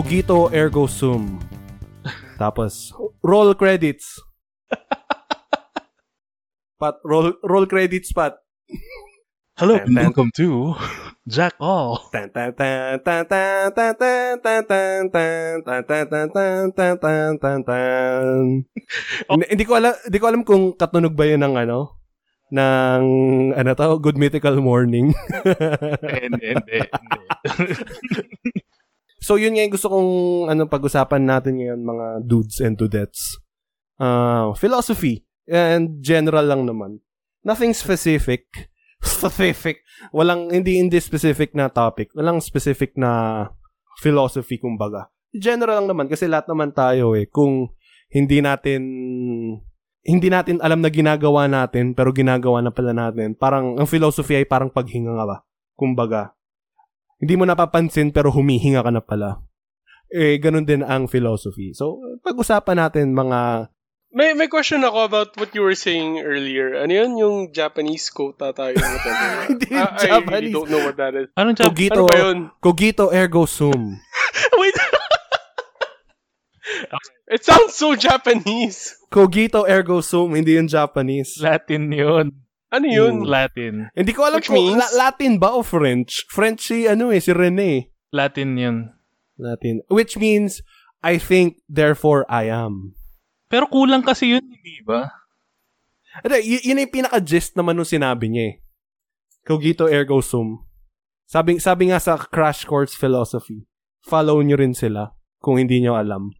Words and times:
Cogito 0.00 0.48
ergo 0.48 0.88
sum. 0.88 1.36
Tapos, 2.40 2.88
roll 3.20 3.52
credits. 3.52 4.16
Pat, 6.80 6.96
roll, 7.04 7.36
roll 7.44 7.68
credits, 7.68 8.08
Pat. 8.08 8.40
Hello 9.60 9.76
and 9.76 9.92
welcome 9.92 10.32
to 10.40 10.72
Jack 11.28 11.52
All. 11.60 12.00
Hindi 19.28 19.64
ko 19.68 19.72
alam, 19.76 19.92
hindi 20.00 20.16
ko 20.16 20.26
alam 20.32 20.48
kung 20.48 20.80
katunog 20.80 21.12
ba 21.12 21.28
'yun 21.28 21.44
ng 21.44 21.60
ano 21.60 22.00
ng 22.48 23.04
ano 23.52 23.70
to, 23.76 24.00
Good 24.00 24.16
Mythical 24.16 24.64
Morning. 24.64 25.12
Hindi, 25.44 26.24
hindi, 26.24 26.46
hindi 26.56 26.78
so 29.30 29.38
yun 29.38 29.54
nga 29.54 29.62
yung 29.62 29.70
gusto 29.70 29.86
kong 29.86 30.10
ano 30.50 30.66
pag-usapan 30.66 31.22
natin 31.22 31.62
ngayon 31.62 31.86
mga 31.86 32.06
dudes 32.26 32.58
and 32.58 32.74
dudettes. 32.74 33.38
Uh, 33.94 34.50
philosophy 34.58 35.22
and 35.46 36.02
general 36.02 36.42
lang 36.42 36.66
naman. 36.66 36.98
Nothing 37.46 37.70
specific. 37.70 38.50
Specific. 39.00 39.86
Walang 40.12 40.50
hindi 40.50 40.76
hindi 40.76 40.98
specific 41.00 41.54
na 41.54 41.70
topic. 41.70 42.12
Walang 42.12 42.42
specific 42.42 42.98
na 42.98 43.46
philosophy 44.02 44.58
kumbaga. 44.58 45.08
General 45.30 45.80
lang 45.80 45.88
naman 45.88 46.10
kasi 46.10 46.26
lahat 46.26 46.50
naman 46.50 46.74
tayo 46.74 47.14
eh 47.14 47.30
kung 47.30 47.70
hindi 48.10 48.42
natin 48.42 48.82
hindi 50.04 50.28
natin 50.28 50.58
alam 50.60 50.82
na 50.82 50.90
ginagawa 50.90 51.46
natin 51.46 51.94
pero 51.94 52.10
ginagawa 52.10 52.60
na 52.60 52.74
pala 52.74 52.92
natin. 52.92 53.38
Parang 53.38 53.78
ang 53.78 53.86
philosophy 53.86 54.36
ay 54.36 54.44
parang 54.44 54.74
paghinga 54.74 55.14
nga 55.16 55.24
ba. 55.24 55.36
Kumbaga. 55.78 56.34
Hindi 57.20 57.36
mo 57.36 57.44
napapansin 57.44 58.10
pero 58.10 58.32
humihinga 58.32 58.80
ka 58.80 58.90
na 58.90 59.04
pala. 59.04 59.44
Eh, 60.08 60.40
ganun 60.40 60.64
din 60.64 60.82
ang 60.82 61.06
philosophy. 61.06 61.70
So, 61.70 62.00
pag-usapan 62.24 62.80
natin 62.80 63.12
mga 63.12 63.70
May 64.10 64.34
may 64.34 64.50
question 64.50 64.82
ako 64.82 65.06
about 65.06 65.30
what 65.38 65.54
you 65.54 65.62
were 65.62 65.78
saying 65.78 66.18
earlier. 66.18 66.74
Ano 66.74 66.90
yun? 66.90 67.10
Yung 67.14 67.36
Japanese 67.54 68.10
quote 68.10 68.42
na 68.42 68.50
tayo. 68.58 68.74
Hindi 69.46 69.70
I, 69.70 69.78
I 69.78 69.86
really 69.86 70.02
Japanese. 70.50 70.50
don't 70.50 70.66
know 70.66 70.82
what 70.82 70.98
that 70.98 71.14
is. 71.14 71.30
Anong 71.38 71.54
job? 71.54 71.70
Cogito, 71.70 72.02
Ano 72.02 72.10
ba 72.10 72.16
yun? 72.18 72.38
cogito 72.58 73.04
ergo 73.14 73.46
sum. 73.46 74.02
Wait. 74.58 74.74
It 77.30 77.46
sounds 77.46 77.78
so 77.78 77.94
Japanese. 77.94 78.98
Cogito 79.06 79.62
ergo 79.62 80.02
sum, 80.02 80.34
hindi 80.34 80.58
yung 80.58 80.66
Japanese. 80.66 81.38
Latin 81.38 81.86
yun. 81.94 82.34
Ano 82.70 82.86
yun? 82.86 83.26
Latin. 83.26 83.90
Hindi 83.92 84.12
ko 84.14 84.22
alam 84.24 84.38
Which 84.38 84.46
kung 84.46 84.58
means? 84.62 84.78
La- 84.78 85.10
Latin 85.10 85.42
ba 85.42 85.50
o 85.50 85.66
French. 85.66 86.22
French 86.30 86.70
si 86.70 86.86
ano 86.86 87.10
eh, 87.10 87.18
si 87.18 87.34
Rene. 87.34 87.90
Latin 88.14 88.54
yun. 88.54 88.76
Latin. 89.34 89.82
Which 89.90 90.14
means, 90.14 90.62
I 91.02 91.18
think, 91.18 91.58
therefore 91.66 92.22
I 92.30 92.46
am. 92.46 92.94
Pero 93.50 93.66
kulang 93.66 94.06
kasi 94.06 94.38
yun, 94.38 94.44
hindi 94.46 94.78
ba? 94.86 95.10
Ito, 96.22 96.38
y- 96.38 96.62
yun 96.62 96.78
yung 96.78 96.94
pinaka-gist 96.94 97.58
naman 97.58 97.74
nung 97.74 97.86
sinabi 97.88 98.30
niya 98.30 98.44
eh. 98.50 98.54
Cogito 99.42 99.90
ergo 99.90 100.22
sum. 100.22 100.62
Sabi, 101.26 101.58
sabi 101.58 101.90
nga 101.90 101.98
sa 101.98 102.18
Crash 102.18 102.66
Course 102.66 102.94
Philosophy, 102.94 103.66
follow 104.02 104.38
nyo 104.42 104.58
rin 104.58 104.74
sila 104.74 105.14
kung 105.38 105.58
hindi 105.58 105.78
nyo 105.82 105.94
alam. 105.98 106.30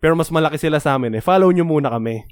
Pero 0.00 0.12
mas 0.12 0.28
malaki 0.28 0.60
sila 0.60 0.80
sa 0.80 0.96
amin 0.96 1.16
eh. 1.16 1.22
Follow 1.24 1.48
nyo 1.52 1.64
muna 1.64 1.88
kami. 1.88 2.24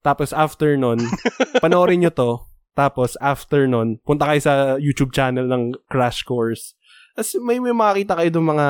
Tapos 0.00 0.32
after 0.32 0.76
nun, 0.76 1.00
panoorin 1.64 2.04
nyo 2.04 2.12
to. 2.12 2.30
Tapos 2.72 3.20
after 3.20 3.68
nun, 3.68 4.00
punta 4.00 4.24
kayo 4.24 4.40
sa 4.40 4.54
YouTube 4.80 5.12
channel 5.12 5.44
ng 5.44 5.76
Crash 5.92 6.24
Course. 6.24 6.72
Tapos 7.12 7.36
may, 7.44 7.60
may 7.60 7.76
makakita 7.76 8.16
kayo 8.16 8.30
doon 8.32 8.56
mga 8.56 8.68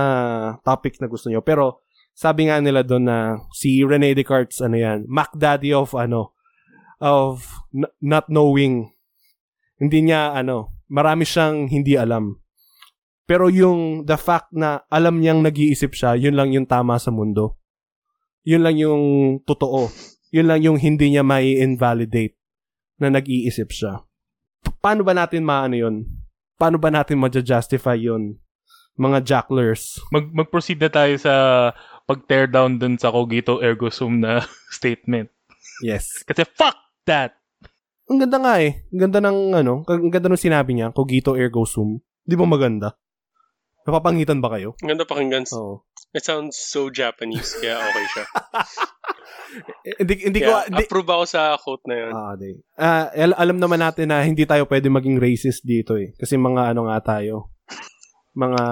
topics 0.67 0.99
na 0.99 1.07
gusto 1.07 1.31
nyo. 1.31 1.39
Pero 1.39 1.87
sabi 2.13 2.51
nga 2.51 2.59
nila 2.59 2.83
doon 2.83 3.07
na 3.07 3.39
si 3.55 3.87
Rene 3.87 4.11
Descartes, 4.19 4.59
ano 4.59 4.75
yan, 4.75 5.07
Mac 5.07 5.31
Daddy 5.39 5.71
of 5.71 5.95
ano, 5.95 6.35
of 6.99 7.47
n- 7.71 7.91
not 8.03 8.27
knowing. 8.27 8.91
Hindi 9.79 10.11
niya, 10.11 10.35
ano, 10.35 10.75
marami 10.91 11.23
siyang 11.23 11.71
hindi 11.71 11.95
alam. 11.95 12.43
Pero 13.23 13.47
yung 13.47 14.03
the 14.03 14.19
fact 14.19 14.51
na 14.51 14.83
alam 14.91 15.23
niyang 15.23 15.47
nag-iisip 15.47 15.95
siya, 15.95 16.19
yun 16.19 16.35
lang 16.35 16.51
yung 16.51 16.67
tama 16.67 16.99
sa 16.99 17.15
mundo. 17.15 17.63
Yun 18.43 18.67
lang 18.67 18.75
yung 18.83 19.03
totoo. 19.47 19.87
Yun 20.35 20.51
lang 20.51 20.61
yung 20.67 20.79
hindi 20.83 21.15
niya 21.15 21.23
may 21.23 21.55
invalidate 21.55 22.42
na 23.03 23.11
nag-iisip 23.11 23.69
siya. 23.69 24.07
Pa- 24.63 24.75
Paano 24.81 25.03
ba 25.03 25.11
natin 25.13 25.43
maano 25.43 25.75
yun? 25.75 26.07
Paano 26.55 26.79
ba 26.79 26.89
natin 26.89 27.19
ma-justify 27.19 27.99
yun? 27.99 28.39
Mga 28.95 29.27
jacklers. 29.27 29.99
Mag 30.15 30.31
mag-proceed 30.31 30.79
na 30.79 30.87
tayo 30.87 31.15
sa 31.19 31.35
pag-tear 32.07 32.47
down 32.47 32.79
dun 32.79 32.95
sa 32.95 33.11
Cogito 33.11 33.59
ergo 33.59 33.91
sum 33.91 34.23
na 34.23 34.47
statement. 34.77 35.27
Yes. 35.83 36.23
Kasi 36.23 36.47
fuck 36.47 36.79
that! 37.05 37.35
Ang 38.07 38.23
ganda 38.23 38.39
nga 38.39 38.55
eh. 38.61 38.87
Ang 38.93 39.01
ganda 39.09 39.19
ng 39.19 39.39
ano, 39.57 39.83
ang 39.89 40.11
ganda 40.13 40.29
ng 40.29 40.39
sinabi 40.39 40.77
niya, 40.77 40.93
cogito 40.93 41.33
ergo 41.35 41.65
sum. 41.65 41.99
Di 42.23 42.37
ba 42.37 42.45
maganda? 42.45 42.95
Napapangitan 43.83 44.39
ba 44.39 44.53
kayo? 44.53 44.79
Ang 44.85 44.95
ganda 44.95 45.09
pakinggan. 45.09 45.49
Oo. 45.57 45.83
It 46.13 46.23
sounds 46.23 46.61
so 46.61 46.93
Japanese. 46.93 47.57
Kaya 47.57 47.81
okay 47.81 48.07
siya. 48.09 48.25
Hindi, 50.01 50.15
hindi 50.25 50.41
ko, 50.41 50.49
Kaya 50.49 50.65
hindi, 50.65 50.85
approve 50.89 51.11
ako 51.13 51.25
sa 51.29 51.41
quote 51.61 51.85
na 51.85 51.97
yun. 52.01 52.13
Ah, 52.17 52.33
di. 52.41 52.57
Ah, 52.73 53.13
al- 53.13 53.37
alam 53.37 53.61
naman 53.61 53.85
natin 53.85 54.09
na 54.09 54.25
hindi 54.25 54.49
tayo 54.49 54.65
pwede 54.65 54.89
maging 54.89 55.21
racist 55.21 55.61
dito 55.61 56.01
eh. 56.01 56.17
Kasi 56.17 56.41
mga 56.41 56.73
ano 56.73 56.89
nga 56.89 57.05
tayo. 57.05 57.53
Mga, 58.33 58.63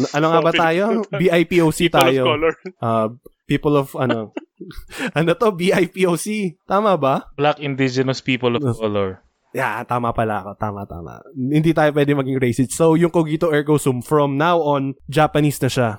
ano, 0.00 0.06
ano 0.08 0.26
nga 0.32 0.40
ba 0.40 0.52
tayo? 0.56 1.04
BIPOC 1.12 1.92
People 1.92 2.00
of 2.00 2.08
tayo. 2.08 2.22
color. 2.24 2.54
Ah, 2.80 3.08
people 3.44 3.74
of, 3.76 3.92
ano, 4.00 4.32
ano 5.18 5.30
to? 5.36 5.52
BIPOC. 5.52 6.56
Tama 6.64 6.96
ba? 6.96 7.28
Black 7.36 7.60
indigenous 7.60 8.24
people 8.24 8.56
of 8.56 8.64
color. 8.80 9.20
Yeah, 9.52 9.82
tama 9.84 10.14
pala 10.16 10.40
ako. 10.40 10.50
Tama, 10.56 10.88
tama. 10.88 11.20
Hindi 11.36 11.76
tayo 11.76 11.92
pwede 11.92 12.16
maging 12.16 12.40
racist. 12.40 12.72
So, 12.72 12.96
yung 12.96 13.12
cogito 13.12 13.52
ergo 13.52 13.76
sum, 13.76 14.00
from 14.00 14.40
now 14.40 14.56
on, 14.56 14.96
Japanese 15.04 15.60
na 15.60 15.68
siya. 15.68 15.90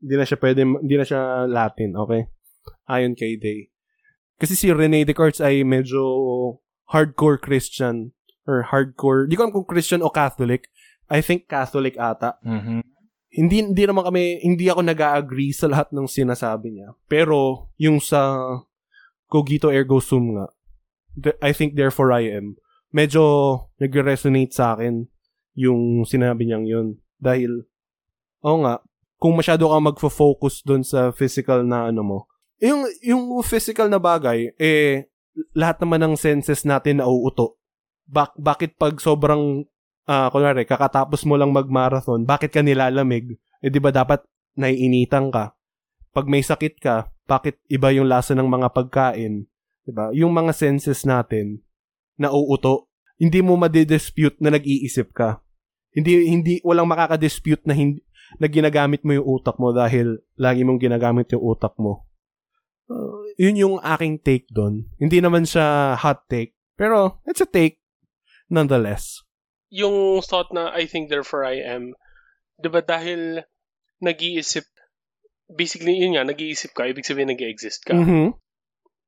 Hindi 0.00 0.14
na 0.16 0.24
siya 0.28 0.38
pwede, 0.40 0.60
hindi 0.64 0.96
na 0.96 1.06
siya 1.06 1.20
Latin, 1.48 1.96
okay? 1.96 2.28
Ayon 2.86 3.16
kay 3.16 3.40
Day. 3.40 3.70
Kasi 4.36 4.52
si 4.52 4.68
Rene 4.68 5.08
Descartes 5.08 5.40
ay 5.40 5.64
medyo 5.64 6.02
hardcore 6.92 7.40
Christian 7.40 8.12
or 8.44 8.68
hardcore, 8.68 9.26
di 9.26 9.34
ko 9.34 9.48
alam 9.48 9.54
kung 9.54 9.66
Christian 9.66 10.04
o 10.04 10.12
Catholic. 10.12 10.68
I 11.08 11.24
think 11.24 11.48
Catholic 11.48 11.96
ata. 11.96 12.38
Mhm. 12.44 12.84
Hindi 13.36 13.56
hindi 13.62 13.82
naman 13.84 14.06
kami 14.06 14.40
hindi 14.40 14.70
ako 14.70 14.80
nag-agree 14.86 15.52
sa 15.52 15.68
lahat 15.68 15.92
ng 15.92 16.06
sinasabi 16.08 16.72
niya. 16.72 16.94
Pero 17.10 17.70
yung 17.76 17.98
sa 18.00 18.38
cogito 19.26 19.68
ergo 19.72 19.98
sum 19.98 20.38
nga, 20.38 20.46
I 21.42 21.50
think 21.56 21.74
therefore 21.74 22.12
I 22.12 22.28
am. 22.30 22.60
Medyo 22.94 23.22
nag-resonate 23.82 24.54
sa 24.54 24.76
akin 24.76 25.08
yung 25.56 26.04
sinabi 26.04 26.46
niyang 26.46 26.64
yun. 26.68 26.88
Dahil, 27.16 27.64
oo 28.44 28.58
nga, 28.62 28.84
kung 29.16 29.36
masyado 29.36 29.68
ka 29.68 29.78
magfo-focus 29.80 30.64
doon 30.64 30.84
sa 30.84 31.12
physical 31.12 31.64
na 31.64 31.88
ano 31.88 32.02
mo, 32.04 32.18
yung, 32.60 32.88
yung 33.04 33.22
physical 33.44 33.88
na 33.88 34.00
bagay, 34.00 34.52
eh, 34.56 35.12
lahat 35.52 35.80
naman 35.84 36.00
ng 36.00 36.14
senses 36.16 36.64
natin 36.64 37.04
nauuto. 37.04 37.60
Bak- 38.08 38.38
bakit 38.38 38.76
pag 38.80 38.96
sobrang 38.96 39.66
ah 40.06 40.30
kunwari, 40.30 40.62
kakatapos 40.62 41.26
mo 41.26 41.34
lang 41.34 41.50
mag-marathon, 41.50 42.22
bakit 42.22 42.54
ka 42.54 42.62
nilalamig? 42.62 43.36
Eh, 43.60 43.68
di 43.68 43.82
ba 43.82 43.90
dapat 43.90 44.22
naiinitan 44.54 45.34
ka? 45.34 45.58
Pag 46.14 46.30
may 46.30 46.40
sakit 46.40 46.78
ka, 46.78 47.10
bakit 47.26 47.58
iba 47.66 47.90
yung 47.90 48.06
lasa 48.06 48.32
ng 48.32 48.46
mga 48.46 48.70
pagkain? 48.70 49.50
Di 49.82 49.90
ba? 49.90 50.14
Yung 50.14 50.30
mga 50.30 50.54
senses 50.54 51.02
natin, 51.02 51.60
nauuto. 52.16 52.88
Hindi 53.18 53.42
mo 53.42 53.58
madidispute 53.58 54.38
na 54.38 54.54
nag-iisip 54.54 55.10
ka. 55.10 55.42
Hindi, 55.90 56.30
hindi, 56.30 56.54
walang 56.62 56.86
makakadispute 56.86 57.66
na 57.66 57.74
hindi, 57.74 58.05
na 58.38 58.46
ginagamit 58.50 59.06
mo 59.06 59.14
yung 59.14 59.26
utak 59.26 59.56
mo 59.56 59.70
dahil 59.70 60.20
lagi 60.36 60.66
mong 60.66 60.82
ginagamit 60.82 61.30
yung 61.32 61.44
utak 61.44 61.74
mo. 61.78 62.06
Uh, 62.86 63.26
yun 63.34 63.58
yung 63.58 63.76
aking 63.82 64.22
take 64.22 64.46
doon. 64.50 64.86
Hindi 64.98 65.18
naman 65.18 65.42
siya 65.42 65.98
hot 65.98 66.26
take, 66.30 66.54
pero 66.78 67.18
it's 67.26 67.42
a 67.42 67.48
take 67.48 67.82
nonetheless. 68.46 69.26
Yung 69.70 70.22
thought 70.22 70.54
na 70.54 70.70
I 70.70 70.86
think 70.86 71.10
therefore 71.10 71.42
I 71.42 71.58
am, 71.66 71.98
di 72.58 72.70
ba 72.70 72.82
dahil 72.82 73.42
nag-iisip, 73.98 74.64
basically 75.50 75.98
yun 75.98 76.14
nga, 76.14 76.22
nag-iisip 76.26 76.70
ka, 76.74 76.86
ibig 76.86 77.06
sabihin 77.06 77.32
nag-exist 77.32 77.82
ka. 77.82 77.94
Mhm. 77.96 78.38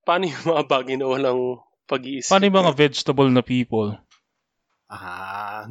Paano 0.03 0.25
yung 0.26 0.44
mga 0.49 0.64
bagay 0.67 0.97
na 0.99 1.06
walang 1.06 1.62
pag-iisip? 1.87 2.32
Paano 2.32 2.49
yung 2.49 2.59
mga 2.64 2.75
vegetable 2.75 3.31
na 3.31 3.44
people? 3.44 3.94
Ah. 4.88 5.69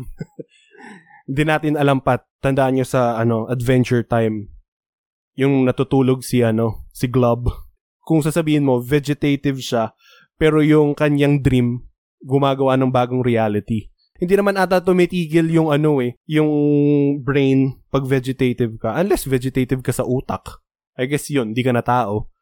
Hindi 1.27 1.43
natin 1.43 1.73
alam 1.75 1.99
pa. 1.99 2.23
Tandaan 2.41 2.77
nyo 2.77 2.85
sa 2.85 3.17
ano, 3.17 3.49
Adventure 3.49 4.05
Time. 4.05 4.51
Yung 5.37 5.65
natutulog 5.65 6.21
si 6.21 6.41
ano, 6.45 6.85
si 6.93 7.09
Glob. 7.09 7.49
Kung 8.05 8.21
sasabihin 8.21 8.65
mo, 8.65 8.79
vegetative 8.81 9.59
siya, 9.59 9.93
pero 10.37 10.61
yung 10.61 10.93
kanyang 10.93 11.41
dream, 11.41 11.85
gumagawa 12.23 12.77
ng 12.77 12.93
bagong 12.93 13.21
reality. 13.25 13.89
hindi 14.17 14.33
naman 14.33 14.57
ata 14.57 14.81
tumitigil 14.81 15.45
yung 15.53 15.69
ano 15.69 16.01
eh, 16.01 16.17
yung 16.25 16.49
brain 17.21 17.77
pag 17.93 18.01
vegetative 18.01 18.81
ka. 18.81 18.97
Unless 18.97 19.29
vegetative 19.29 19.85
ka 19.85 19.93
sa 19.93 20.01
utak. 20.09 20.57
I 20.97 21.05
guess 21.05 21.29
yun, 21.29 21.53
di 21.53 21.61
ka 21.61 21.69
na 21.69 21.85
tao. 21.85 22.33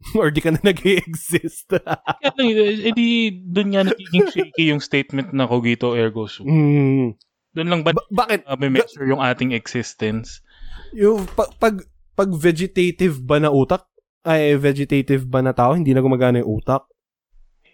Or 0.18 0.30
di 0.30 0.38
ka 0.38 0.54
na 0.54 0.62
nag 0.70 0.78
exist 0.80 1.66
Kaya 1.66 2.30
lang, 2.38 2.46
eh, 2.46 2.94
di 2.94 3.34
doon 3.34 3.68
nga 3.74 3.82
nagiging 3.90 4.26
shaky 4.30 4.64
yung 4.70 4.78
statement 4.80 5.34
na 5.34 5.50
cogito 5.50 5.98
ergo 5.98 6.30
sum. 6.30 6.46
mm. 6.46 7.29
Doon 7.50 7.68
lang 7.68 7.80
ba 7.82 7.90
Ba- 7.92 8.06
bakit? 8.10 8.46
uh, 8.46 8.54
may 8.54 8.70
measure 8.70 9.06
yung 9.06 9.18
ating 9.18 9.50
existence? 9.50 10.38
Yung 10.94 11.26
pag, 11.34 11.50
pag, 11.58 11.82
pag 12.14 12.30
vegetative 12.30 13.18
ba 13.18 13.42
na 13.42 13.50
utak, 13.50 13.86
ay 14.22 14.54
vegetative 14.54 15.24
ba 15.24 15.40
na 15.40 15.50
tao, 15.50 15.72
hindi 15.72 15.90
na 15.90 16.04
gumagana 16.04 16.44
yung 16.44 16.60
utak? 16.60 16.86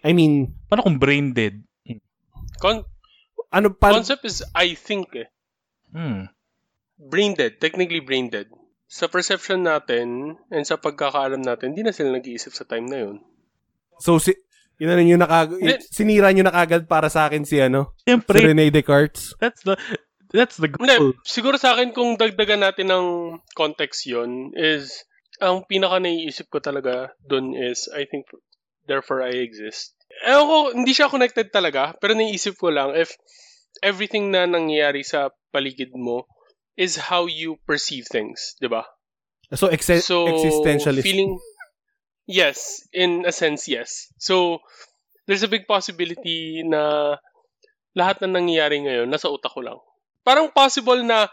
I 0.01 0.13
mean, 0.13 0.55
Paano 0.65 0.87
kung 0.87 0.97
brain 0.97 1.35
dead? 1.35 1.61
Con- 2.57 2.87
ano 3.47 3.67
pa, 3.69 3.93
concept 3.93 4.25
is 4.25 4.41
I 4.51 4.73
think 4.73 5.13
eh. 5.13 5.29
Hmm. 5.93 6.27
Brain 6.97 7.37
dead. 7.37 7.61
Technically 7.61 8.01
brain 8.01 8.27
dead. 8.27 8.49
Sa 8.87 9.05
perception 9.05 9.61
natin 9.63 10.35
and 10.49 10.63
sa 10.65 10.79
pagkakaalam 10.79 11.43
natin, 11.43 11.75
hindi 11.75 11.83
na 11.85 11.93
sila 11.93 12.15
nag-iisip 12.15 12.55
sa 12.55 12.65
time 12.65 12.87
na 12.87 12.97
yun. 13.05 13.17
so 13.97 14.17
si, 14.17 14.33
yun 14.77 14.89
na 14.89 14.97
rin 14.97 15.09
yung 15.09 15.21
nakag, 15.21 15.57
Hindi. 15.57 15.81
sinira 15.89 16.29
nyo 16.29 16.45
na 16.45 16.53
kagad 16.53 16.85
para 16.85 17.09
sa 17.09 17.25
akin 17.25 17.43
si 17.43 17.57
ano, 17.57 17.97
si 17.97 18.13
Siyempre, 18.13 18.37
Rene 18.41 18.69
Descartes. 18.69 19.33
that's 19.41 19.61
the 19.61 19.73
that's 20.29 20.57
the 20.57 20.69
Hindi, 20.69 20.95
goal. 20.97 21.13
siguro 21.23 21.57
sa 21.57 21.73
akin 21.73 21.91
kung 21.91 22.13
dagdagan 22.15 22.61
natin 22.61 22.89
ng 22.89 23.05
context 23.53 24.05
yon 24.05 24.53
is 24.53 25.03
ang 25.37 25.65
pinaka 25.65 25.97
naiisip 25.97 26.49
ko 26.49 26.57
talaga 26.57 27.13
dun 27.21 27.53
is 27.53 27.89
I 27.89 28.05
think 28.05 28.25
therefore 28.85 29.21
I 29.21 29.41
exist. 29.41 29.93
Ewan 30.25 30.45
ko, 30.45 30.57
hindi 30.73 30.93
siya 30.93 31.09
connected 31.09 31.49
talaga, 31.49 31.93
pero 31.97 32.13
naiisip 32.13 32.57
ko 32.57 32.69
lang 32.69 32.93
if 32.93 33.13
everything 33.85 34.29
na 34.29 34.45
nangyayari 34.45 35.05
sa 35.05 35.29
paligid 35.51 35.93
mo 35.93 36.25
is 36.73 36.97
how 37.09 37.25
you 37.25 37.57
perceive 37.65 38.05
things, 38.05 38.57
di 38.57 38.65
ba? 38.65 38.85
So, 39.49 39.69
exe- 39.69 40.01
So, 40.03 40.25
existentialist. 40.27 41.05
feeling, 41.05 41.37
yes, 42.27 42.83
in 42.93 43.23
a 43.25 43.31
sense, 43.31 43.65
yes. 43.71 44.11
So, 44.19 44.59
there's 45.25 45.43
a 45.43 45.51
big 45.51 45.65
possibility 45.65 46.61
na 46.61 47.15
lahat 47.97 48.21
na 48.21 48.37
nangyayari 48.37 48.83
ngayon, 48.85 49.09
nasa 49.09 49.31
utak 49.31 49.55
ko 49.55 49.65
lang. 49.65 49.79
Parang 50.21 50.53
possible 50.53 51.01
na 51.01 51.31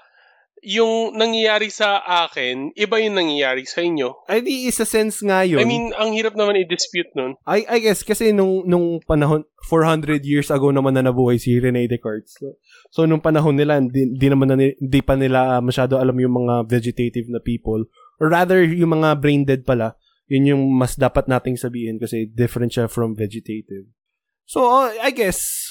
yung 0.64 1.12
nangyayari 1.12 1.69
sa 1.69 2.00
akin, 2.25 2.73
iba 2.73 2.96
yung 2.96 3.20
nangyayari 3.20 3.69
sa 3.69 3.85
inyo. 3.85 4.25
Ay, 4.25 4.41
di 4.41 4.64
isa 4.64 4.88
sense 4.88 5.20
nga 5.20 5.44
yun. 5.44 5.61
I 5.61 5.69
mean, 5.69 5.93
ang 5.93 6.17
hirap 6.17 6.32
naman 6.32 6.56
i-dispute 6.56 7.12
nun. 7.12 7.37
I, 7.44 7.69
I 7.69 7.79
guess 7.85 8.00
kasi 8.00 8.32
nung, 8.32 8.64
nung 8.64 9.02
panahon, 9.05 9.44
400 9.69 10.25
years 10.25 10.49
ago 10.49 10.73
naman 10.73 10.96
na 10.96 11.05
nabuhay 11.05 11.37
si 11.37 11.61
Rene 11.61 11.85
Descartes. 11.85 12.41
So, 12.41 12.56
so 12.88 13.00
nung 13.05 13.20
panahon 13.20 13.61
nila, 13.61 13.76
di, 13.85 14.17
di 14.17 14.26
naman 14.32 14.56
na, 14.56 14.56
di 14.73 15.00
pa 15.05 15.20
nila 15.20 15.61
masyado 15.61 16.00
alam 16.00 16.17
yung 16.17 16.49
mga 16.49 16.64
vegetative 16.64 17.29
na 17.29 17.44
people. 17.44 17.85
Or 18.17 18.32
rather, 18.32 18.64
yung 18.64 18.96
mga 19.00 19.20
brain 19.20 19.44
dead 19.44 19.69
pala, 19.69 20.00
yun 20.29 20.50
yung 20.50 20.62
mas 20.73 20.97
dapat 20.97 21.29
nating 21.29 21.56
sabihin 21.56 22.00
kasi 22.00 22.29
different 22.29 22.73
siya 22.73 22.88
from 22.88 23.17
vegetative. 23.17 23.88
So, 24.44 24.65
uh, 24.69 24.93
I 25.00 25.12
guess, 25.12 25.71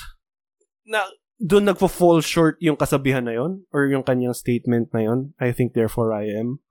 na 0.85 1.05
doon 1.37 1.69
nagfo-fall 1.69 2.21
short 2.21 2.57
yung 2.61 2.77
kasabihan 2.77 3.25
na 3.25 3.35
yon 3.35 3.65
or 3.73 3.89
yung 3.89 4.05
kanyang 4.05 4.37
statement 4.37 4.93
na 4.93 5.05
yon. 5.05 5.19
I 5.37 5.53
think 5.53 5.73
therefore 5.73 6.13
I 6.13 6.29
am. 6.29 6.61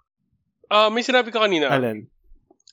Ah, 0.73 0.89
may 0.89 1.05
sinabi 1.05 1.31
ka 1.31 1.45
kanina. 1.45 1.69
Alan. 1.69 2.09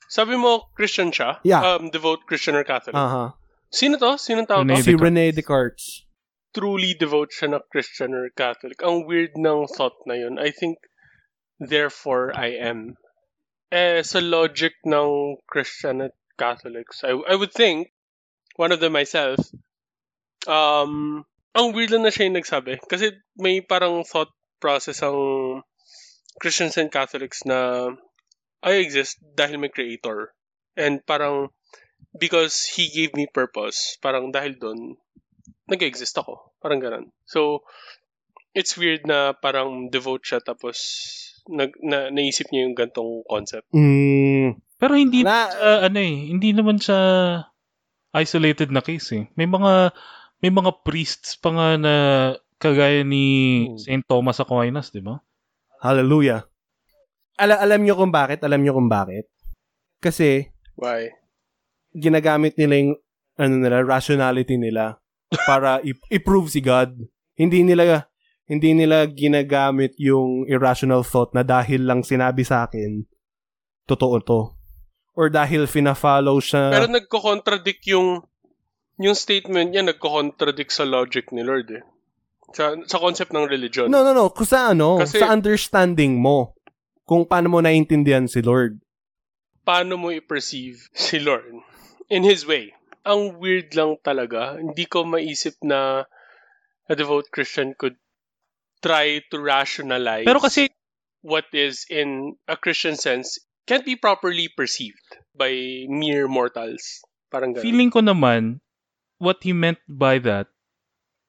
Sabi 0.09 0.33
mo, 0.39 0.73
Christian 0.73 1.13
siya? 1.13 1.37
Yeah. 1.45 1.61
Um, 1.61 1.93
devote 1.93 2.25
Christian 2.25 2.57
or 2.57 2.65
Catholic? 2.65 2.97
Aha. 2.97 3.37
Sino 3.69 4.01
to? 4.01 4.17
Sino 4.17 4.41
tao 4.49 4.65
Rene 4.65 4.81
to? 4.81 4.81
Si 4.81 4.89
Descartes. 4.89 5.03
Rene 5.05 5.25
Descartes. 5.29 5.85
truly 6.53 6.97
devote 6.97 7.29
siya 7.29 7.53
na 7.53 7.59
Christian 7.71 8.13
or 8.13 8.29
Catholic. 8.33 8.81
Ang 8.81 9.05
weird 9.05 9.37
ng 9.37 9.69
thought 9.69 9.97
na 10.05 10.17
yun. 10.17 10.41
I 10.41 10.49
think, 10.51 10.81
therefore, 11.61 12.33
I 12.33 12.57
am. 12.57 12.97
Eh, 13.69 14.01
sa 14.01 14.17
logic 14.17 14.81
ng 14.81 15.37
Christian 15.45 16.01
at 16.01 16.17
Catholics, 16.37 17.05
I, 17.05 17.13
I 17.13 17.37
would 17.37 17.53
think, 17.53 17.93
one 18.57 18.73
of 18.73 18.81
them 18.81 18.97
myself, 18.97 19.37
um, 20.49 21.21
ang 21.53 21.73
weird 21.73 21.93
lang 21.93 22.01
na 22.01 22.09
siya 22.09 22.29
yung 22.29 22.41
nagsabi. 22.41 22.81
Kasi 22.89 23.13
may 23.37 23.61
parang 23.61 24.01
thought 24.01 24.33
process 24.57 25.05
ang 25.05 25.61
Christians 26.41 26.81
and 26.81 26.89
Catholics 26.89 27.45
na 27.45 27.89
I 28.65 28.81
exist 28.81 29.21
dahil 29.21 29.61
may 29.61 29.69
creator. 29.69 30.33
And 30.73 31.05
parang, 31.05 31.53
because 32.15 32.65
he 32.65 32.89
gave 32.89 33.13
me 33.13 33.27
purpose, 33.29 33.99
parang 34.01 34.31
dahil 34.33 34.57
doon, 34.57 34.97
nag-exist 35.69 36.17
ako. 36.17 36.55
Parang 36.57 36.81
ganun. 36.81 37.13
So, 37.29 37.63
it's 38.57 38.75
weird 38.75 39.05
na 39.05 39.37
parang 39.37 39.93
devote 39.93 40.25
siya 40.25 40.41
tapos 40.41 40.81
nag, 41.45 41.71
na, 41.79 42.09
naisip 42.09 42.49
niya 42.49 42.65
yung 42.65 42.73
gantong 42.73 43.23
concept. 43.23 43.69
Mm, 43.71 44.59
Pero 44.75 44.93
hindi 44.93 45.21
Na- 45.21 45.47
siya, 45.47 45.85
ano 45.85 45.97
eh, 45.97 46.15
hindi 46.27 46.49
naman 46.51 46.77
siya 46.77 46.99
isolated 48.11 48.69
na 48.69 48.79
case 48.79 49.13
eh. 49.13 49.25
May 49.35 49.45
mga 49.45 49.91
may 50.39 50.49
mga 50.49 50.71
priests 50.81 51.35
pa 51.35 51.51
nga 51.51 51.67
na 51.75 51.93
kagaya 52.55 53.03
ni 53.03 53.25
Hmm. 53.65 53.75
St. 53.77 54.03
Thomas 54.05 54.39
Aquinas, 54.39 54.89
di 54.89 54.99
ba? 54.99 55.19
Hallelujah. 55.79 56.47
Ala 57.35 57.55
alam 57.57 57.79
nyo 57.79 57.95
kung 57.95 58.09
bakit? 58.09 58.39
Alam 58.41 58.63
nyo 58.63 58.71
kung 58.73 58.87
bakit? 58.87 59.27
Kasi, 59.97 60.47
Why? 60.75 61.11
ginagamit 61.91 62.55
nila 62.55 62.73
yung 62.77 62.91
ano 63.35 63.53
nila, 63.57 63.79
rationality 63.81 64.55
nila 64.55 64.99
para 65.45 65.79
i- 65.81 65.95
i-prove 66.09 66.47
si 66.47 66.59
God. 66.59 66.95
Hindi 67.33 67.63
nila 67.63 68.07
hindi 68.49 68.73
nila 68.73 69.05
ginagamit 69.05 69.93
yung 70.01 70.49
irrational 70.49 71.05
thought 71.05 71.37
na 71.37 71.45
dahil 71.45 71.85
lang 71.85 72.01
sinabi 72.01 72.41
sa 72.41 72.65
akin, 72.65 73.05
totoo 73.85 74.17
to. 74.25 74.41
Or 75.13 75.29
dahil 75.29 75.69
fina-follow 75.69 76.41
siya. 76.41 76.73
Pero 76.73 76.89
nagko-contradict 76.89 77.85
yung 77.93 78.25
yung 78.99 79.13
statement 79.13 79.71
niya 79.71 79.85
nagko-contradict 79.85 80.73
sa 80.73 80.83
logic 80.83 81.29
ni 81.29 81.45
Lord 81.45 81.69
eh. 81.77 81.85
Sa, 82.49 82.73
sa 82.89 82.97
concept 82.97 83.29
ng 83.29 83.45
religion. 83.45 83.85
no, 83.93 84.01
no, 84.01 84.17
no. 84.17 84.33
Kung 84.33 84.49
sa 84.49 84.73
ano, 84.73 84.97
Kasi- 84.97 85.21
sa 85.21 85.29
understanding 85.29 86.17
mo. 86.17 86.57
Kung 87.05 87.29
paano 87.29 87.53
mo 87.53 87.61
naiintindihan 87.61 88.25
si 88.25 88.41
Lord. 88.41 88.81
Paano 89.61 90.01
mo 90.01 90.09
i-perceive 90.09 90.89
si 90.89 91.21
Lord? 91.21 91.61
In 92.09 92.25
His 92.25 92.49
way. 92.49 92.73
Ang 93.05 93.37
weird 93.37 93.77
lang 93.77 94.01
talaga. 94.01 94.57
Hindi 94.57 94.89
ko 94.89 95.05
maisip 95.05 95.61
na 95.61 96.09
a 96.89 96.93
devout 96.97 97.29
Christian 97.29 97.77
could 97.77 98.01
try 98.79 99.19
to 99.31 99.37
rationalize 99.39 100.25
Pero 100.27 100.39
kasi 100.39 100.71
what 101.21 101.47
is 101.51 101.83
in 101.91 102.35
a 102.47 102.55
Christian 102.55 102.95
sense 102.95 103.39
can't 103.67 103.85
be 103.85 103.95
properly 103.95 104.49
perceived 104.49 105.19
by 105.35 105.85
mere 105.87 106.27
mortals. 106.27 107.03
Parang 107.29 107.53
ganun. 107.53 107.63
feeling 107.63 107.89
ko 107.93 108.01
naman 108.01 108.57
what 109.21 109.43
he 109.45 109.53
meant 109.53 109.77
by 109.85 110.17
that 110.17 110.49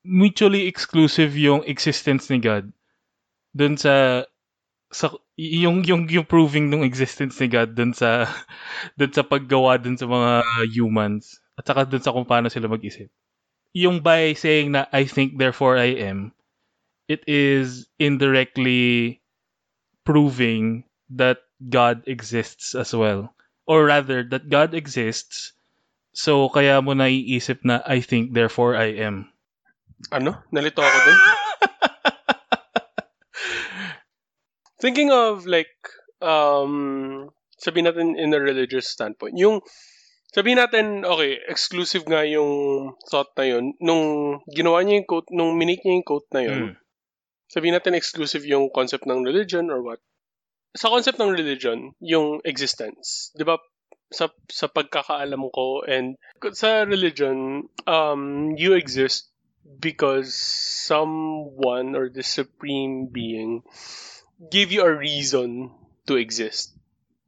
mutually 0.01 0.65
exclusive 0.65 1.37
yung 1.37 1.61
existence 1.69 2.33
ni 2.33 2.41
God 2.41 2.73
dun 3.53 3.77
sa 3.77 4.25
sa 4.91 5.13
yung 5.37 5.85
yung 5.87 6.09
yung 6.09 6.27
proving 6.27 6.73
ng 6.73 6.83
existence 6.83 7.37
ni 7.39 7.53
God 7.53 7.77
dun 7.77 7.93
sa 7.93 8.25
dun 8.99 9.13
sa 9.13 9.23
paggawa 9.23 9.77
dun 9.77 10.01
sa 10.01 10.09
mga 10.09 10.43
humans 10.73 11.39
at 11.61 11.69
saka 11.69 11.85
dun 11.85 12.01
sa 12.01 12.17
kung 12.17 12.25
paano 12.25 12.49
sila 12.49 12.73
mag-isip. 12.73 13.13
Yung 13.77 14.01
by 14.03 14.35
saying 14.35 14.73
na 14.75 14.89
I 14.91 15.05
think 15.07 15.37
therefore 15.39 15.77
I 15.77 15.95
am 16.01 16.33
it 17.11 17.27
is 17.27 17.91
indirectly 17.99 19.19
proving 20.07 20.87
that 21.11 21.43
God 21.59 22.07
exists 22.07 22.79
as 22.79 22.95
well. 22.95 23.35
Or 23.67 23.91
rather, 23.91 24.23
that 24.31 24.47
God 24.47 24.79
exists 24.79 25.59
So, 26.11 26.51
kaya 26.51 26.83
mo 26.83 26.95
naiisip 26.95 27.63
na 27.63 27.83
I 27.87 28.03
think, 28.03 28.35
therefore 28.35 28.75
I 28.75 28.99
am. 28.99 29.31
Ano? 30.11 30.43
Nalito 30.51 30.83
ako 30.83 30.99
dun? 31.07 31.19
Thinking 34.83 35.13
of 35.13 35.47
like, 35.47 35.71
um, 36.25 37.29
sabihin 37.61 37.87
natin 37.87 38.19
in 38.19 38.35
a 38.35 38.41
religious 38.41 38.91
standpoint, 38.91 39.39
yung, 39.39 39.63
sabihin 40.35 40.59
natin, 40.59 41.07
okay, 41.07 41.39
exclusive 41.47 42.03
nga 42.09 42.27
yung 42.27 42.97
thought 43.07 43.31
na 43.39 43.47
yun, 43.47 43.77
nung 43.79 44.41
ginawa 44.51 44.83
niya 44.83 45.05
yung 45.05 45.09
quote, 45.09 45.31
nung 45.31 45.55
minake 45.61 45.85
niya 45.85 46.01
yung 46.01 46.09
quote 46.09 46.31
na 46.35 46.43
yun, 46.43 46.61
Mm. 46.61 46.75
Sabihin 47.51 47.75
natin 47.75 47.99
exclusive 47.99 48.47
yung 48.47 48.71
concept 48.71 49.05
ng 49.11 49.27
religion 49.27 49.69
or 49.69 49.83
what. 49.83 49.99
Sa 50.79 50.87
concept 50.87 51.19
ng 51.19 51.35
religion, 51.35 51.99
yung 51.99 52.39
existence, 52.47 53.35
di 53.35 53.43
ba, 53.43 53.59
sa, 54.11 54.31
sa 54.47 54.71
pagkakaalam 54.71 55.51
ko 55.51 55.83
and 55.83 56.15
sa 56.55 56.87
religion, 56.87 57.67
um, 57.91 58.55
you 58.55 58.79
exist 58.79 59.31
because 59.83 60.35
someone 60.35 61.99
or 61.99 62.11
the 62.11 62.23
supreme 62.23 63.11
being 63.11 63.63
gave 64.51 64.71
you 64.71 64.83
a 64.83 64.91
reason 64.91 65.71
to 66.07 66.19
exist. 66.19 66.75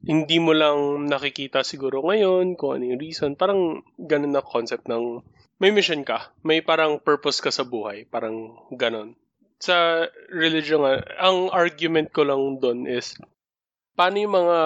Hindi 0.02 0.42
mo 0.42 0.50
lang 0.50 1.06
nakikita 1.06 1.62
siguro 1.62 2.02
ngayon 2.02 2.58
kung 2.58 2.78
ano 2.78 2.90
yung 2.90 3.02
reason. 3.02 3.38
Parang 3.38 3.86
ganun 3.94 4.34
na 4.34 4.42
concept 4.42 4.90
ng 4.90 5.22
may 5.62 5.70
mission 5.70 6.02
ka. 6.02 6.34
May 6.42 6.58
parang 6.58 6.98
purpose 6.98 7.38
ka 7.38 7.54
sa 7.54 7.62
buhay. 7.62 8.10
Parang 8.10 8.58
ganon. 8.74 9.14
Sa 9.62 10.10
religion 10.34 10.82
nga, 10.82 11.06
ang 11.22 11.54
argument 11.54 12.10
ko 12.10 12.26
lang 12.26 12.58
doon 12.58 12.90
is, 12.90 13.14
paano 13.94 14.18
yung 14.18 14.34
mga 14.34 14.58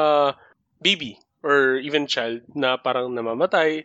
baby 0.81 1.21
or 1.45 1.77
even 1.85 2.09
child 2.09 2.41
na 2.57 2.81
parang 2.81 3.13
namamatay 3.13 3.85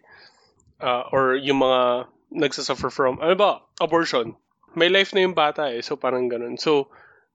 uh, 0.80 1.04
or 1.12 1.36
yung 1.36 1.60
mga 1.60 2.08
nagsasuffer 2.32 2.88
from, 2.88 3.20
ano 3.20 3.36
ba, 3.36 3.60
abortion. 3.84 4.40
May 4.72 4.88
life 4.88 5.12
na 5.12 5.28
yung 5.28 5.36
bata 5.36 5.68
eh, 5.68 5.84
so 5.84 6.00
parang 6.00 6.32
ganun. 6.32 6.56
So, 6.56 6.88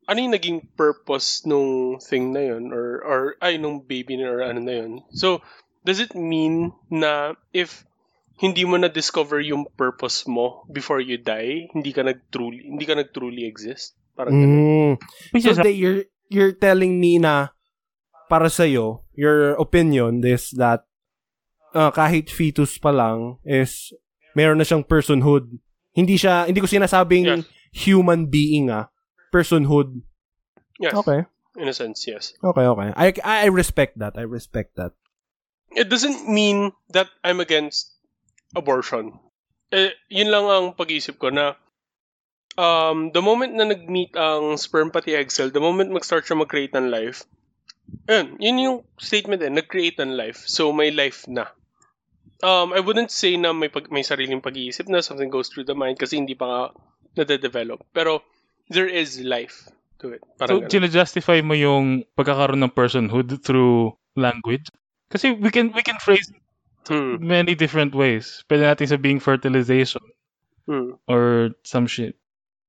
ano 0.07 0.23
yung 0.23 0.35
naging 0.35 0.59
purpose 0.79 1.43
nung 1.45 1.99
thing 1.99 2.31
na 2.31 2.43
yun 2.55 2.71
or 2.71 3.03
or 3.03 3.21
ay 3.43 3.59
nung 3.59 3.83
baby 3.83 4.17
na 4.17 4.31
or 4.31 4.41
ano 4.47 4.63
na 4.63 4.75
yun 4.83 5.03
so 5.11 5.43
does 5.83 5.99
it 5.99 6.15
mean 6.15 6.71
na 6.91 7.35
if 7.51 7.83
hindi 8.37 8.69
mo 8.69 8.77
na 8.77 8.89
discover 8.89 9.41
yung 9.41 9.65
purpose 9.77 10.29
mo 10.29 10.65
before 10.69 11.01
you 11.01 11.17
die 11.17 11.69
hindi 11.73 11.91
ka 11.93 12.05
nag 12.05 12.29
truly 12.29 12.65
hindi 12.69 12.85
ka 12.85 12.95
nag 12.97 13.11
truly 13.13 13.49
exist 13.49 13.97
parang 14.17 14.33
ganun. 14.33 14.97
Mm. 15.33 15.41
So 15.41 15.53
they, 15.61 15.77
you're 15.77 16.05
you're 16.29 16.57
telling 16.57 16.97
me 17.01 17.21
na 17.21 17.53
para 18.29 18.49
sa 18.49 18.65
your 18.65 19.55
opinion 19.61 20.25
is 20.25 20.51
that 20.57 20.85
uh, 21.77 21.93
kahit 21.93 22.33
fetus 22.33 22.77
pa 22.81 22.91
lang 22.91 23.37
is 23.45 23.93
meron 24.37 24.57
na 24.61 24.65
siyang 24.65 24.85
personhood. 24.85 25.49
Hindi 25.97 26.17
siya 26.21 26.45
hindi 26.49 26.61
ko 26.61 26.69
sinasabing 26.69 27.25
Yes. 27.25 27.45
human 27.73 28.29
being 28.29 28.69
ah 28.73 28.89
personhood. 29.33 30.01
yes 30.81 30.93
Okay. 30.93 31.25
in 31.57 31.69
a 31.69 31.77
sense 31.77 32.05
yes 32.05 32.37
Okay, 32.45 32.65
okay. 32.69 32.89
I 32.93 33.13
I 33.25 33.49
respect 33.49 33.97
that. 34.01 34.17
I 34.17 34.25
respect 34.29 34.77
that. 34.77 34.93
it 35.77 35.89
doesn't 35.93 36.25
mean 36.29 36.73
that 36.93 37.09
I'm 37.25 37.41
against 37.41 37.96
abortion. 38.55 39.17
Eh, 39.75 39.91
yun 40.13 40.31
lang 40.31 40.47
ang 40.47 40.67
pag-iisip 40.79 41.19
ko 41.19 41.35
na 41.35 41.59
um, 42.55 43.11
the 43.11 43.23
moment 43.23 43.57
na 43.57 43.67
nag-meet 43.67 44.15
ang 44.15 44.55
sperm 44.61 44.95
pati 44.95 45.19
egg 45.19 45.33
cell, 45.35 45.51
the 45.51 45.63
moment 45.63 45.91
mag-start 45.91 46.23
siya 46.23 46.39
mag-create 46.39 46.75
ng 46.77 46.87
life, 46.87 47.27
yun, 48.07 48.39
yun 48.39 48.57
yung 48.63 48.77
statement 48.99 49.43
eh, 49.43 49.51
nag-create 49.51 49.99
ng 49.99 50.15
life. 50.15 50.47
So, 50.47 50.71
may 50.71 50.91
life 50.91 51.27
na. 51.27 51.51
Um, 52.45 52.77
I 52.77 52.85
wouldn't 52.85 53.11
say 53.11 53.35
na 53.41 53.57
may, 53.57 53.73
pag, 53.73 53.89
may 53.91 54.03
sariling 54.03 54.45
pag-iisip 54.45 54.87
na 54.87 55.01
something 55.01 55.31
goes 55.31 55.49
through 55.49 55.65
the 55.65 55.75
mind 55.75 55.99
kasi 55.99 56.19
hindi 56.19 56.35
pa 56.35 56.47
nga 56.47 56.63
nade-develop. 57.23 57.83
Pero, 57.95 58.23
there 58.69 58.91
is 58.91 59.23
life 59.23 59.71
to 60.03 60.15
it. 60.15 60.23
So, 60.23 60.31
Parang 60.39 60.59
ganun. 60.67 60.71
sina-justify 60.71 61.41
mo 61.43 61.55
yung 61.55 62.05
pagkakaroon 62.19 62.61
ng 62.63 62.75
personhood 62.75 63.41
through 63.43 63.95
language? 64.19 64.69
Kasi 65.07 65.39
we 65.39 65.55
can 65.55 65.71
we 65.71 65.87
can 65.87 66.03
phrase 66.03 66.27
Hmm. 66.87 67.19
many 67.19 67.59
different 67.59 67.95
ways. 67.95 68.47
Pwede 68.47 68.67
natin 68.67 68.87
sabing 68.87 69.19
fertilization 69.19 70.03
Hmm. 70.67 70.99
or 71.07 71.55
some 71.63 71.87
shit. 71.87 72.19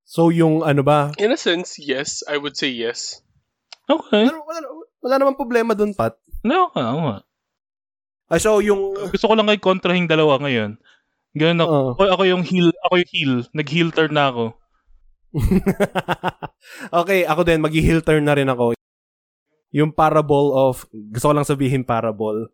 So 0.05 0.29
yung 0.29 0.62
ano 0.62 0.86
ba? 0.86 1.12
In 1.17 1.33
a 1.33 1.39
sense, 1.39 1.81
yes. 1.81 2.21
I 2.29 2.38
would 2.38 2.55
say 2.55 2.69
yes. 2.69 3.21
Okay. 3.89 4.29
Wala, 4.29 4.39
wala, 4.43 4.67
wala 5.01 5.15
namang 5.17 5.39
problema 5.39 5.74
doon, 5.74 5.97
Pat. 5.97 6.15
No, 6.45 6.69
oo 6.71 7.00
nga. 7.09 7.17
Ah, 8.27 8.39
so 8.39 8.59
yung 8.59 8.93
Gusto 9.09 9.31
ko 9.31 9.33
lang 9.33 9.47
ay 9.47 9.57
kontrahing 9.57 10.05
dalawa 10.05 10.38
ngayon. 10.43 10.75
Ganun 11.38 11.63
ako. 11.63 11.71
Oo. 11.71 11.89
Ako, 11.95 12.03
ako 12.17 12.24
yung 12.27 12.43
heal, 12.43 12.69
ako 12.83 12.93
yung 13.00 13.12
heal. 13.13 13.33
Nag-heal 13.53 13.89
turn 13.93 14.13
na 14.13 14.25
ako. 14.33 14.45
okay, 17.03 17.27
ako 17.27 17.41
din, 17.45 17.62
mag-heel 17.62 18.01
turn 18.01 18.25
na 18.25 18.36
rin 18.36 18.50
ako. 18.50 18.74
Yung 19.75 19.91
parable 19.91 20.55
of, 20.55 20.88
gusto 21.12 21.29
ko 21.29 21.33
lang 21.36 21.47
sabihin 21.47 21.83
parable. 21.83 22.50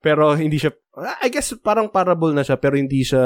Pero 0.00 0.32
hindi 0.32 0.56
siya, 0.56 0.72
I 1.20 1.28
guess 1.28 1.52
parang 1.60 1.92
parable 1.92 2.32
na 2.32 2.44
siya, 2.44 2.56
pero 2.56 2.76
hindi 2.76 3.04
siya 3.04 3.20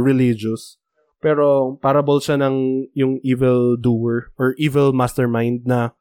religious. 0.00 0.80
Pero 1.20 1.76
parable 1.80 2.20
siya 2.20 2.40
ng 2.40 2.88
yung 2.92 3.20
evil 3.24 3.76
doer 3.80 4.32
or 4.36 4.52
evil 4.60 4.92
mastermind 4.92 5.64
na 5.64 5.96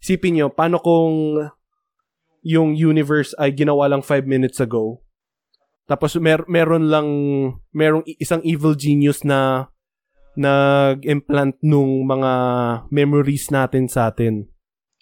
isipin 0.00 0.36
nyo, 0.36 0.48
paano 0.52 0.80
kung 0.80 1.40
yung 2.44 2.76
universe 2.76 3.32
ay 3.40 3.52
ginawa 3.52 3.88
lang 3.88 4.04
5 4.04 4.24
minutes 4.28 4.60
ago 4.60 5.06
tapos 5.86 6.18
mer- 6.18 6.50
meron 6.50 6.90
lang 6.90 7.08
merong 7.70 8.02
isang 8.18 8.42
evil 8.42 8.74
genius 8.74 9.22
na 9.22 9.70
nag-implant 10.34 11.56
nung 11.62 12.04
mga 12.04 12.32
memories 12.90 13.48
natin 13.48 13.88
sa 13.88 14.10
atin. 14.12 14.50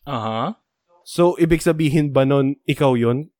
Aha. 0.06 0.60
So, 1.02 1.34
ibig 1.40 1.64
sabihin 1.64 2.12
ba 2.14 2.28
nun, 2.28 2.60
ikaw 2.68 2.94
yon 2.94 3.33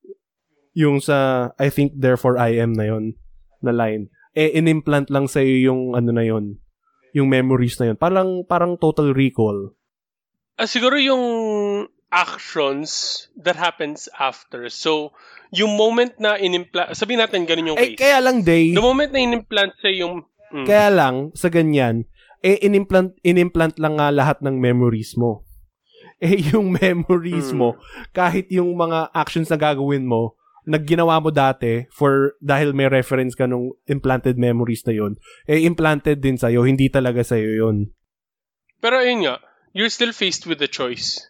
Yung 0.75 0.99
sa, 0.99 1.51
I 1.57 1.71
think, 1.71 1.95
therefore 1.95 2.35
I 2.37 2.59
am 2.59 2.75
na 2.75 2.85
yon 2.85 3.15
na 3.59 3.71
line. 3.71 4.11
Eh, 4.35 4.51
in-implant 4.53 5.09
lang 5.09 5.25
sa'yo 5.25 5.63
yung 5.65 5.95
ano 5.95 6.11
na 6.11 6.23
yon 6.23 6.59
yung 7.15 7.31
memories 7.31 7.79
na 7.79 7.87
yon 7.87 7.97
Parang, 7.97 8.43
parang 8.43 8.75
total 8.75 9.15
recall. 9.15 9.71
Ah, 10.55 10.67
siguro 10.67 10.99
yung 10.99 11.23
actions 12.11 12.91
that 13.35 13.55
happens 13.55 14.11
after. 14.15 14.67
So, 14.67 15.15
yung 15.51 15.75
moment 15.75 16.19
na 16.19 16.35
inimplant, 16.35 16.95
sabihin 16.95 17.23
natin 17.23 17.47
ganun 17.47 17.75
yung 17.75 17.79
Eh, 17.79 17.95
case. 17.95 18.01
kaya 18.01 18.19
lang, 18.19 18.43
Day, 18.43 18.75
The 18.75 18.83
moment 18.83 19.11
na 19.11 19.21
inimplant 19.21 19.75
sa 19.79 19.91
yung... 19.91 20.27
Mm. 20.51 20.67
kaya 20.67 20.91
lang, 20.91 21.15
sa 21.35 21.51
ganyan, 21.51 22.07
eh, 22.39 22.59
in-implant, 22.61 23.15
in-implant 23.23 23.79
lang 23.79 23.99
nga 23.99 24.11
lahat 24.11 24.39
ng 24.43 24.59
memories 24.59 25.15
mo. 25.15 25.43
Eh, 26.23 26.39
yung 26.55 26.71
memories 26.73 27.51
Hmm. 27.51 27.59
mo, 27.59 27.69
kahit 28.11 28.47
yung 28.49 28.71
mga 28.73 29.11
actions 29.13 29.51
na 29.51 29.59
gagawin 29.59 30.07
mo, 30.07 30.39
nagginawa 30.65 31.21
mo 31.21 31.29
dati 31.29 31.85
for 31.93 32.37
dahil 32.41 32.73
may 32.73 32.89
reference 32.89 33.37
ka 33.37 33.45
nung 33.45 33.77
implanted 33.89 34.41
memories 34.41 34.85
na 34.89 34.97
yon 34.97 35.17
eh 35.45 35.65
implanted 35.65 36.25
din 36.25 36.41
sa'yo, 36.41 36.65
hindi 36.65 36.89
talaga 36.89 37.21
sa'yo 37.21 37.51
yon 37.61 37.93
Pero 38.81 39.01
ayun 39.01 39.29
nga, 39.29 39.41
you're 39.73 39.93
still 39.93 40.13
faced 40.13 40.45
with 40.45 40.61
a 40.61 40.69
choice. 40.69 41.21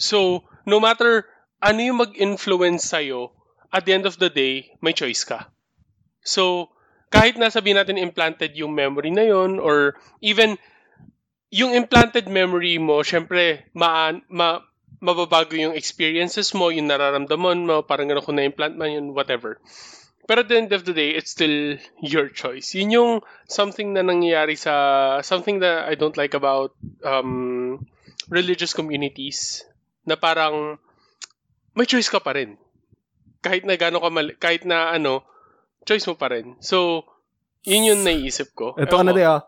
So, 0.00 0.48
no 0.64 0.80
matter 0.80 1.28
ano 1.60 1.78
yung 1.80 2.00
mag-influence 2.00 2.88
sa'yo, 2.88 3.36
at 3.70 3.86
the 3.86 3.92
end 3.94 4.06
of 4.06 4.18
the 4.18 4.32
day, 4.32 4.74
may 4.82 4.92
choice 4.92 5.22
ka. 5.22 5.52
So, 6.26 6.74
kahit 7.10 7.38
nasabihin 7.38 7.78
natin 7.78 7.98
implanted 7.98 8.54
yung 8.58 8.74
memory 8.74 9.10
na 9.10 9.26
yon 9.26 9.58
or 9.58 9.98
even 10.22 10.58
yung 11.50 11.74
implanted 11.74 12.30
memory 12.30 12.78
mo, 12.78 13.02
syempre, 13.02 13.66
ma, 13.74 14.14
ma, 14.30 14.62
mababago 15.00 15.56
yung 15.56 15.72
experiences 15.72 16.52
mo, 16.52 16.68
yung 16.68 16.88
nararamdaman 16.92 17.64
mo, 17.64 17.80
parang 17.80 18.08
gano'n 18.12 18.24
kung 18.24 18.36
na-implant 18.36 18.76
man 18.76 18.92
yun, 18.92 19.06
whatever. 19.16 19.56
Pero 20.28 20.44
at 20.44 20.48
the 20.52 20.60
end 20.60 20.70
of 20.76 20.84
the 20.84 20.94
day, 20.94 21.16
it's 21.16 21.32
still 21.32 21.80
your 22.04 22.28
choice. 22.30 22.76
Yun 22.76 22.94
yung 22.94 23.12
something 23.48 23.96
na 23.96 24.04
nangyayari 24.04 24.54
sa, 24.54 25.18
something 25.24 25.64
that 25.64 25.88
I 25.88 25.96
don't 25.96 26.14
like 26.14 26.36
about 26.36 26.76
um, 27.02 27.88
religious 28.28 28.76
communities, 28.76 29.64
na 30.04 30.14
parang 30.14 30.78
may 31.74 31.88
choice 31.88 32.12
ka 32.12 32.20
pa 32.20 32.36
rin. 32.36 32.60
Kahit 33.40 33.64
na 33.64 33.74
gano'n 33.80 34.04
ka 34.04 34.10
mali, 34.12 34.32
kahit 34.36 34.68
na 34.68 34.92
ano, 34.92 35.24
choice 35.88 36.04
mo 36.06 36.14
pa 36.14 36.28
rin. 36.28 36.60
So, 36.60 37.08
yun 37.64 37.88
yung 37.88 38.04
naiisip 38.04 38.52
ko. 38.52 38.76
Ito 38.76 38.92
ka 38.92 39.00
Ewan 39.00 39.06
na 39.08 39.12
ko. 39.12 39.18
di 39.18 39.24
ah. 39.24 39.40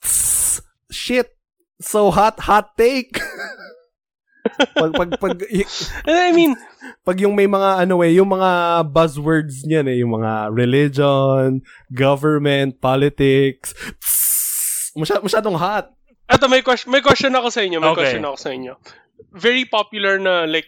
Tss, 0.00 0.64
Shit! 0.88 1.28
So 1.76 2.08
hot, 2.08 2.40
hot 2.40 2.72
take! 2.80 3.20
pag, 4.72 4.92
pag, 4.92 5.10
pag, 5.18 5.34
y- 5.52 5.66
And 6.02 6.16
I 6.16 6.30
mean, 6.30 6.54
pag 7.02 7.18
yung 7.18 7.34
may 7.34 7.46
mga 7.46 7.82
ano 7.82 8.00
eh, 8.00 8.14
yung 8.14 8.28
mga 8.28 8.50
buzzwords 8.86 9.62
niyan 9.62 9.86
eh, 9.86 9.96
yung 10.00 10.12
mga 10.14 10.50
religion, 10.50 11.60
government, 11.90 12.78
politics, 12.78 13.72
tss, 13.98 14.92
masyad, 14.94 15.20
masyadong 15.20 15.54
hot. 15.54 15.90
Eto, 16.26 16.46
may 16.46 16.60
question, 16.60 16.90
may 16.90 17.00
question 17.00 17.30
ako 17.30 17.48
sa 17.48 17.62
inyo. 17.62 17.78
May 17.78 17.92
Okay. 17.92 18.10
question 18.10 18.24
ako 18.24 18.36
sa 18.36 18.50
inyo. 18.50 18.74
Very 19.30 19.62
popular 19.62 20.18
na, 20.18 20.42
like, 20.44 20.66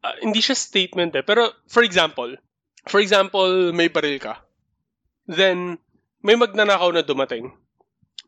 ah, 0.00 0.14
hindi 0.20 0.38
siya 0.38 0.54
statement 0.54 1.10
eh. 1.12 1.26
Pero, 1.26 1.50
for 1.66 1.82
example, 1.82 2.38
for 2.86 3.02
example, 3.02 3.74
may 3.74 3.90
baril 3.90 4.16
ka. 4.16 4.38
Then, 5.26 5.78
may 6.22 6.38
magnanakaw 6.38 6.94
na 6.94 7.02
dumating. 7.02 7.50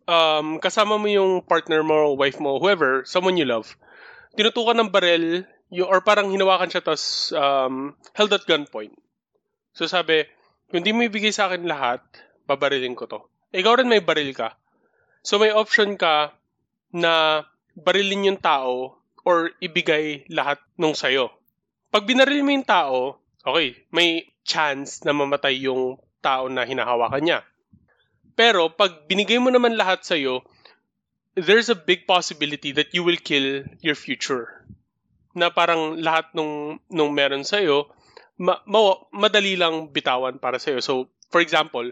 Um, 0.02 0.58
kasama 0.58 0.98
mo 0.98 1.06
yung 1.06 1.46
partner 1.46 1.86
mo, 1.86 2.18
wife 2.18 2.42
mo, 2.42 2.58
whoever, 2.58 3.06
someone 3.06 3.38
you 3.38 3.46
love. 3.46 3.78
Tinutukan 4.32 4.76
ng 4.80 4.90
baril, 4.92 5.44
yung, 5.72 5.88
or 5.88 6.00
parang 6.04 6.32
hinawakan 6.32 6.68
siya 6.68 6.84
tapos 6.84 7.32
um, 7.32 7.96
held 8.16 8.32
at 8.32 8.44
gunpoint. 8.44 8.92
So 9.72 9.88
sabi, 9.88 10.28
kung 10.68 10.84
di 10.84 10.92
mo 10.92 11.04
ibigay 11.04 11.32
sa 11.32 11.48
akin 11.48 11.64
lahat, 11.64 12.00
babarilin 12.48 12.96
ko 12.96 13.08
to. 13.08 13.20
Ikaw 13.52 13.80
rin 13.80 13.88
may 13.88 14.00
baril 14.00 14.32
ka. 14.32 14.56
So 15.24 15.36
may 15.40 15.52
option 15.52 15.96
ka 15.96 16.32
na 16.92 17.44
barilin 17.76 18.32
yung 18.32 18.40
tao 18.40 19.00
or 19.24 19.52
ibigay 19.60 20.28
lahat 20.28 20.60
nung 20.76 20.92
sayo. 20.92 21.32
Pag 21.92 22.08
binaril 22.08 22.44
mo 22.44 22.52
yung 22.52 22.68
tao, 22.68 23.20
okay, 23.44 23.76
may 23.92 24.24
chance 24.42 25.04
na 25.04 25.12
mamatay 25.12 25.60
yung 25.60 26.00
tao 26.24 26.48
na 26.48 26.64
hinahawakan 26.64 27.22
niya. 27.22 27.40
Pero 28.32 28.72
pag 28.72 29.04
binigay 29.06 29.36
mo 29.36 29.52
naman 29.52 29.76
lahat 29.76 30.02
sa'yo, 30.02 30.40
there's 31.34 31.68
a 31.68 31.78
big 31.78 32.06
possibility 32.06 32.72
that 32.72 32.92
you 32.92 33.04
will 33.04 33.16
kill 33.16 33.64
your 33.80 33.94
future. 33.96 34.64
Na 35.32 35.48
parang 35.48 35.96
lahat 36.00 36.32
nung, 36.36 36.80
nung 36.92 37.16
meron 37.16 37.44
sa'yo, 37.44 37.88
ma, 38.36 38.60
ma, 38.68 39.00
madali 39.16 39.56
lang 39.56 39.88
bitawan 39.88 40.36
para 40.36 40.60
sa'yo. 40.60 40.84
So, 40.84 41.08
for 41.32 41.40
example, 41.40 41.88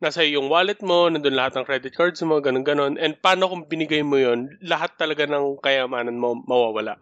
nasa 0.00 0.24
yung 0.24 0.48
wallet 0.48 0.80
mo, 0.80 1.12
nandun 1.12 1.36
lahat 1.36 1.60
ng 1.60 1.68
credit 1.68 1.92
cards 1.92 2.24
mo, 2.24 2.40
ganun-ganon. 2.40 2.96
And 2.96 3.20
paano 3.20 3.52
kung 3.52 3.68
binigay 3.68 4.00
mo 4.00 4.16
yon 4.16 4.56
lahat 4.64 4.96
talaga 4.96 5.28
ng 5.28 5.60
kayamanan 5.60 6.16
mo 6.16 6.40
mawawala. 6.48 6.96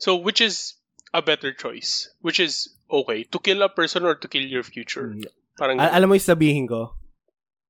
So, 0.00 0.16
which 0.16 0.40
is 0.40 0.80
a 1.12 1.20
better 1.20 1.52
choice? 1.52 2.08
Which 2.24 2.40
is 2.40 2.72
okay? 2.88 3.28
To 3.30 3.38
kill 3.38 3.60
a 3.60 3.68
person 3.68 4.08
or 4.08 4.16
to 4.16 4.26
kill 4.28 4.44
your 4.44 4.64
future? 4.64 5.12
Mm. 5.12 5.28
Parang, 5.60 5.76
Al- 5.76 6.00
alam 6.00 6.08
mo 6.08 6.16
yung 6.16 6.24
sabihin 6.24 6.64
ko? 6.64 6.96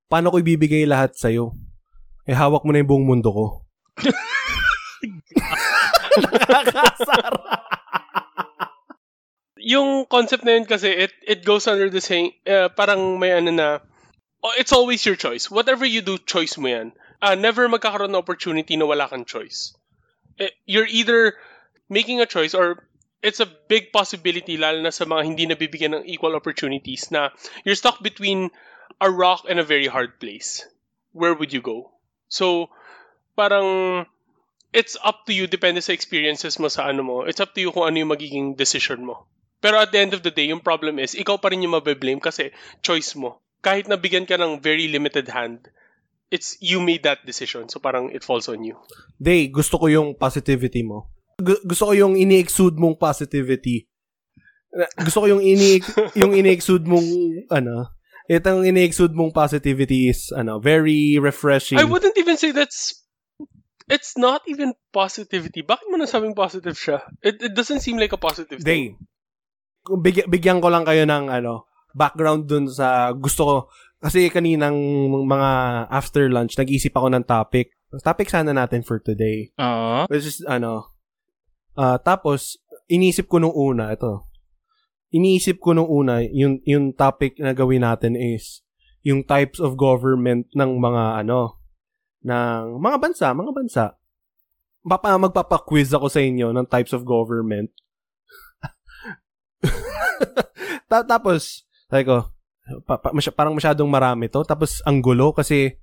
Paano 0.06 0.30
ko 0.30 0.38
ibibigay 0.38 0.86
lahat 0.86 1.18
sa'yo? 1.18 1.58
Eh, 2.22 2.36
hawak 2.38 2.62
mo 2.62 2.70
na 2.70 2.78
yung 2.78 2.90
buong 2.90 3.06
mundo 3.06 3.30
ko. 3.34 3.44
Nakakasara. 6.14 7.42
yung 9.72 10.06
concept 10.06 10.46
na 10.46 10.54
yun 10.58 10.66
kasi, 10.66 10.90
it, 10.90 11.12
it 11.26 11.40
goes 11.42 11.66
under 11.66 11.90
the 11.90 12.00
same, 12.02 12.30
uh, 12.46 12.70
parang 12.70 13.18
may 13.18 13.34
ano 13.34 13.50
na, 13.50 13.68
oh, 14.42 14.54
it's 14.54 14.72
always 14.74 15.02
your 15.06 15.16
choice. 15.16 15.50
Whatever 15.50 15.86
you 15.86 16.02
do, 16.02 16.18
choice 16.18 16.58
mo 16.58 16.70
yan. 16.70 16.94
Uh, 17.22 17.34
never 17.34 17.66
magkakaroon 17.66 18.10
ng 18.10 18.22
opportunity 18.22 18.78
na 18.78 18.86
wala 18.86 19.06
kang 19.10 19.24
choice. 19.26 19.74
Eh, 20.38 20.50
You're 20.66 20.90
either 20.90 21.34
making 21.90 22.20
a 22.20 22.26
choice 22.26 22.54
or 22.54 22.86
it's 23.22 23.38
a 23.38 23.50
big 23.66 23.94
possibility 23.94 24.58
lalo 24.58 24.82
na 24.82 24.90
sa 24.90 25.06
mga 25.06 25.22
hindi 25.22 25.46
nabibigyan 25.46 25.94
ng 25.94 26.04
equal 26.10 26.34
opportunities 26.34 27.10
na 27.14 27.30
you're 27.62 27.78
stuck 27.78 28.02
between 28.02 28.50
a 28.98 29.10
rock 29.10 29.46
and 29.46 29.62
a 29.62 29.66
very 29.66 29.86
hard 29.86 30.18
place. 30.18 30.66
Where 31.14 31.34
would 31.34 31.54
you 31.54 31.62
go? 31.62 31.94
So, 32.32 32.72
parang 33.36 33.68
it's 34.72 34.96
up 35.04 35.28
to 35.28 35.36
you, 35.36 35.44
depende 35.44 35.84
sa 35.84 35.92
experiences 35.92 36.56
mo 36.56 36.72
sa 36.72 36.88
ano 36.88 37.04
mo. 37.04 37.16
It's 37.28 37.44
up 37.44 37.52
to 37.52 37.60
you 37.60 37.70
kung 37.76 37.92
ano 37.92 38.00
yung 38.00 38.12
magiging 38.16 38.56
decision 38.56 39.04
mo. 39.04 39.28
Pero 39.60 39.78
at 39.78 39.92
the 39.92 40.00
end 40.00 40.16
of 40.16 40.24
the 40.24 40.32
day, 40.32 40.48
yung 40.48 40.64
problem 40.64 40.96
is, 40.98 41.12
ikaw 41.12 41.38
pa 41.38 41.52
rin 41.52 41.62
yung 41.62 41.76
mabe-blame 41.76 42.18
kasi 42.18 42.50
choice 42.80 43.14
mo. 43.14 43.44
Kahit 43.62 43.86
nabigyan 43.86 44.26
ka 44.26 44.34
ng 44.40 44.58
very 44.58 44.90
limited 44.90 45.30
hand, 45.30 45.70
it's 46.32 46.58
you 46.58 46.82
made 46.82 47.04
that 47.06 47.22
decision. 47.22 47.68
So 47.68 47.78
parang 47.78 48.10
it 48.10 48.26
falls 48.26 48.48
on 48.48 48.64
you. 48.64 48.80
Day, 49.20 49.46
gusto 49.52 49.78
ko 49.78 49.86
yung 49.86 50.18
positivity 50.18 50.82
mo. 50.82 51.12
Gu- 51.38 51.62
gusto 51.62 51.92
ko 51.92 51.94
yung 51.94 52.18
ini-exude 52.18 52.74
mong 52.74 52.98
positivity. 52.98 53.86
Gusto 54.98 55.22
ko 55.22 55.26
yung 55.36 55.44
ini 55.44 55.78
yung 56.16 56.32
ini-exude 56.40 56.88
mong 56.88 57.06
ano, 57.52 57.92
itong 58.30 58.66
ini-exude 58.66 59.14
mong 59.14 59.34
positivity 59.34 60.10
is 60.10 60.30
ano, 60.34 60.58
very 60.62 61.18
refreshing. 61.18 61.78
I 61.78 61.86
wouldn't 61.88 62.18
even 62.18 62.38
say 62.38 62.52
that's 62.54 63.02
it's 63.90 64.14
not 64.14 64.42
even 64.46 64.74
positivity. 64.94 65.62
Bakit 65.62 65.86
mo 65.90 65.98
nasabing 65.98 66.36
positive 66.36 66.78
siya? 66.78 67.02
It, 67.22 67.42
it 67.42 67.52
doesn't 67.54 67.82
seem 67.82 67.98
like 67.98 68.14
a 68.14 68.20
positive 68.20 68.62
Day. 68.62 68.64
thing. 68.64 68.84
Kung 69.82 70.02
Bigyan, 70.02 70.62
ko 70.62 70.70
lang 70.70 70.86
kayo 70.86 71.02
ng 71.02 71.26
ano, 71.26 71.66
background 71.92 72.46
dun 72.46 72.70
sa 72.70 73.10
gusto 73.12 73.42
ko 73.44 73.56
kasi 74.02 74.30
kaninang 74.30 74.74
mga 75.26 75.50
after 75.90 76.26
lunch 76.30 76.58
nag-isip 76.58 76.94
ako 76.94 77.10
ng 77.10 77.26
topic. 77.26 77.74
Topic 78.02 78.26
sana 78.30 78.56
natin 78.56 78.82
for 78.82 78.98
today. 78.98 79.52
Oo. 79.60 80.08
Which 80.08 80.26
is, 80.26 80.40
ano, 80.48 80.96
ah 81.76 82.00
tapos, 82.00 82.56
inisip 82.88 83.28
ko 83.28 83.38
nung 83.38 83.54
una, 83.54 83.92
ito, 83.92 84.31
iniisip 85.12 85.60
ko 85.60 85.76
nung 85.76 85.86
una, 85.86 86.24
yung, 86.24 86.64
yung 86.64 86.96
topic 86.96 87.36
na 87.36 87.52
gawin 87.52 87.84
natin 87.84 88.16
is, 88.16 88.64
yung 89.04 89.22
types 89.22 89.60
of 89.60 89.76
government 89.76 90.48
ng 90.56 90.80
mga, 90.80 91.22
ano, 91.22 91.60
ng 92.24 92.80
mga 92.80 92.96
bansa, 92.98 93.26
mga 93.36 93.52
bansa. 93.52 93.84
Papa, 94.82 95.14
magpapa-quiz 95.14 95.94
ako 95.94 96.10
sa 96.10 96.18
inyo 96.18 96.50
ng 96.50 96.66
types 96.66 96.90
of 96.96 97.06
government. 97.06 97.70
Ta- 100.90 101.06
tapos, 101.06 101.68
sabi 101.86 102.08
ko, 102.08 102.32
pa- 102.88 102.98
pa- 102.98 103.14
masy- 103.14 103.34
parang 103.34 103.54
masyadong 103.54 103.86
marami 103.86 104.26
to. 104.26 104.42
Tapos, 104.42 104.82
ang 104.82 104.98
gulo 104.98 105.30
kasi 105.36 105.78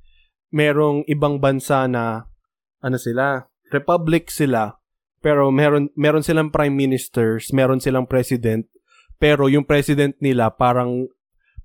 merong 0.52 1.06
ibang 1.08 1.38
bansa 1.38 1.86
na, 1.86 2.28
ano 2.82 2.98
sila, 2.98 3.48
republic 3.70 4.34
sila, 4.34 4.80
pero 5.20 5.52
meron, 5.52 5.92
meron 5.94 6.24
silang 6.24 6.50
prime 6.50 6.74
ministers, 6.74 7.52
meron 7.52 7.84
silang 7.84 8.08
president, 8.08 8.66
pero 9.20 9.52
yung 9.52 9.68
president 9.68 10.16
nila 10.24 10.50
parang, 10.56 11.12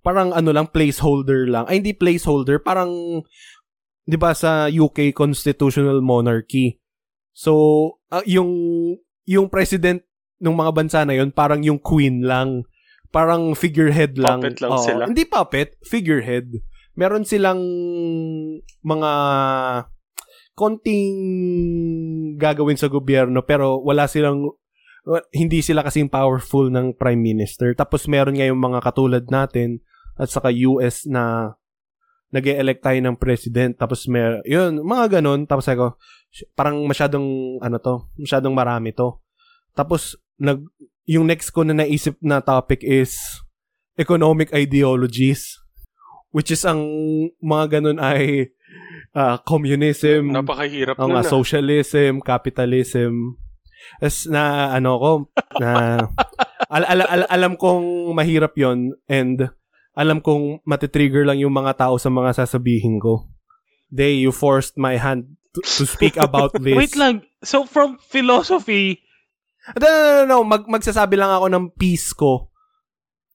parang 0.03 0.35
ano 0.35 0.51
lang, 0.51 0.69
placeholder 0.69 1.47
lang. 1.47 1.65
Ay, 1.71 1.81
hindi 1.81 1.95
placeholder, 1.95 2.59
parang, 2.61 3.23
di 4.05 4.19
ba 4.19 4.35
sa 4.35 4.67
UK 4.69 5.15
constitutional 5.15 6.03
monarchy. 6.03 6.83
So, 7.31 7.97
ah, 8.11 8.27
yung, 8.27 8.51
yung 9.25 9.49
president 9.49 10.03
ng 10.43 10.55
mga 10.55 10.73
bansa 10.75 11.01
na 11.07 11.17
yon 11.17 11.33
parang 11.33 11.63
yung 11.63 11.81
queen 11.81 12.27
lang. 12.27 12.67
Parang 13.15 13.55
figurehead 13.55 14.19
lang. 14.19 14.43
Puppet 14.43 14.59
lang 14.59 14.71
Oo. 14.75 14.83
sila. 14.83 15.03
Hindi 15.07 15.25
puppet, 15.25 15.79
figurehead. 15.87 16.51
Meron 16.99 17.23
silang 17.23 17.63
mga 18.83 19.13
konting 20.55 21.15
gagawin 22.39 22.79
sa 22.79 22.87
gobyerno 22.87 23.43
pero 23.43 23.83
wala 23.83 24.07
silang 24.07 24.55
hindi 25.33 25.61
sila 25.61 25.85
kasing 25.85 26.09
powerful 26.09 26.73
ng 26.73 26.97
prime 26.97 27.21
minister. 27.21 27.77
Tapos 27.77 28.09
meron 28.09 28.41
nga 28.41 28.49
yung 28.49 28.61
mga 28.61 28.81
katulad 28.81 29.25
natin 29.29 29.85
at 30.17 30.31
saka 30.31 30.49
US 30.65 31.05
na 31.05 31.55
nag 32.35 32.51
elect 32.51 32.83
tayo 32.83 32.99
ng 32.99 33.15
president 33.15 33.79
tapos 33.79 34.11
mer 34.11 34.43
yun 34.43 34.83
mga 34.83 35.23
ganun 35.23 35.47
tapos 35.47 35.71
ako 35.71 35.95
parang 36.59 36.83
masyadong 36.83 37.59
ano 37.63 37.79
to 37.79 38.11
masyadong 38.19 38.51
marami 38.51 38.91
to 38.91 39.23
tapos 39.71 40.19
nag 40.35 40.67
yung 41.07 41.31
next 41.31 41.55
ko 41.55 41.63
na 41.63 41.79
naisip 41.79 42.19
na 42.19 42.43
topic 42.43 42.83
is 42.83 43.15
economic 43.95 44.51
ideologies 44.51 45.63
which 46.35 46.51
is 46.51 46.67
ang 46.67 46.83
mga 47.39 47.79
ganun 47.79 48.03
ay 48.03 48.51
ah, 49.15 49.39
communism 49.47 50.35
Napakahirap 50.35 50.99
ang 50.99 51.15
nun 51.15 51.23
nga, 51.23 51.23
ah. 51.23 51.31
socialism, 51.31 52.19
capitalism. 52.19 53.39
As 54.03 54.27
na 54.27 54.75
ano 54.75 54.91
ko 54.99 55.13
na 55.61 55.71
al- 56.69 56.89
al- 56.89 57.11
al- 57.11 57.31
alam 57.31 57.55
kong 57.55 58.13
mahirap 58.13 58.55
'yon 58.59 58.95
and 59.07 59.49
alam 59.95 60.19
kong 60.19 60.61
matitrigger 60.67 61.23
lang 61.23 61.39
yung 61.39 61.55
mga 61.55 61.87
tao 61.87 61.95
sa 61.97 62.11
mga 62.11 62.35
sasabihin 62.35 62.99
ko. 62.99 63.31
They, 63.95 64.19
you 64.19 64.35
forced 64.35 64.75
my 64.75 64.99
hand 64.99 65.39
to, 65.55 65.63
to 65.63 65.87
speak 65.87 66.19
about 66.19 66.51
this. 66.65 66.75
Wait 66.75 66.99
lang. 66.99 67.23
So 67.47 67.63
from 67.63 68.03
philosophy, 68.03 69.05
No, 69.73 69.89
no, 69.89 70.01
no, 70.05 70.23
no. 70.29 70.39
Mag, 70.45 70.69
magsasabi 70.69 71.17
lang 71.17 71.33
ako 71.33 71.47
ng 71.49 71.65
piece 71.73 72.13
ko 72.13 72.53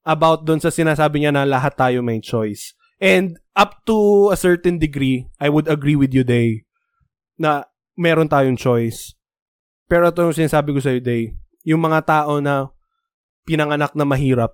about 0.06 0.46
doon 0.46 0.62
sa 0.62 0.70
sinasabi 0.70 1.26
niya 1.26 1.34
na 1.34 1.42
lahat 1.50 1.74
tayo 1.74 2.06
may 2.06 2.22
choice. 2.22 2.78
And 3.02 3.42
up 3.58 3.82
to 3.90 4.30
a 4.30 4.38
certain 4.38 4.78
degree, 4.78 5.26
I 5.42 5.50
would 5.50 5.66
agree 5.66 5.98
with 5.98 6.14
you, 6.14 6.22
Day, 6.22 6.68
na 7.40 7.66
meron 7.98 8.30
tayong 8.30 8.60
choice. 8.60 9.18
Pero 9.90 10.14
ito 10.14 10.22
yung 10.22 10.38
sinasabi 10.38 10.70
ko 10.72 10.80
sa'yo, 10.80 11.02
Day, 11.02 11.34
yung 11.66 11.82
mga 11.82 12.06
tao 12.06 12.38
na 12.38 12.70
pinanganak 13.44 13.98
na 13.98 14.06
mahirap, 14.06 14.54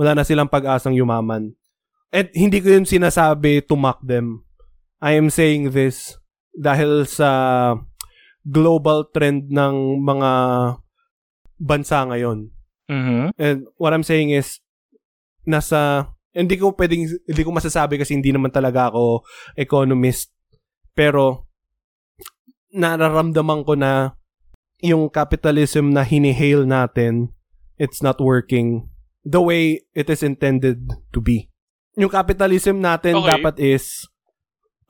wala 0.00 0.16
na 0.16 0.24
silang 0.24 0.48
pag-asang 0.48 0.96
yumaman. 0.96 1.52
At 2.08 2.32
hindi 2.32 2.64
ko 2.64 2.72
yun 2.72 2.88
sinasabi 2.88 3.60
to 3.68 3.76
mock 3.76 4.00
them. 4.00 4.48
I 5.04 5.20
am 5.20 5.28
saying 5.28 5.76
this 5.76 6.16
dahil 6.56 7.04
sa 7.04 7.28
global 8.44 9.08
trend 9.12 9.52
ng 9.52 10.00
mga 10.00 10.30
bansa 11.60 12.08
ngayon. 12.08 12.48
mhm 12.88 13.36
And 13.36 13.68
what 13.76 13.92
I'm 13.92 14.04
saying 14.04 14.32
is, 14.32 14.58
nasa, 15.44 16.10
hindi 16.32 16.56
ko 16.56 16.72
pwedeng, 16.72 17.06
hindi 17.06 17.42
ko 17.44 17.50
masasabi 17.52 18.00
kasi 18.00 18.16
hindi 18.16 18.32
naman 18.32 18.50
talaga 18.50 18.88
ako 18.88 19.24
economist. 19.54 20.32
Pero, 20.96 21.48
nararamdaman 22.72 23.68
ko 23.68 23.76
na 23.76 24.16
yung 24.82 25.06
capitalism 25.08 25.94
na 25.94 26.02
hinihail 26.02 26.66
natin, 26.66 27.30
it's 27.78 28.02
not 28.02 28.18
working 28.18 28.90
the 29.22 29.38
way 29.38 29.86
it 29.94 30.10
is 30.10 30.26
intended 30.26 30.90
to 31.14 31.22
be. 31.22 31.46
Yung 31.94 32.10
capitalism 32.10 32.82
natin 32.82 33.22
Okay. 33.22 33.30
dapat 33.38 33.54
is 33.62 34.10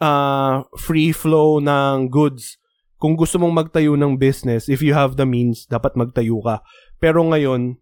uh, 0.00 0.64
free 0.80 1.12
flow 1.12 1.60
ng 1.60 2.08
goods. 2.08 2.56
Kung 2.96 3.18
gusto 3.18 3.36
mong 3.36 3.68
magtayo 3.68 3.98
ng 3.98 4.16
business, 4.16 4.70
if 4.70 4.80
you 4.80 4.96
have 4.96 5.20
the 5.20 5.26
means, 5.28 5.68
dapat 5.68 5.92
magtayo 5.98 6.40
ka. 6.40 6.64
Pero 7.02 7.20
ngayon, 7.26 7.76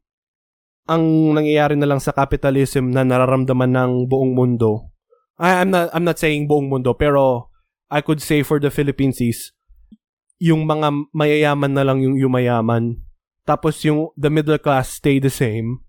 ang 0.91 1.05
nangyayari 1.37 1.77
na 1.79 1.87
lang 1.87 2.01
sa 2.03 2.11
capitalism 2.11 2.91
na 2.91 3.07
nararamdaman 3.07 3.71
ng 3.71 3.93
buong 4.11 4.35
mundo, 4.35 4.91
I, 5.39 5.63
I'm 5.63 5.71
not 5.71 5.93
I'm 5.95 6.03
not 6.09 6.19
saying 6.19 6.49
buong 6.51 6.73
mundo, 6.73 6.97
pero 6.97 7.53
I 7.93 8.01
could 8.01 8.19
say 8.25 8.43
for 8.43 8.59
the 8.59 8.73
Philippines 8.73 9.21
is 9.21 9.53
yung 10.41 10.65
mga 10.65 11.13
mayayaman 11.13 11.73
na 11.77 11.85
lang 11.85 12.01
yung 12.01 12.17
yumayaman. 12.17 12.99
Tapos 13.45 13.85
yung 13.85 14.11
the 14.17 14.33
middle 14.33 14.59
class 14.59 14.97
stay 14.97 15.21
the 15.21 15.31
same. 15.31 15.85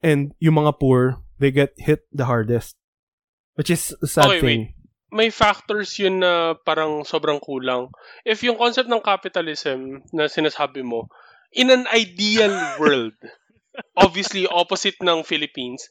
And 0.00 0.32
yung 0.40 0.56
mga 0.56 0.80
poor, 0.80 1.20
they 1.38 1.52
get 1.52 1.76
hit 1.76 2.08
the 2.12 2.24
hardest. 2.24 2.76
Which 3.56 3.70
is 3.70 3.92
a 4.00 4.08
sad 4.08 4.36
Okay, 4.36 4.40
thing. 4.40 4.62
may 5.12 5.30
factors 5.32 5.96
yun 5.96 6.20
na 6.20 6.56
parang 6.60 7.04
sobrang 7.04 7.40
kulang. 7.40 7.88
If 8.24 8.44
yung 8.44 8.60
concept 8.60 8.88
ng 8.88 9.00
capitalism 9.00 10.04
na 10.12 10.28
sinasabi 10.28 10.84
mo, 10.84 11.08
in 11.52 11.72
an 11.72 11.88
ideal 11.88 12.52
world, 12.76 13.16
obviously 13.96 14.44
opposite 14.44 15.00
ng 15.00 15.24
Philippines, 15.24 15.88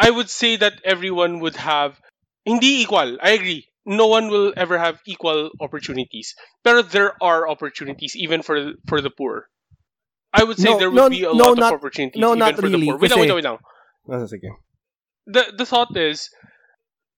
I 0.00 0.08
would 0.08 0.30
say 0.32 0.56
that 0.56 0.80
everyone 0.84 1.40
would 1.40 1.56
have 1.56 2.00
Hindi 2.48 2.80
equal. 2.80 3.20
I 3.20 3.36
agree. 3.36 3.67
No 3.88 4.04
one 4.06 4.28
will 4.28 4.52
ever 4.52 4.76
have 4.76 5.00
equal 5.08 5.48
opportunities. 5.64 6.36
Pero 6.60 6.84
there 6.84 7.16
are 7.24 7.48
opportunities 7.48 8.12
even 8.12 8.44
for 8.44 8.76
for 8.84 9.00
the 9.00 9.08
poor. 9.08 9.48
I 10.28 10.44
would 10.44 10.60
say 10.60 10.68
No, 10.68 10.76
there 10.76 10.92
will 10.92 11.08
no, 11.08 11.10
be 11.10 11.24
a 11.24 11.32
no, 11.32 11.56
lot 11.56 11.56
not- 11.56 11.72
of 11.72 11.80
opportunities 11.80 12.20
no, 12.20 12.36
even 12.36 12.44
not 12.44 12.52
for 12.60 12.68
really, 12.68 12.84
the 12.84 12.92
poor. 12.92 13.00
Wait 13.00 13.08
lang, 13.08 13.20
wait 13.24 13.28
lang, 13.32 13.38
wait 13.40 13.48
lang. 13.48 13.58
Ah, 14.12 14.28
sige. 14.28 14.50
The, 15.24 15.42
the 15.56 15.64
thought 15.64 15.96
is, 15.96 16.28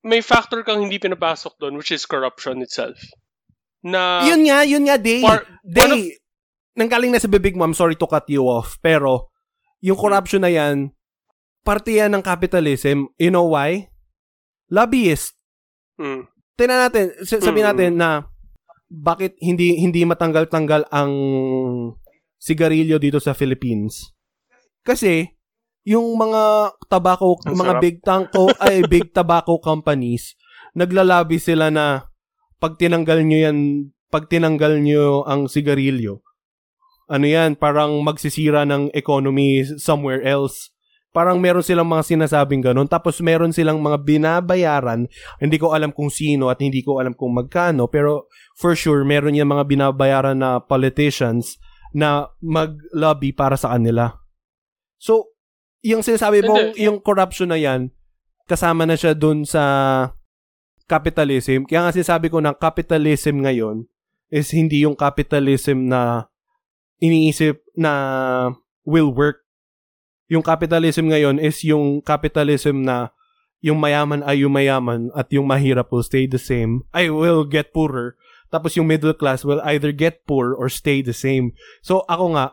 may 0.06 0.22
factor 0.22 0.62
kang 0.62 0.87
hindi 0.87 1.02
pinapasok 1.02 1.59
doon, 1.59 1.74
which 1.74 1.90
is 1.90 2.06
corruption 2.06 2.62
itself. 2.62 2.98
Na, 3.83 4.22
yun 4.26 4.46
nga, 4.46 4.62
yun 4.62 4.87
nga, 4.87 4.94
Day. 4.98 5.22
par- 5.26 5.46
Day, 5.66 5.90
of- 5.90 6.14
nanggaling 6.78 7.11
na 7.11 7.18
sa 7.18 7.26
bibig 7.30 7.59
mo, 7.59 7.66
I'm 7.66 7.74
sorry 7.74 7.98
to 7.98 8.06
cut 8.06 8.30
you 8.30 8.46
off, 8.46 8.78
pero 8.78 9.30
yung 9.83 9.98
corruption 9.98 10.46
na 10.46 10.50
yan, 10.54 10.94
parte 11.66 11.98
yan 11.98 12.14
ng 12.14 12.22
capitalism. 12.22 13.11
You 13.18 13.30
know 13.35 13.50
why? 13.50 13.90
Lobbyist. 14.70 15.35
Mm. 15.98 16.30
Tingnan 16.60 16.92
natin, 16.92 17.06
sabihin 17.24 17.64
natin 17.72 17.96
na 17.96 18.28
bakit 18.92 19.32
hindi 19.40 19.80
hindi 19.80 20.04
matanggal-tanggal 20.04 20.92
ang 20.92 21.12
sigarilyo 22.36 23.00
dito 23.00 23.16
sa 23.16 23.32
Philippines. 23.32 24.12
Kasi 24.84 25.24
yung 25.88 26.20
mga 26.20 26.76
tobacco, 26.92 27.40
Ang 27.48 27.56
mga 27.56 27.80
sarap. 27.80 27.82
big 27.82 27.96
tanko 28.04 28.44
ay 28.68 28.84
big 28.84 29.08
tobacco 29.16 29.56
companies, 29.56 30.36
naglalabi 30.76 31.40
sila 31.40 31.72
na 31.72 32.04
pag 32.60 32.76
tinanggal 32.76 33.24
nyo 33.24 33.38
yan, 33.40 33.58
pag 34.12 34.28
tinanggal 34.28 34.84
nyo 34.84 35.24
ang 35.24 35.48
sigarilyo, 35.48 36.20
ano 37.08 37.24
yan, 37.24 37.56
parang 37.56 37.96
magsisira 38.04 38.68
ng 38.68 38.92
economy 38.92 39.64
somewhere 39.80 40.20
else. 40.20 40.68
Parang 41.10 41.42
meron 41.42 41.66
silang 41.66 41.90
mga 41.90 42.06
sinasabing 42.06 42.62
ganun. 42.62 42.86
Tapos 42.86 43.18
meron 43.18 43.50
silang 43.50 43.82
mga 43.82 43.98
binabayaran. 44.06 45.10
Hindi 45.42 45.56
ko 45.58 45.74
alam 45.74 45.90
kung 45.90 46.06
sino 46.06 46.46
at 46.46 46.62
hindi 46.62 46.86
ko 46.86 47.02
alam 47.02 47.18
kung 47.18 47.34
magkano. 47.34 47.90
Pero 47.90 48.30
for 48.54 48.78
sure, 48.78 49.02
meron 49.02 49.34
yan 49.34 49.50
mga 49.50 49.66
binabayaran 49.66 50.38
na 50.38 50.62
politicians 50.62 51.58
na 51.90 52.30
mag-lobby 52.38 53.34
para 53.34 53.58
sa 53.58 53.74
kanila. 53.74 54.14
So, 55.02 55.34
yung 55.82 56.06
sinasabi 56.06 56.46
mo, 56.46 56.54
yung 56.78 57.02
corruption 57.02 57.50
na 57.50 57.58
yan, 57.58 57.90
kasama 58.46 58.86
na 58.86 58.94
siya 58.94 59.16
dun 59.18 59.42
sa 59.42 59.62
capitalism. 60.90 61.66
Kaya 61.66 61.86
nga 61.86 61.94
sinasabi 61.94 62.30
ko 62.30 62.38
na 62.42 62.54
capitalism 62.54 63.42
ngayon 63.42 63.86
is 64.30 64.50
hindi 64.54 64.86
yung 64.86 64.94
capitalism 64.94 65.90
na 65.90 66.30
iniisip 67.02 67.62
na 67.74 67.92
will 68.86 69.10
work. 69.10 69.42
Yung 70.30 70.46
capitalism 70.46 71.10
ngayon 71.10 71.42
is 71.42 71.58
yung 71.66 71.98
capitalism 72.06 72.86
na 72.86 73.10
yung 73.60 73.76
mayaman 73.76 74.24
ay 74.24 74.46
yung 74.46 74.54
mayaman 74.54 75.12
at 75.12 75.28
yung 75.34 75.44
mahirap 75.44 75.92
will 75.92 76.06
stay 76.06 76.24
the 76.24 76.40
same. 76.40 76.86
I 76.96 77.12
will 77.12 77.44
get 77.44 77.76
poorer. 77.76 78.16
Tapos 78.48 78.74
yung 78.78 78.88
middle 78.88 79.14
class 79.14 79.44
will 79.44 79.60
either 79.66 79.90
get 79.90 80.24
poor 80.24 80.56
or 80.56 80.70
stay 80.72 81.02
the 81.02 81.14
same. 81.14 81.52
So 81.84 82.06
ako 82.08 82.38
nga, 82.38 82.46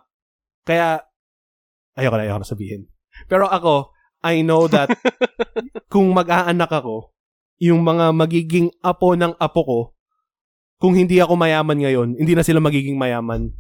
kaya, 0.68 1.06
ayoko 1.96 2.16
na, 2.20 2.24
ayoko 2.28 2.42
na 2.44 2.50
sabihin. 2.50 2.82
Pero 3.26 3.48
ako, 3.48 3.96
I 4.22 4.44
know 4.44 4.68
that 4.68 4.92
kung 5.94 6.12
mag-aanak 6.12 6.70
ako, 6.70 7.16
yung 7.58 7.82
mga 7.82 8.14
magiging 8.14 8.70
apo 8.86 9.18
ng 9.18 9.34
apo 9.42 9.62
ko, 9.64 9.80
kung 10.78 10.94
hindi 10.94 11.18
ako 11.18 11.34
mayaman 11.34 11.82
ngayon, 11.82 12.10
hindi 12.22 12.38
na 12.38 12.46
sila 12.46 12.62
magiging 12.62 13.00
mayaman. 13.00 13.54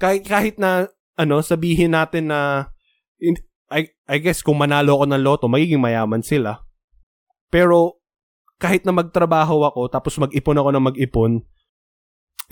Kahit, 0.00 0.24
kahit 0.24 0.56
na, 0.56 0.88
ano, 1.20 1.44
sabihin 1.44 1.92
natin 1.92 2.32
na, 2.32 2.71
in- 3.22 3.46
I, 3.72 3.88
I 4.04 4.18
guess 4.20 4.42
kung 4.44 4.60
manalo 4.60 5.00
ako 5.00 5.04
ng 5.08 5.22
loto, 5.22 5.44
magiging 5.48 5.80
mayaman 5.80 6.20
sila. 6.20 6.60
Pero, 7.48 8.02
kahit 8.60 8.84
na 8.84 8.92
magtrabaho 8.92 9.64
ako, 9.64 9.88
tapos 9.88 10.20
mag-ipon 10.20 10.60
ako 10.60 10.68
ng 10.74 10.86
mag-ipon, 10.92 11.32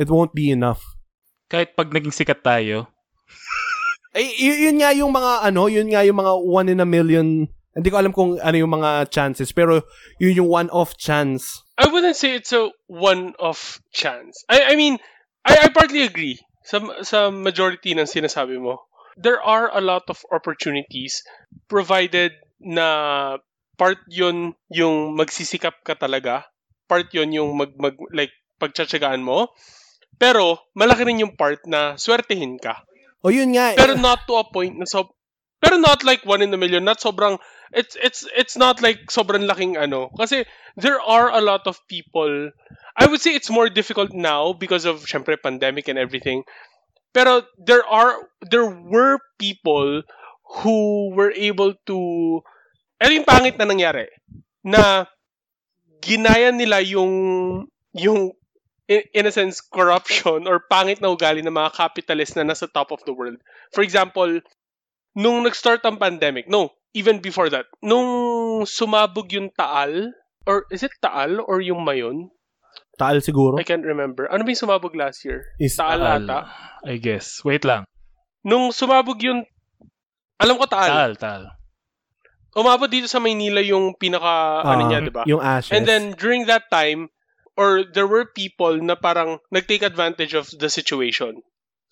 it 0.00 0.08
won't 0.08 0.32
be 0.32 0.48
enough. 0.48 0.80
Kahit 1.50 1.76
pag 1.76 1.92
naging 1.92 2.14
sikat 2.14 2.40
tayo, 2.40 2.88
Eh, 4.10 4.26
y- 4.26 4.66
yun 4.66 4.82
nga 4.82 4.90
yung 4.90 5.14
mga, 5.14 5.46
ano, 5.46 5.70
yun 5.70 5.86
nga 5.86 6.02
yung 6.02 6.18
mga 6.18 6.32
one 6.34 6.66
in 6.66 6.82
a 6.82 6.88
million, 6.88 7.46
hindi 7.70 7.88
ko 7.94 7.96
alam 8.02 8.10
kung 8.10 8.42
ano 8.42 8.56
yung 8.58 8.74
mga 8.74 9.06
chances, 9.06 9.54
pero 9.54 9.86
yun 10.18 10.42
yung 10.42 10.50
one-off 10.50 10.98
chance. 10.98 11.62
I 11.78 11.86
wouldn't 11.86 12.18
say 12.18 12.34
it's 12.34 12.50
a 12.50 12.74
one-off 12.90 13.78
chance. 13.94 14.42
I 14.50 14.74
I 14.74 14.76
mean, 14.76 14.98
I, 15.46 15.62
I 15.62 15.68
partly 15.70 16.02
agree 16.02 16.42
sa 16.66 16.82
sa 17.06 17.30
majority 17.30 17.94
ng 17.94 18.10
sinasabi 18.10 18.58
mo. 18.58 18.82
There 19.20 19.40
are 19.40 19.68
a 19.68 19.84
lot 19.84 20.08
of 20.08 20.24
opportunities 20.32 21.20
provided 21.68 22.32
na 22.56 23.36
part 23.76 24.00
yon 24.08 24.56
yung 24.72 25.16
magsisikap 25.16 25.84
ka 25.84 25.96
talaga, 25.96 26.48
part 26.88 27.12
yon 27.12 27.32
yung 27.32 27.56
mag, 27.56 27.76
mag 27.76 27.96
like 28.12 28.32
pagtsatsagaan 28.60 29.24
mo. 29.24 29.52
Pero 30.20 30.68
malaki 30.76 31.08
rin 31.08 31.24
yung 31.24 31.36
part 31.36 31.64
na 31.64 31.96
swertehin 31.96 32.60
ka. 32.60 32.84
O 33.24 33.32
yun 33.32 33.52
nga, 33.56 33.76
Pero 33.76 33.96
not 33.96 34.24
to 34.28 34.36
a 34.36 34.44
point 34.44 34.76
na 34.76 34.88
so 34.88 35.16
pero 35.60 35.76
not 35.76 36.04
like 36.08 36.24
one 36.24 36.40
in 36.40 36.52
a 36.52 36.60
million, 36.60 36.84
not 36.84 37.00
sobrang 37.00 37.36
it's 37.72 37.96
it's 38.00 38.24
it's 38.32 38.56
not 38.56 38.80
like 38.80 39.12
sobrang 39.12 39.44
laking 39.44 39.76
ano 39.76 40.10
kasi 40.16 40.42
there 40.74 40.98
are 40.98 41.30
a 41.30 41.44
lot 41.44 41.68
of 41.68 41.78
people 41.86 42.50
I 42.96 43.06
would 43.06 43.20
say 43.20 43.36
it's 43.36 43.52
more 43.52 43.68
difficult 43.68 44.12
now 44.12 44.52
because 44.52 44.84
of 44.84 45.04
syempre 45.06 45.36
pandemic 45.40 45.88
and 45.88 46.00
everything. 46.00 46.44
Pero 47.10 47.42
there 47.58 47.82
are 47.86 48.30
there 48.44 48.68
were 48.68 49.18
people 49.38 50.02
who 50.62 51.10
were 51.14 51.34
able 51.34 51.74
to 51.86 51.98
ano 53.02 53.10
yung 53.10 53.26
pangit 53.26 53.58
na 53.58 53.66
nangyari 53.66 54.06
na 54.62 55.06
ginaya 56.04 56.52
nila 56.54 56.82
yung 56.82 57.12
yung 57.94 58.34
in, 58.90 59.02
in 59.14 59.24
a 59.26 59.32
sense 59.32 59.62
corruption 59.62 60.50
or 60.50 60.66
pangit 60.66 60.98
na 60.98 61.14
ugali 61.14 61.42
ng 61.42 61.54
mga 61.54 61.74
capitalist 61.74 62.34
na 62.34 62.42
nasa 62.42 62.66
top 62.66 62.90
of 62.90 63.02
the 63.06 63.14
world. 63.14 63.38
For 63.70 63.86
example, 63.86 64.42
nung 65.14 65.46
nag-start 65.46 65.86
ang 65.86 66.02
pandemic, 66.02 66.50
no, 66.50 66.74
even 66.94 67.22
before 67.22 67.50
that, 67.50 67.70
nung 67.78 68.66
sumabog 68.66 69.30
yung 69.30 69.54
Taal, 69.54 70.10
or 70.46 70.66
is 70.74 70.82
it 70.82 70.94
Taal 70.98 71.38
or 71.38 71.62
yung 71.62 71.86
Mayon? 71.86 72.34
Taal 73.00 73.24
siguro. 73.24 73.56
I 73.56 73.64
can't 73.64 73.82
remember. 73.82 74.28
Ano 74.28 74.44
ba 74.44 74.52
yung 74.52 74.60
sumabog 74.60 74.92
last 74.92 75.24
year? 75.24 75.40
Is 75.56 75.72
Taal 75.74 75.96
Taal. 75.96 76.28
ata. 76.28 76.38
I 76.84 77.00
guess. 77.00 77.40
Wait 77.40 77.64
lang. 77.64 77.88
Nung 78.44 78.68
sumabog 78.70 79.16
yung, 79.24 79.48
alam 80.36 80.60
ko 80.60 80.68
Taal. 80.68 80.88
Tal, 80.92 81.14
tal. 81.16 81.42
Umabot 82.50 82.90
dito 82.90 83.06
sa 83.06 83.22
Maynila 83.22 83.62
yung 83.62 83.94
pinaka, 83.94 84.66
ano 84.66 84.82
Ah, 84.84 84.88
niya, 84.90 84.98
di 85.00 85.12
ba? 85.14 85.22
Yung 85.24 85.38
ashes. 85.38 85.70
And 85.70 85.86
then 85.86 86.18
during 86.18 86.50
that 86.50 86.66
time, 86.68 87.08
or 87.54 87.86
there 87.86 88.10
were 88.10 88.26
people 88.26 88.74
na 88.80 88.98
parang 88.98 89.38
nag-take 89.54 89.86
advantage 89.86 90.34
of 90.34 90.50
the 90.50 90.66
situation. 90.66 91.38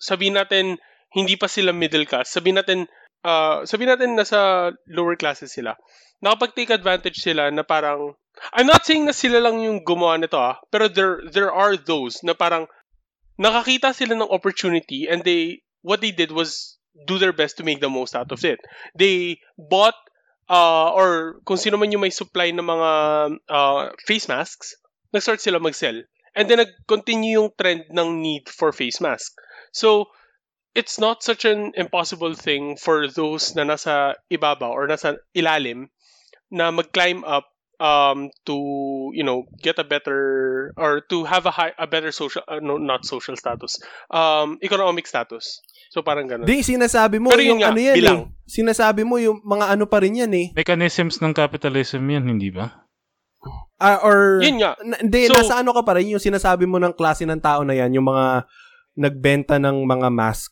Sabihin 0.03 0.35
natin, 0.35 0.75
hindi 1.15 1.39
pa 1.39 1.47
sila 1.47 1.71
middle 1.71 2.03
class. 2.03 2.27
Sabihin 2.29 2.59
natin, 2.59 2.91
uh, 3.23 3.63
sabihin 3.63 3.95
natin 3.95 4.19
nasa 4.19 4.71
lower 4.91 5.15
classes 5.15 5.55
sila. 5.55 5.79
Nakapag-take 6.19 6.75
advantage 6.75 7.23
sila 7.23 7.47
na 7.55 7.63
parang, 7.63 8.19
I'm 8.53 8.67
not 8.67 8.85
saying 8.85 9.05
na 9.05 9.15
sila 9.15 9.39
lang 9.39 9.59
yung 9.59 9.83
gumawa 9.83 10.19
nito 10.19 10.39
ah, 10.39 10.59
pero 10.71 10.87
there, 10.87 11.21
there 11.27 11.51
are 11.51 11.75
those 11.77 12.23
na 12.23 12.33
parang 12.33 12.67
nakakita 13.39 13.95
sila 13.95 14.15
ng 14.15 14.31
opportunity 14.31 15.07
and 15.07 15.23
they, 15.23 15.63
what 15.81 16.01
they 16.01 16.11
did 16.11 16.31
was 16.31 16.79
do 17.07 17.17
their 17.17 17.33
best 17.33 17.57
to 17.57 17.63
make 17.63 17.79
the 17.79 17.89
most 17.89 18.15
out 18.15 18.31
of 18.31 18.43
it. 18.43 18.59
They 18.95 19.39
bought 19.57 19.95
uh, 20.49 20.89
or 20.91 21.39
kung 21.45 21.57
sino 21.57 21.77
man 21.77 21.93
yung 21.93 22.01
may 22.01 22.11
supply 22.11 22.51
ng 22.51 22.65
mga 22.65 22.91
uh, 23.47 23.81
face 24.03 24.27
masks, 24.27 24.75
nag-start 25.13 25.39
sila 25.39 25.61
mag-sell. 25.61 26.01
And 26.35 26.49
then 26.49 26.65
nag-continue 26.65 27.37
yung 27.37 27.53
trend 27.55 27.85
ng 27.93 28.21
need 28.21 28.49
for 28.49 28.73
face 28.73 28.99
mask. 28.99 29.33
So, 29.71 30.09
it's 30.73 30.97
not 30.97 31.21
such 31.21 31.45
an 31.45 31.73
impossible 31.75 32.33
thing 32.33 32.77
for 32.77 33.09
those 33.09 33.53
na 33.55 33.65
nasa 33.65 34.17
ibabaw 34.29 34.69
or 34.69 34.85
nasa 34.89 35.17
ilalim 35.33 35.89
na 36.49 36.73
mag-climb 36.73 37.25
up 37.25 37.45
um, 37.79 38.27
to, 38.45 38.55
you 39.15 39.23
know, 39.23 39.47
get 39.57 39.79
a 39.79 39.87
better 39.87 40.19
or 40.75 41.01
to 41.07 41.23
have 41.23 41.47
a 41.47 41.51
high, 41.51 41.73
a 41.79 41.87
better 41.87 42.11
social, 42.11 42.43
uh, 42.45 42.59
no, 42.59 42.77
not 42.77 43.03
social 43.03 43.33
status, 43.35 43.79
um, 44.11 44.59
economic 44.61 45.07
status. 45.07 45.63
So, 45.89 46.05
parang 46.05 46.29
ganun. 46.29 46.45
Di, 46.45 46.61
sinasabi 46.61 47.17
mo 47.17 47.33
Pero 47.33 47.41
yun 47.41 47.57
yung 47.57 47.61
nga, 47.65 47.73
ano 47.73 47.79
yan 47.81 47.95
bilang. 47.97 48.19
eh. 48.29 48.45
Sinasabi 48.45 49.01
mo 49.01 49.17
yung 49.17 49.41
mga 49.41 49.73
ano 49.73 49.89
pa 49.89 50.03
rin 50.05 50.21
yan 50.21 50.29
eh. 50.35 50.47
Mechanisms 50.53 51.17
ng 51.17 51.33
capitalism 51.33 52.05
yan, 52.05 52.29
hindi 52.29 52.53
ba? 52.53 52.85
Ah, 53.79 54.03
or, 54.03 54.43
Yun 54.43 54.59
nga. 54.59 54.75
na, 54.83 54.99
hindi, 54.99 55.25
So- 55.25 55.39
nasa 55.39 55.63
ano 55.63 55.71
ka 55.71 55.81
pa 55.81 55.95
rin, 55.97 56.11
yung 56.11 56.21
sinasabi 56.21 56.67
mo 56.67 56.77
ng 56.77 56.93
klase 56.93 57.23
ng 57.23 57.39
tao 57.39 57.63
na 57.63 57.73
yan, 57.73 57.95
yung 57.95 58.05
mga 58.05 58.43
nagbenta 58.99 59.55
ng 59.57 59.87
mga 59.87 60.11
mask, 60.11 60.51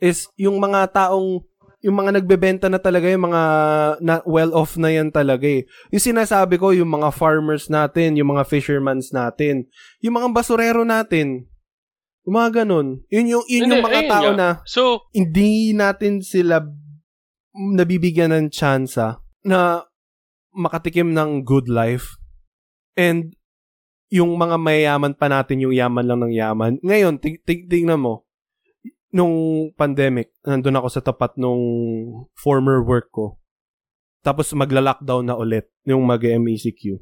is 0.00 0.26
yung 0.34 0.56
mga 0.58 0.88
taong, 0.90 1.44
yung 1.82 1.98
mga 1.98 2.22
nagbebenta 2.22 2.70
na 2.70 2.78
talaga, 2.78 3.10
yung 3.10 3.26
mga 3.26 3.42
na, 3.98 4.22
well-off 4.22 4.78
na 4.78 4.94
yan 4.94 5.10
talaga 5.10 5.44
eh. 5.50 5.66
Yung 5.90 6.02
sinasabi 6.02 6.54
ko, 6.54 6.70
yung 6.70 6.88
mga 6.88 7.10
farmers 7.10 7.66
natin, 7.66 8.14
yung 8.14 8.30
mga 8.32 8.46
fishermans 8.46 9.10
natin, 9.10 9.66
yung 9.98 10.14
mga 10.14 10.30
basurero 10.30 10.86
natin, 10.86 11.50
yung 12.22 12.34
mga 12.38 12.62
ganun. 12.62 13.02
Yun 13.10 13.26
yung, 13.34 13.44
yun 13.50 13.66
yung 13.66 13.82
mga 13.82 14.02
tao 14.06 14.30
na 14.30 14.62
So, 14.62 15.10
hindi 15.10 15.74
natin 15.74 16.22
sila 16.22 16.62
nabibigyan 17.52 18.30
ng 18.30 18.54
tsansa 18.54 19.18
na 19.42 19.82
makatikim 20.54 21.10
ng 21.10 21.42
good 21.42 21.66
life. 21.66 22.14
And 22.94 23.34
yung 24.12 24.38
mga 24.38 24.56
mayayaman 24.60 25.18
pa 25.18 25.26
natin, 25.26 25.66
yung 25.66 25.74
yaman 25.74 26.06
lang 26.06 26.20
ng 26.22 26.32
yaman. 26.36 26.72
Ngayon, 26.84 27.18
tig- 27.18 27.42
tig- 27.42 27.66
tignan 27.66 27.98
mo, 27.98 28.28
nung 29.12 29.68
pandemic, 29.76 30.32
nandun 30.42 30.80
ako 30.80 30.88
sa 30.88 31.04
tapat 31.04 31.36
nung 31.36 31.60
former 32.34 32.80
work 32.80 33.12
ko. 33.12 33.26
Tapos 34.24 34.50
magla-lockdown 34.56 35.28
na 35.28 35.36
ulit 35.36 35.68
yung 35.84 36.02
mag-MECQ. 36.08 36.98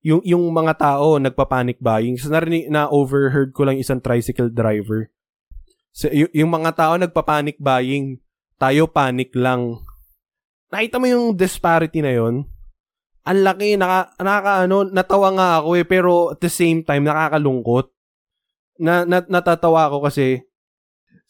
Yung, 0.00 0.24
yung 0.24 0.44
mga 0.48 0.80
tao 0.80 1.20
nagpa-panic 1.20 1.76
buying. 1.76 2.16
So, 2.16 2.32
narinig, 2.32 2.72
na 2.72 2.88
overheard 2.88 3.52
ko 3.52 3.68
lang 3.68 3.76
isang 3.76 4.00
tricycle 4.00 4.48
driver. 4.48 5.12
So, 5.92 6.08
y- 6.08 6.32
yung 6.32 6.48
mga 6.48 6.72
tao 6.72 6.96
nagpa-panic 6.96 7.60
buying. 7.60 8.24
Tayo 8.56 8.88
panic 8.88 9.36
lang. 9.36 9.84
Nakita 10.72 10.96
mo 10.96 11.06
yung 11.10 11.36
disparity 11.36 12.00
na 12.00 12.16
yon 12.16 12.48
ang 13.20 13.40
laki, 13.44 13.76
naka, 13.76 14.16
nakaka, 14.16 14.52
ano, 14.64 14.88
natawa 14.88 15.28
nga 15.36 15.48
ako 15.60 15.68
eh, 15.76 15.84
pero 15.84 16.32
at 16.32 16.40
the 16.40 16.48
same 16.48 16.80
time, 16.80 17.04
nakakalungkot. 17.04 17.92
Na, 18.80 19.04
na, 19.04 19.20
natatawa 19.28 19.92
ako 19.92 20.08
kasi, 20.08 20.40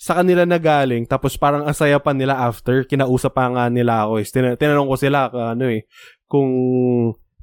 sa 0.01 0.17
kanila 0.17 0.49
nagaling, 0.49 1.05
tapos 1.05 1.37
parang 1.37 1.69
asaya 1.69 2.01
pa 2.01 2.17
nila 2.17 2.41
after, 2.41 2.89
kinausap 2.89 3.37
pa 3.37 3.53
nga 3.53 3.69
nila 3.69 4.09
ako 4.09 4.13
eh. 4.17 4.25
Tin- 4.25 4.57
tinanong 4.57 4.89
ko 4.89 4.97
sila, 4.97 5.29
ano 5.29 5.69
eh, 5.69 5.85
kung 6.25 6.49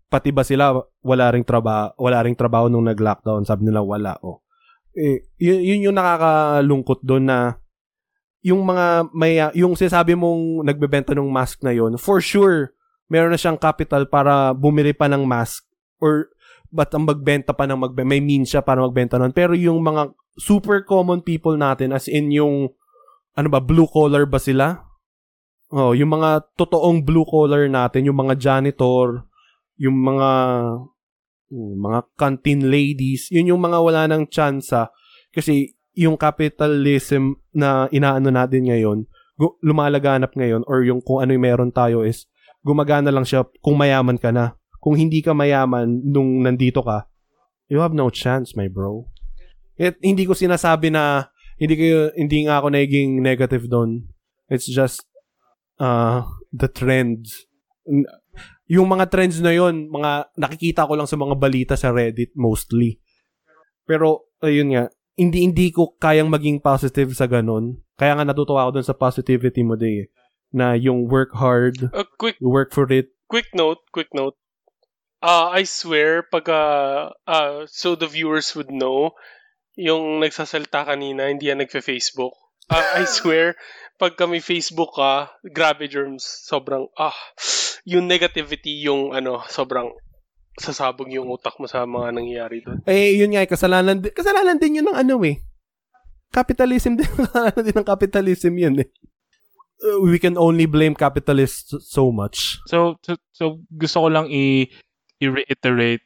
pati 0.10 0.34
ba 0.34 0.42
sila 0.42 0.74
wala 1.06 1.26
ring 1.30 1.46
trabaho, 1.46 1.94
wala 2.02 2.26
ring 2.26 2.34
trabaho 2.34 2.66
nung 2.66 2.90
nag-lockdown, 2.90 3.46
sabi 3.46 3.70
nila 3.70 3.86
wala, 3.86 4.18
oh. 4.26 4.42
Eh, 4.98 5.30
yun, 5.38 5.62
yun 5.62 5.86
yung 5.86 5.98
nakakalungkot 6.02 7.06
doon 7.06 7.30
na 7.30 7.62
yung 8.42 8.66
mga 8.66 9.14
may 9.14 9.38
yung 9.54 9.78
sinasabi 9.78 10.18
mong 10.18 10.66
nagbebenta 10.66 11.14
ng 11.14 11.30
mask 11.30 11.62
na 11.62 11.70
yon 11.70 12.02
for 12.02 12.18
sure 12.18 12.74
meron 13.06 13.30
na 13.30 13.38
siyang 13.38 13.62
capital 13.62 14.10
para 14.10 14.58
bumili 14.58 14.98
pa 14.98 15.06
ng 15.06 15.22
mask 15.22 15.70
or 16.02 16.34
but 16.74 16.90
ang 16.92 17.08
magbenta 17.08 17.56
pa 17.56 17.70
ng 17.70 17.80
magbenta, 17.80 18.10
may 18.10 18.20
means 18.20 18.52
siya 18.52 18.66
para 18.66 18.84
magbenta 18.84 19.16
nun. 19.16 19.32
Pero 19.32 19.56
yung 19.56 19.80
mga 19.80 20.12
super 20.38 20.86
common 20.86 21.26
people 21.26 21.58
natin, 21.58 21.92
as 21.92 22.06
in 22.08 22.30
yung, 22.32 22.72
ano 23.38 23.48
ba, 23.50 23.60
blue 23.62 23.90
collar 23.90 24.26
ba 24.26 24.38
sila? 24.38 24.88
Oh, 25.74 25.92
yung 25.92 26.16
mga 26.16 26.56
totoong 26.56 27.04
blue 27.04 27.28
collar 27.28 27.68
natin, 27.68 28.08
yung 28.08 28.16
mga 28.16 28.40
janitor, 28.40 29.28
yung 29.76 30.00
mga 30.00 30.32
yung 31.48 31.80
mga 31.80 32.00
canteen 32.20 32.68
ladies, 32.68 33.32
yun 33.32 33.56
yung 33.56 33.62
mga 33.64 33.80
wala 33.80 34.04
ng 34.12 34.28
tsansa 34.28 34.92
kasi 35.32 35.80
yung 35.96 36.20
capitalism 36.20 37.40
na 37.56 37.88
inaano 37.90 38.30
natin 38.30 38.68
ngayon, 38.68 39.08
lumalaganap 39.64 40.36
ngayon 40.36 40.68
or 40.68 40.84
yung 40.84 41.00
kung 41.00 41.24
ano 41.24 41.34
yung 41.34 41.46
meron 41.46 41.72
tayo 41.72 42.04
is 42.04 42.28
gumagana 42.62 43.10
lang 43.10 43.24
siya 43.24 43.48
kung 43.64 43.80
mayaman 43.80 44.20
ka 44.20 44.30
na. 44.30 44.60
Kung 44.78 45.00
hindi 45.00 45.24
ka 45.26 45.34
mayaman 45.34 46.04
nung 46.06 46.44
nandito 46.46 46.84
ka, 46.84 47.08
you 47.68 47.82
have 47.82 47.96
no 47.96 48.12
chance, 48.12 48.54
my 48.54 48.70
bro. 48.70 49.08
It, 49.78 50.02
hindi 50.02 50.26
ko 50.26 50.34
sinasabi 50.34 50.90
na 50.90 51.30
hindi 51.58 51.74
ko 51.78 52.14
hindi 52.14 52.46
nga 52.46 52.62
ako 52.62 52.68
naging 52.74 53.22
negative 53.22 53.66
doon. 53.70 54.10
It's 54.50 54.66
just 54.66 55.06
uh, 55.82 56.26
the 56.54 56.70
trends. 56.70 57.46
Yung 58.68 58.90
mga 58.92 59.08
trends 59.08 59.40
na 59.40 59.56
yon, 59.56 59.88
mga 59.88 60.34
nakikita 60.36 60.90
ko 60.90 60.94
lang 61.00 61.08
sa 61.08 61.16
mga 61.16 61.36
balita 61.40 61.74
sa 61.80 61.94
Reddit 61.94 62.36
mostly. 62.36 63.00
Pero 63.88 64.28
ayun 64.44 64.76
nga, 64.76 64.84
hindi 65.18 65.48
hindi 65.48 65.74
ko 65.74 65.96
kayang 65.98 66.30
maging 66.30 66.62
positive 66.62 67.16
sa 67.16 67.26
ganun. 67.26 67.82
Kaya 67.98 68.14
nga 68.14 68.28
natutuwa 68.28 68.68
ako 68.68 68.72
dun 68.78 68.88
sa 68.88 68.98
positivity 68.98 69.66
mo 69.66 69.74
day. 69.74 70.06
eh, 70.06 70.08
Na 70.54 70.78
yung 70.78 71.10
work 71.10 71.34
hard, 71.36 71.90
A 71.92 72.06
quick 72.06 72.38
work 72.40 72.72
for 72.72 72.88
it, 72.94 73.12
quick 73.28 73.50
note, 73.58 73.82
quick 73.92 74.14
note. 74.14 74.38
Uh, 75.18 75.50
I 75.50 75.66
swear, 75.66 76.22
pag, 76.22 76.46
uh, 76.46 77.10
uh, 77.26 77.66
so 77.66 77.98
the 77.98 78.06
viewers 78.06 78.54
would 78.54 78.70
know, 78.70 79.18
yung 79.78 80.20
nagsasalta 80.20 80.90
kanina, 80.90 81.30
hindi 81.30 81.54
yan 81.54 81.62
nagfe-Facebook. 81.62 82.34
Uh, 82.68 82.86
I 82.98 83.06
swear, 83.22 83.54
pag 84.02 84.18
kami 84.18 84.42
Facebook 84.42 84.98
ka, 84.98 85.32
grabe 85.46 85.86
germs, 85.86 86.26
sobrang, 86.26 86.90
ah, 86.98 87.16
yung 87.86 88.10
negativity, 88.10 88.84
yung 88.84 89.14
ano, 89.14 89.46
sobrang 89.48 89.94
sasabog 90.58 91.08
yung 91.14 91.30
utak 91.30 91.54
mo 91.62 91.70
sa 91.70 91.86
mga 91.86 92.18
nangyayari 92.18 92.66
doon. 92.66 92.82
Eh, 92.90 93.22
yun 93.22 93.30
nga, 93.38 93.46
eh, 93.46 93.50
kasalanan, 93.50 94.02
kasalanan 94.02 94.58
din 94.58 94.82
yun 94.82 94.90
ng 94.90 94.98
ano 94.98 95.22
eh. 95.22 95.38
Capitalism 96.34 96.98
din, 96.98 97.06
kasalanan 97.30 97.62
din 97.62 97.78
ng 97.78 97.88
capitalism 97.88 98.54
yun 98.58 98.76
eh. 98.82 98.90
Uh, 99.78 100.02
we 100.02 100.18
can 100.18 100.34
only 100.42 100.66
blame 100.66 100.98
capitalists 100.98 101.70
so 101.86 102.10
much. 102.10 102.58
So, 102.66 102.98
so, 103.06 103.14
so 103.30 103.62
gusto 103.70 104.02
ko 104.02 104.08
lang 104.10 104.26
i- 104.34 104.66
i-reiterate 105.22 106.02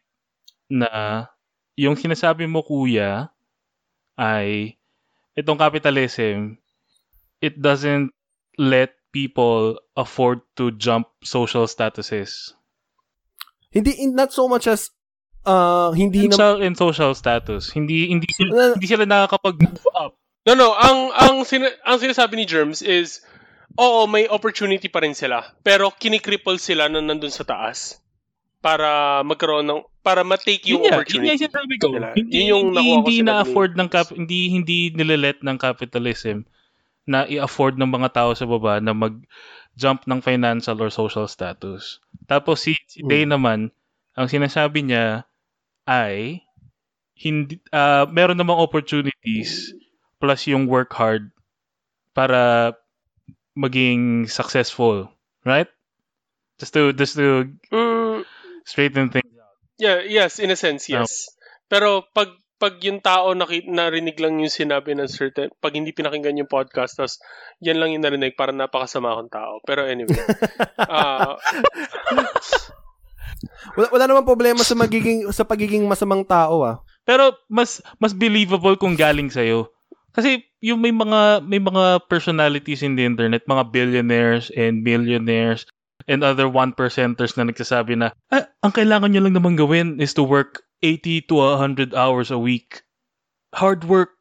na 0.68 1.24
yung 1.80 1.96
sinasabi 1.96 2.52
mo 2.52 2.68
kuya 2.68 3.32
ay 4.20 4.76
itong 5.36 5.60
capitalism 5.60 6.60
it 7.42 7.58
doesn't 7.58 8.12
let 8.58 8.94
people 9.12 9.80
afford 9.98 10.40
to 10.56 10.72
jump 10.72 11.08
social 11.24 11.68
statuses. 11.68 12.54
Hindi, 13.72 13.92
in- 14.04 14.16
not 14.16 14.32
so 14.32 14.48
much 14.48 14.68
as, 14.68 14.92
uh, 15.46 15.92
hindi 15.92 16.28
na, 16.28 16.36
Social 16.36 16.62
and 16.62 16.76
social 16.78 17.12
status. 17.16 17.72
Hindi 17.72 18.08
hindi 18.12 18.28
sila, 18.32 18.76
hindi 18.76 18.88
sila 18.88 19.04
nakakapag-move 19.08 19.88
up. 19.96 20.16
No, 20.48 20.54
no, 20.58 20.74
ang, 20.76 21.12
ang, 21.14 21.36
sina- 21.46 21.76
ang 21.86 22.02
sinasabi 22.02 22.36
ni 22.36 22.46
Germs 22.50 22.82
is, 22.82 23.22
oo, 23.78 24.10
may 24.10 24.28
opportunity 24.28 24.90
pa 24.90 25.02
rin 25.06 25.16
sila, 25.16 25.56
pero 25.62 25.94
kinikripple 25.94 26.58
sila 26.60 26.90
na 26.90 27.00
nandun 27.00 27.32
sa 27.32 27.46
taas 27.46 28.01
para 28.62 29.22
magkaroon 29.26 29.66
ng, 29.66 29.82
para 30.06 30.22
matake 30.22 30.70
yung 30.70 30.82
Yun 30.82 30.86
yun 30.86 30.90
nga 30.90 30.98
opportunity. 31.02 31.28
yung 31.34 31.42
sinasabi 31.42 31.76
ko. 31.82 31.88
Hindi, 32.14 32.34
Yun 32.38 32.46
yung 32.48 32.64
hindi, 32.70 32.86
hindi 32.94 33.16
na-afford 33.26 33.72
ng 33.78 33.90
cap, 33.90 34.08
hindi 34.14 34.40
hindi 34.54 34.80
nilelet 34.94 35.42
ng 35.42 35.58
capitalism 35.58 36.46
na 37.10 37.26
i-afford 37.26 37.82
ng 37.82 37.90
mga 37.90 38.10
tao 38.14 38.32
sa 38.38 38.46
baba 38.46 38.78
na 38.78 38.94
mag-jump 38.94 40.06
ng 40.06 40.22
financial 40.22 40.78
or 40.78 40.94
social 40.94 41.26
status. 41.26 41.98
Tapos 42.30 42.62
si, 42.62 42.78
si 42.86 43.02
Day 43.02 43.26
naman, 43.26 43.74
ang 44.14 44.28
sinasabi 44.30 44.86
niya 44.86 45.26
ay 45.90 46.46
hindi 47.18 47.58
ah, 47.74 48.06
meron 48.06 48.38
namang 48.38 48.62
opportunities 48.62 49.74
plus 50.22 50.46
yung 50.46 50.70
work 50.70 50.94
hard 50.94 51.34
para 52.14 52.74
maging 53.58 54.26
successful, 54.30 55.10
right? 55.44 55.68
Just 56.62 56.74
to 56.78 56.94
just 56.94 57.18
to 57.18 57.50
Mm, 57.74 58.01
straighten 58.66 59.10
things 59.10 59.32
yeah, 59.82 60.06
yes, 60.06 60.38
in 60.38 60.54
a 60.54 60.58
sense, 60.58 60.86
yes. 60.86 61.34
Pero 61.66 62.06
pag 62.14 62.30
pag 62.62 62.78
yung 62.86 63.02
tao 63.02 63.34
naki, 63.34 63.66
narinig 63.66 64.22
lang 64.22 64.38
yung 64.38 64.54
sinabi 64.54 64.94
ng 64.94 65.10
certain, 65.10 65.50
pag 65.58 65.74
hindi 65.74 65.90
pinakinggan 65.90 66.38
yung 66.38 66.52
podcast, 66.52 66.94
tapos 66.94 67.18
yan 67.58 67.82
lang 67.82 67.98
yung 67.98 68.06
narinig, 68.06 68.38
para 68.38 68.54
napakasama 68.54 69.18
akong 69.18 69.34
tao. 69.34 69.58
Pero 69.66 69.90
anyway. 69.90 70.14
ah 70.78 71.34
wala, 73.74 73.88
wala 73.90 74.06
namang 74.06 74.30
problema 74.30 74.62
sa 74.62 74.78
magiging, 74.78 75.26
sa 75.34 75.42
pagiging 75.42 75.90
masamang 75.90 76.22
tao 76.22 76.62
ah. 76.62 76.78
Pero 77.02 77.34
mas 77.50 77.82
mas 77.98 78.14
believable 78.14 78.78
kung 78.78 78.94
galing 78.94 79.34
sa 79.34 79.42
Kasi 80.14 80.46
yung 80.62 80.86
may 80.86 80.94
mga 80.94 81.42
may 81.42 81.58
mga 81.58 82.06
personalities 82.06 82.86
in 82.86 82.94
the 82.94 83.02
internet, 83.02 83.42
mga 83.50 83.74
billionaires 83.74 84.54
and 84.54 84.86
millionaires 84.86 85.66
and 86.12 86.28
other 86.28 86.52
one 86.52 86.76
percenters 86.76 87.40
na 87.40 87.48
nagsasabi 87.48 87.96
na 87.96 88.12
ah, 88.36 88.52
ang 88.60 88.76
kailangan 88.76 89.16
nyo 89.16 89.24
lang 89.24 89.36
naman 89.40 89.56
gawin 89.56 90.04
is 90.04 90.12
to 90.12 90.28
work 90.28 90.68
80 90.84 91.32
to 91.32 91.40
100 91.40 91.96
hours 91.96 92.30
a 92.30 92.40
week. 92.42 92.84
Hard 93.56 93.88
work. 93.88 94.12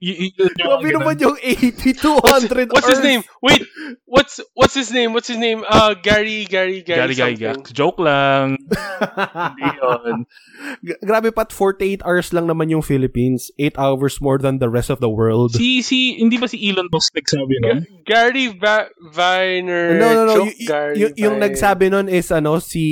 Y- 0.00 0.32
y- 0.32 0.48
Grabe 0.56 0.96
naman 0.96 1.20
yung 1.20 1.36
80 1.36 1.92
to 2.00 2.16
what's, 2.24 2.48
100 2.48 2.72
what's 2.72 2.88
his 2.88 3.04
name? 3.04 3.20
Wait, 3.44 3.60
what's 4.08 4.40
what's 4.56 4.72
his 4.72 4.88
name? 4.88 5.12
What's 5.12 5.28
his 5.28 5.36
name? 5.36 5.60
Uh 5.68 5.92
Gary 5.92 6.48
Gary 6.48 6.80
Gary, 6.80 7.12
Gary, 7.12 7.36
Gary, 7.36 7.36
something. 7.36 7.76
Joke 7.76 8.00
lang. 8.00 8.56
Hindi 8.64 9.68
yun. 9.76 10.24
G- 10.88 11.00
Grabe 11.04 11.36
pat 11.36 11.52
48 11.52 12.00
hours 12.00 12.32
lang 12.32 12.48
naman 12.48 12.72
yung 12.72 12.80
Philippines. 12.80 13.52
8 13.60 13.76
hours 13.76 14.24
more 14.24 14.40
than 14.40 14.56
the 14.56 14.72
rest 14.72 14.88
of 14.88 15.04
the 15.04 15.12
world. 15.12 15.52
Si, 15.52 15.84
si, 15.84 16.16
hindi 16.16 16.40
ba 16.40 16.48
si 16.48 16.56
Elon 16.56 16.88
Musk 16.88 17.12
nagsabi 17.12 17.60
nun? 17.60 17.78
Gary 18.08 18.56
Va- 18.56 18.88
Viner. 19.12 20.00
no, 20.00 20.16
no, 20.16 20.22
no. 20.24 20.34
Joke 20.34 20.56
Y- 20.56 20.64
y- 20.64 20.68
Gary 20.68 20.94
y- 20.96 21.16
yung 21.20 21.36
Viner. 21.36 21.52
nagsabi 21.52 21.92
nun 21.92 22.08
is 22.08 22.32
ano, 22.32 22.56
si 22.56 22.84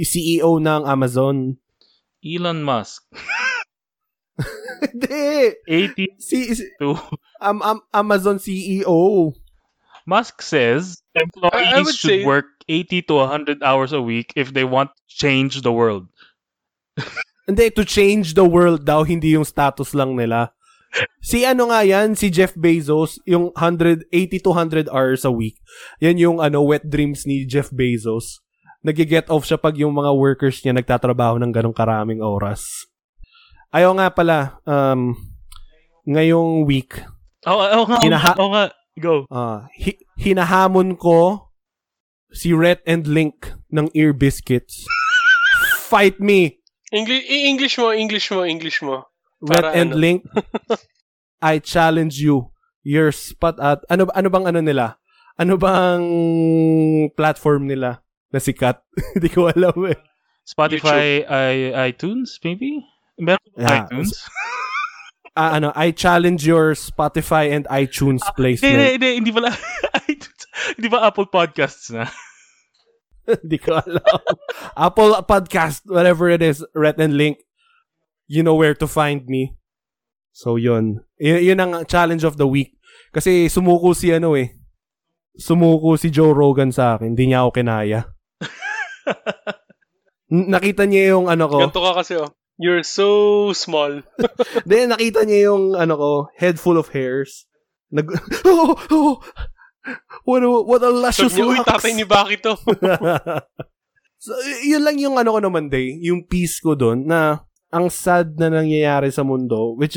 CEO 0.00 0.56
ng 0.56 0.88
Amazon. 0.88 1.60
Elon 2.24 2.64
Musk. 2.64 3.04
Hindi. 4.90 5.54
80 5.68 6.16
Si, 6.18 6.38
si 6.54 6.64
to 6.80 6.96
am, 7.40 7.60
am, 7.60 7.78
Amazon 7.92 8.38
CEO. 8.38 9.32
Musk 10.08 10.42
says 10.42 11.02
employees 11.14 11.52
I- 11.54 11.78
I 11.78 11.82
would 11.84 11.94
should 11.94 12.22
say- 12.22 12.24
work 12.24 12.46
80 12.68 13.02
to 13.10 13.14
100 13.26 13.62
hours 13.62 13.92
a 13.92 14.00
week 14.00 14.32
if 14.38 14.54
they 14.54 14.62
want 14.64 14.94
to 14.94 15.02
change 15.10 15.60
the 15.62 15.74
world. 15.74 16.06
Hindi, 17.50 17.70
to 17.74 17.82
change 17.82 18.38
the 18.38 18.46
world 18.46 18.86
daw, 18.86 19.02
hindi 19.02 19.34
yung 19.34 19.42
status 19.48 19.90
lang 19.90 20.14
nila. 20.14 20.54
Si 21.18 21.42
ano 21.42 21.70
nga 21.70 21.82
yan, 21.82 22.14
si 22.14 22.30
Jeff 22.30 22.54
Bezos, 22.54 23.18
yung 23.26 23.50
180 23.58 24.06
to 24.42 24.50
100 24.54 24.86
hours 24.90 25.22
a 25.26 25.30
week. 25.34 25.58
Yan 25.98 26.18
yung 26.18 26.38
ano 26.38 26.62
wet 26.62 26.86
dreams 26.86 27.26
ni 27.26 27.42
Jeff 27.46 27.70
Bezos. 27.74 28.38
Nag-get 28.86 29.28
off 29.30 29.46
siya 29.46 29.58
pag 29.58 29.74
yung 29.78 29.94
mga 29.94 30.14
workers 30.14 30.62
niya 30.62 30.74
nagtatrabaho 30.74 31.38
ng 31.42 31.50
ganong 31.50 31.74
karaming 31.76 32.22
oras. 32.22 32.89
Ayaw 33.70 33.94
nga 33.94 34.08
pala, 34.10 34.38
um, 34.66 35.14
ngayong 36.02 36.66
week, 36.66 36.98
Oo, 37.46 37.56
nga, 37.56 37.66
oo 37.78 37.84
nga, 37.86 37.98
Hinaha- 38.02 38.36
oo 38.36 38.50
nga. 38.50 38.64
Go. 39.00 39.24
ah, 39.30 39.64
hi- 39.72 40.02
hinahamon 40.18 40.98
ko 40.98 41.48
si 42.34 42.52
Rhett 42.52 42.82
and 42.84 43.06
Link 43.06 43.54
ng 43.70 43.88
Ear 43.94 44.12
Biscuits. 44.12 44.84
Fight 45.86 46.18
me! 46.20 46.60
English, 46.90 47.24
English 47.30 47.76
mo, 47.78 47.94
English 47.94 48.28
mo, 48.28 48.42
English 48.42 48.82
mo. 48.82 49.06
Rhett 49.40 49.62
Para 49.64 49.72
and 49.72 49.94
ano? 49.94 50.02
Link. 50.02 50.20
I 51.40 51.62
challenge 51.62 52.18
you. 52.20 52.50
Your 52.82 53.14
spot 53.14 53.56
at 53.62 53.86
ano 53.88 54.10
ano 54.12 54.28
bang 54.28 54.44
ano 54.50 54.60
nila? 54.60 54.98
Ano 55.38 55.56
bang 55.56 56.02
platform 57.14 57.70
nila 57.70 58.02
na 58.28 58.38
sikat? 58.42 58.82
Hindi 59.16 59.30
ko 59.30 59.48
alam 59.48 59.72
eh. 59.88 59.96
Spotify, 60.44 61.22
i 61.24 61.70
iTunes, 61.88 62.36
maybe? 62.42 62.82
Meron 63.20 63.38
Yeah. 63.56 63.84
iTunes? 63.86 64.16
Ah, 65.36 65.54
ano, 65.56 65.70
I 65.76 65.92
challenge 65.92 66.42
your 66.42 66.74
Spotify 66.74 67.52
and 67.52 67.68
iTunes 67.70 68.24
Hindi, 68.24 68.36
placement. 68.36 68.72
hindi, 68.74 68.88
hindi, 68.98 69.08
hindi 69.20 69.30
pala 69.30 69.50
iTunes. 70.10 70.42
Hindi 70.74 70.88
ba 70.90 71.06
Apple 71.06 71.28
Podcasts 71.30 71.92
na? 71.94 72.08
Hindi 73.30 73.62
ko 73.62 73.78
alam. 73.78 74.02
Apple 74.74 75.22
Podcast, 75.22 75.86
whatever 75.86 76.26
it 76.26 76.42
is, 76.42 76.66
Rhett 76.74 76.98
and 76.98 77.14
Link, 77.14 77.38
you 78.26 78.42
know 78.42 78.58
where 78.58 78.74
to 78.74 78.90
find 78.90 79.22
me. 79.30 79.54
So, 80.34 80.58
yun. 80.58 81.06
Y- 81.14 81.46
yun 81.46 81.62
ang 81.62 81.86
challenge 81.86 82.26
of 82.26 82.42
the 82.42 82.48
week. 82.50 82.74
Kasi 83.14 83.46
sumuko 83.46 83.94
si 83.94 84.10
ano 84.10 84.34
eh. 84.34 84.58
Sumuko 85.38 85.94
si 85.94 86.10
Joe 86.10 86.34
Rogan 86.34 86.74
sa 86.74 86.98
akin. 86.98 87.14
Hindi 87.14 87.30
niya 87.30 87.46
ako 87.46 87.50
kinaya. 87.54 88.00
N- 90.34 90.50
nakita 90.50 90.86
niya 90.86 91.14
yung 91.14 91.30
ano 91.30 91.46
ko. 91.46 91.58
Ganto 91.70 91.82
ka 91.82 92.02
kasi, 92.02 92.18
oh. 92.18 92.30
You're 92.60 92.84
so 92.84 93.50
small. 93.56 94.04
Then 94.68 94.92
nakita 94.92 95.24
niya 95.24 95.48
yung 95.48 95.72
ano 95.72 95.96
ko, 95.96 96.10
head 96.36 96.60
full 96.60 96.76
of 96.76 96.92
hairs. 96.92 97.48
Nag 97.88 98.04
oh, 98.44 98.76
oh, 98.76 99.16
what 100.28 100.44
a, 100.44 100.48
what 100.68 100.84
a 100.84 100.92
luscious 100.92 101.32
uy, 101.40 101.56
locks." 101.56 101.64
tatay 101.64 101.96
ni 101.96 102.04
Baki 102.04 102.36
to. 102.44 102.60
so, 104.24 104.36
yun 104.60 104.84
lang 104.84 105.00
yung 105.00 105.16
ano 105.16 105.32
ko 105.32 105.40
naman, 105.40 105.72
day, 105.72 105.96
yung 106.04 106.28
peace 106.28 106.60
ko 106.60 106.76
doon 106.76 107.08
na 107.08 107.48
ang 107.72 107.88
sad 107.88 108.36
na 108.36 108.52
nangyayari 108.52 109.08
sa 109.08 109.24
mundo, 109.24 109.72
which 109.80 109.96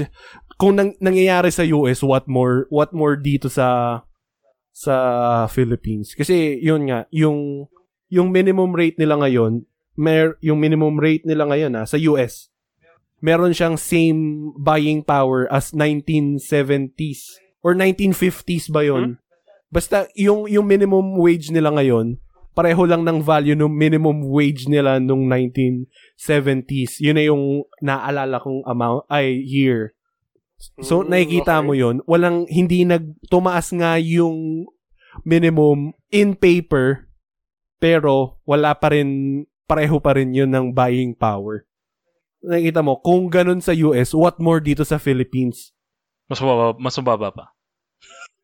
kung 0.55 0.79
nang, 0.79 0.95
nangyayari 1.03 1.51
sa 1.51 1.67
US, 1.67 1.99
what 1.99 2.31
more, 2.31 2.71
what 2.71 2.95
more 2.95 3.19
dito 3.19 3.51
sa 3.51 3.99
sa 4.71 4.95
Philippines. 5.51 6.15
Kasi 6.15 6.63
yun 6.63 6.87
nga, 6.87 7.11
yung 7.11 7.67
yung 8.07 8.31
minimum 8.31 8.71
rate 8.71 8.95
nila 8.95 9.19
ngayon, 9.19 9.67
mer 9.99 10.39
yung 10.39 10.63
minimum 10.63 10.95
rate 10.95 11.27
nila 11.27 11.43
ngayon 11.49 11.75
ah, 11.75 11.83
sa 11.83 11.99
US, 12.07 12.52
meron 13.23 13.55
siyang 13.55 13.79
same 13.79 14.51
buying 14.59 14.99
power 14.99 15.47
as 15.47 15.71
1970s 15.71 17.39
or 17.63 17.71
1950s 17.71 18.67
ba 18.67 18.83
yon? 18.83 19.23
Basta 19.71 20.11
yung 20.13 20.45
yung 20.51 20.67
minimum 20.67 21.15
wage 21.15 21.49
nila 21.49 21.71
ngayon, 21.71 22.19
pareho 22.51 22.83
lang 22.83 23.07
ng 23.07 23.23
value 23.23 23.55
ng 23.55 23.71
minimum 23.71 24.27
wage 24.27 24.67
nila 24.67 24.99
nung 24.99 25.25
1970s. 25.31 26.99
Yun 26.99 27.15
na 27.15 27.23
yung 27.23 27.43
naalala 27.79 28.43
kong 28.43 28.61
amount 28.67 29.07
ay 29.07 29.39
year. 29.39 29.95
So 30.83 31.01
Mm, 31.01 31.09
nakikita 31.09 31.59
okay. 31.59 31.65
mo 31.65 31.73
yun, 31.73 31.95
walang 32.05 32.45
hindi 32.51 32.83
nagtumaas 32.83 33.71
nga 33.73 33.97
yung 33.97 34.67
minimum 35.25 35.95
in 36.13 36.35
paper 36.37 37.07
pero 37.81 38.39
wala 38.47 38.71
pa 38.77 38.95
rin 38.95 39.43
pareho 39.67 39.99
pa 39.99 40.15
rin 40.15 40.31
yun 40.31 40.51
ng 40.53 40.71
buying 40.71 41.17
power. 41.17 41.67
Nakikita 42.43 42.83
mo, 42.83 42.99
kung 42.99 43.31
ganun 43.31 43.63
sa 43.63 43.71
US, 43.71 44.11
what 44.11 44.35
more 44.43 44.59
dito 44.59 44.83
sa 44.83 44.99
Philippines? 44.99 45.71
Mas 46.27 46.43
mababa, 46.43 46.75
mas 46.75 46.95
mababa 46.99 47.29
pa. 47.31 47.45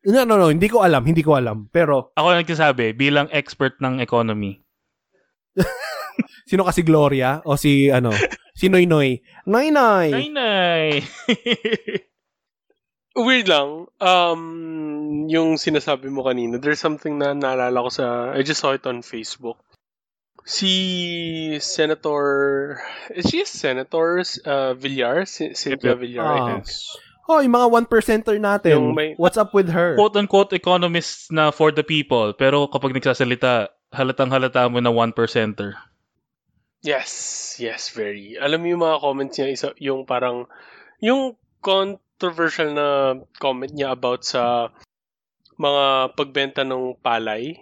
No, 0.08 0.24
no, 0.24 0.40
no, 0.40 0.48
hindi 0.48 0.72
ko 0.72 0.80
alam, 0.80 1.04
hindi 1.04 1.20
ko 1.20 1.36
alam. 1.36 1.68
Pero, 1.68 2.16
Ako 2.16 2.32
ang 2.32 2.40
nagsasabi, 2.40 2.96
bilang 2.96 3.28
expert 3.28 3.76
ng 3.84 4.00
economy, 4.00 4.64
sino 6.50 6.64
kasi 6.64 6.80
Gloria? 6.80 7.44
O 7.44 7.60
si, 7.60 7.92
ano, 7.92 8.08
si 8.56 8.72
Noy 8.72 8.88
Noy? 8.88 9.20
Noy 9.44 9.68
Noy! 9.68 10.08
Nay, 10.08 10.28
nay! 10.32 10.84
Weird 13.20 13.52
lang. 13.52 13.90
Um, 14.00 14.42
yung 15.28 15.60
sinasabi 15.60 16.08
mo 16.08 16.24
kanina, 16.24 16.56
there's 16.56 16.80
something 16.80 17.20
na 17.20 17.36
naalala 17.36 17.84
ko 17.84 17.90
sa, 17.92 18.04
I 18.32 18.40
just 18.40 18.64
saw 18.64 18.72
it 18.72 18.86
on 18.88 19.04
Facebook. 19.04 19.60
Si 20.44 20.72
Senator, 21.60 22.80
is 23.12 23.28
she 23.28 23.42
a 23.42 23.46
Senator? 23.46 24.24
Uh, 24.44 24.74
Villar? 24.74 25.24
Si, 25.26 25.52
Sylvia 25.54 25.94
Villar, 25.94 26.24
I 26.24 26.38
Ah. 26.38 26.46
think. 26.58 26.64
Oh, 27.30 27.38
yung 27.38 27.54
mga 27.54 27.68
one 27.70 27.86
percenter 27.86 28.34
natin. 28.42 28.74
Yung 28.74 28.90
may- 28.96 29.14
What's 29.14 29.38
up 29.38 29.54
with 29.54 29.70
her? 29.70 29.94
Quote-unquote 29.94 30.50
economists 30.50 31.30
na 31.30 31.54
for 31.54 31.70
the 31.70 31.86
people, 31.86 32.34
pero 32.34 32.66
kapag 32.66 32.90
nagsasalita, 32.90 33.70
halatang 33.94 34.34
halata 34.34 34.66
mo 34.66 34.82
na 34.82 34.90
one 34.90 35.14
percenter. 35.14 35.78
Yes, 36.82 37.54
yes, 37.60 37.92
very. 37.92 38.34
Alam 38.40 38.64
mo 38.64 38.66
yung 38.66 38.82
mga 38.82 38.98
comments 38.98 39.36
niya, 39.38 39.48
isa, 39.52 39.68
yung 39.78 40.08
parang, 40.08 40.48
yung 40.98 41.36
controversial 41.60 42.72
na 42.72 42.86
comment 43.38 43.70
niya 43.70 43.92
about 43.92 44.24
sa 44.24 44.72
mga 45.54 46.16
pagbenta 46.16 46.64
ng 46.64 46.96
palay. 46.98 47.60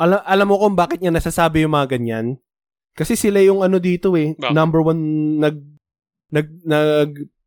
Alam, 0.00 0.20
alam 0.24 0.46
mo 0.48 0.56
kung 0.56 0.72
bakit 0.74 0.98
niya 0.98 1.12
nasasabi 1.12 1.62
yung 1.62 1.76
mga 1.76 2.00
ganyan? 2.00 2.40
Kasi 2.96 3.14
sila 3.14 3.44
yung 3.44 3.60
ano 3.60 3.76
dito 3.76 4.16
eh. 4.16 4.32
Bakit? 4.34 4.56
Number 4.56 4.80
one 4.80 5.00
nag 5.38 5.60
nag 6.32 6.48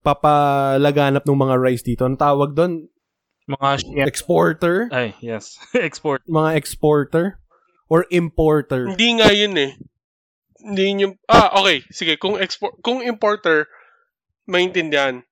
nagpapalaganap 0.03 1.23
ng 1.23 1.39
mga 1.39 1.55
rice 1.59 1.83
dito. 1.83 2.05
Ang 2.05 2.19
tawag 2.19 2.53
doon, 2.53 2.87
Mga 3.43 3.69
shit. 3.79 4.07
exporter, 4.07 4.87
Ay, 4.87 5.11
yes. 5.19 5.59
Export. 5.75 6.23
mga 6.23 6.55
exporter 6.55 7.39
or 7.91 8.07
importer. 8.07 8.87
Hindi 8.87 9.19
nga 9.19 9.29
yun 9.35 9.55
eh. 9.59 9.75
Hindi 10.63 10.81
yun 10.87 11.03
yung... 11.03 11.13
Ah, 11.27 11.51
okay. 11.59 11.83
Sige, 11.91 12.15
kung 12.15 12.39
export, 12.39 12.79
kung 12.79 13.03
importer, 13.03 13.67
maintindihan. 14.47 15.27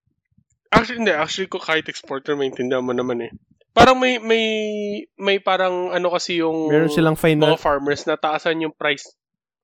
Actually, 0.67 1.07
hindi. 1.07 1.15
Actually, 1.15 1.47
kung 1.47 1.63
kahit 1.63 1.87
exporter, 1.87 2.35
maintindihan 2.35 2.83
mo 2.83 2.91
naman 2.91 3.23
eh. 3.23 3.31
Parang 3.71 3.95
may, 3.95 4.19
may, 4.19 4.45
may 5.15 5.37
parang 5.39 5.95
ano 5.95 6.11
kasi 6.11 6.43
yung 6.43 6.67
Meron 6.67 6.91
silang 6.91 7.15
final 7.15 7.55
mga 7.55 7.63
farmers 7.63 8.03
na 8.03 8.19
taasan 8.19 8.59
yung 8.59 8.75
price 8.75 9.15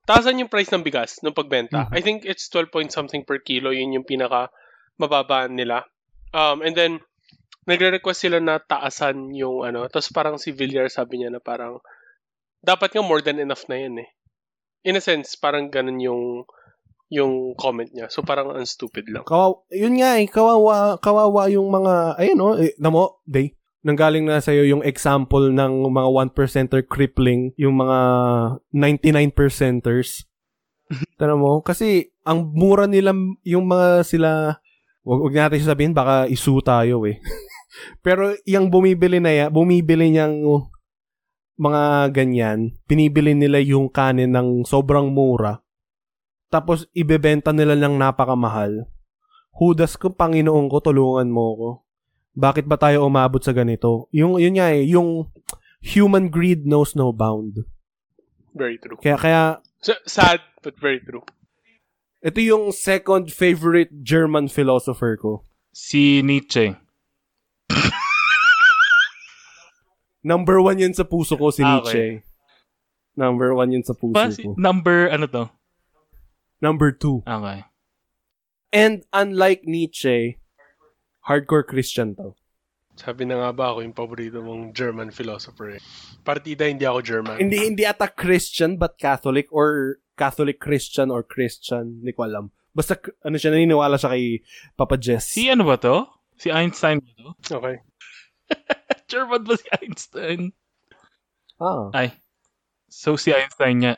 taasan 0.07 0.39
yung 0.39 0.47
price 0.47 0.71
ng 0.71 0.87
bigas 0.87 1.19
ng 1.19 1.35
pagbenta. 1.35 1.91
Mhm. 1.91 1.91
I 1.91 1.99
think 1.99 2.23
it's 2.23 2.47
12 2.47 2.71
point 2.71 2.89
something 2.95 3.27
per 3.27 3.43
kilo. 3.43 3.75
Yun 3.75 3.99
yung 3.99 4.07
pinaka 4.07 4.47
mababa 4.95 5.51
nila. 5.51 5.83
Um, 6.31 6.63
and 6.63 6.73
then, 6.73 7.03
nagre-request 7.67 8.23
sila 8.23 8.39
na 8.39 8.63
taasan 8.63 9.35
yung 9.35 9.67
ano. 9.67 9.91
Tapos 9.91 10.07
parang 10.15 10.39
si 10.39 10.55
Villar 10.55 10.87
sabi 10.87 11.19
niya 11.19 11.35
na 11.35 11.43
parang 11.43 11.83
dapat 12.63 12.95
nga 12.95 13.03
more 13.03 13.19
than 13.19 13.43
enough 13.43 13.67
na 13.67 13.83
yan 13.83 13.99
eh. 13.99 14.09
In 14.87 14.95
a 14.95 15.03
sense, 15.03 15.35
parang 15.35 15.67
ganun 15.67 15.99
yung 15.99 16.47
yung 17.11 17.55
comment 17.59 17.91
niya. 17.91 18.07
So 18.07 18.23
parang 18.23 18.55
ang 18.55 18.67
stupid 18.67 19.11
lang. 19.11 19.27
Kawawa, 19.27 19.63
yun 19.71 19.99
nga 19.99 20.19
eh, 20.19 20.27
kawawa, 20.27 20.99
kawawa 20.99 21.51
yung 21.51 21.67
mga, 21.67 22.19
ayun 22.19 22.39
oh, 22.43 22.55
eh, 22.59 22.75
namo, 22.79 23.23
day, 23.27 23.55
nanggaling 23.87 24.27
na 24.27 24.43
sa'yo 24.43 24.67
yung 24.67 24.83
example 24.83 25.47
ng 25.47 25.87
mga 25.87 26.09
1%er 26.35 26.83
crippling, 26.83 27.55
yung 27.55 27.79
mga 27.79 27.99
99%ers. 28.75 30.27
Tara 31.15 31.39
mo, 31.39 31.63
kasi 31.63 32.11
ang 32.27 32.51
mura 32.51 32.83
nila, 32.83 33.15
yung 33.47 33.63
mga 33.63 34.03
sila, 34.03 34.59
wag, 35.07 35.19
wag 35.23 35.33
natin 35.39 35.63
sabihin, 35.63 35.95
baka 35.95 36.27
isu 36.27 36.59
tayo 36.59 37.07
eh. 37.07 37.23
Pero 38.05 38.35
yung 38.43 38.67
bumibili 38.67 39.23
na 39.23 39.31
yan, 39.31 39.49
bumibili 39.55 40.11
niyang 40.11 40.67
mga 41.55 42.11
ganyan, 42.11 42.75
pinibili 42.91 43.31
nila 43.31 43.63
yung 43.63 43.87
kanin 43.87 44.35
ng 44.35 44.67
sobrang 44.67 45.07
mura, 45.09 45.63
tapos 46.51 46.91
ibebenta 46.91 47.55
nila 47.55 47.79
ng 47.79 47.95
napakamahal. 47.95 48.83
Hudas 49.57 49.97
ko, 49.97 50.13
Panginoon 50.13 50.69
ko, 50.69 50.77
tulungan 50.83 51.31
mo 51.31 51.45
ko. 51.55 51.69
Bakit 52.37 52.69
ba 52.69 52.77
tayo 52.77 53.01
umabot 53.03 53.41
sa 53.41 53.49
ganito? 53.49 54.05
Yung, 54.13 54.37
yun 54.37 54.53
nga 54.53 54.69
eh, 54.69 54.85
yung 54.85 55.25
human 55.81 56.29
greed 56.29 56.69
knows 56.69 56.93
no 56.93 57.09
bound. 57.09 57.65
Very 58.53 58.77
true. 58.77 58.97
Kaya, 58.97 59.17
kaya, 59.17 59.41
So, 59.81 59.93
sad, 60.05 60.41
but 60.61 60.77
very 60.77 60.97
true. 60.99 61.21
ito 62.19 62.41
yung 62.41 62.73
second 62.73 63.29
favorite 63.29 63.89
German 64.01 64.49
philosopher 64.49 65.17
ko. 65.17 65.45
Si 65.69 66.21
Nietzsche. 66.21 66.73
Number 70.25 70.59
one 70.59 70.79
yun 70.81 70.93
sa 70.93 71.05
puso 71.07 71.37
ko, 71.37 71.53
si 71.53 71.63
Ah, 71.63 71.79
Nietzsche. 71.79 72.25
Number 73.15 73.53
one 73.53 73.71
yun 73.71 73.85
sa 73.85 73.93
puso 73.93 74.13
Ba, 74.17 74.29
si- 74.33 74.43
ko. 74.43 74.53
number, 74.57 75.07
ano 75.07 75.25
to? 75.29 75.43
Number 76.59 76.91
two. 76.91 77.21
Okay. 77.23 77.63
And 78.73 79.05
unlike 79.13 79.63
Nietzsche, 79.63 80.41
hardcore 81.27 81.67
Christian 81.67 82.15
to. 82.15 82.33
Sabi 82.97 83.29
na 83.29 83.37
nga 83.37 83.51
ba 83.53 83.75
ako 83.75 83.85
yung 83.85 83.93
paborito 83.93 84.41
mong 84.41 84.73
German 84.73 85.13
philosopher 85.13 85.77
eh. 85.77 85.81
Partida, 86.25 86.65
hindi 86.65 86.81
ako 86.81 86.99
German. 87.05 87.37
Hindi, 87.37 87.61
hindi 87.61 87.83
ata 87.85 88.09
Christian 88.09 88.79
but 88.81 88.97
Catholic 88.97 89.45
or 89.53 90.01
Catholic 90.17 90.57
Christian 90.57 91.13
or 91.13 91.21
Christian. 91.21 92.01
Hindi 92.01 92.17
ko 92.17 92.25
alam. 92.25 92.49
Basta, 92.73 92.97
ano 93.21 93.37
siya, 93.37 93.53
naniniwala 93.53 94.01
siya 94.01 94.17
kay 94.17 94.41
Papa 94.73 94.97
Jess. 94.97 95.29
Si 95.29 95.45
ano 95.45 95.69
ba 95.69 95.77
to? 95.77 96.09
Si 96.41 96.49
Einstein 96.49 96.97
ba 97.05 97.11
to? 97.13 97.61
Okay. 97.61 97.77
German 99.11 99.45
ba 99.45 99.53
si 99.61 99.67
Einstein? 99.77 100.41
Ah, 101.61 101.93
Ay. 101.93 102.17
So 102.89 103.13
si 103.13 103.29
Einstein 103.29 103.77
nga. 103.85 103.93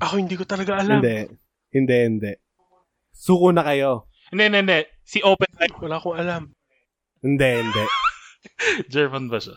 Ako 0.00 0.20
hindi 0.20 0.36
ko 0.36 0.44
talaga 0.44 0.76
alam. 0.76 1.00
hindi. 1.00 1.28
Hindi, 1.72 1.96
hindi. 2.04 2.32
Suko 3.16 3.48
na 3.48 3.64
kayo. 3.64 4.12
Hindi, 4.28 4.44
hindi, 4.44 4.58
hindi. 4.60 4.78
Si 5.08 5.24
Oppenheimer. 5.24 5.80
Wala 5.80 5.96
akong 5.96 6.16
alam. 6.20 6.42
Hindi, 7.22 7.48
hindi. 7.62 7.84
German 8.92 9.30
ba 9.30 9.38
siya? 9.38 9.54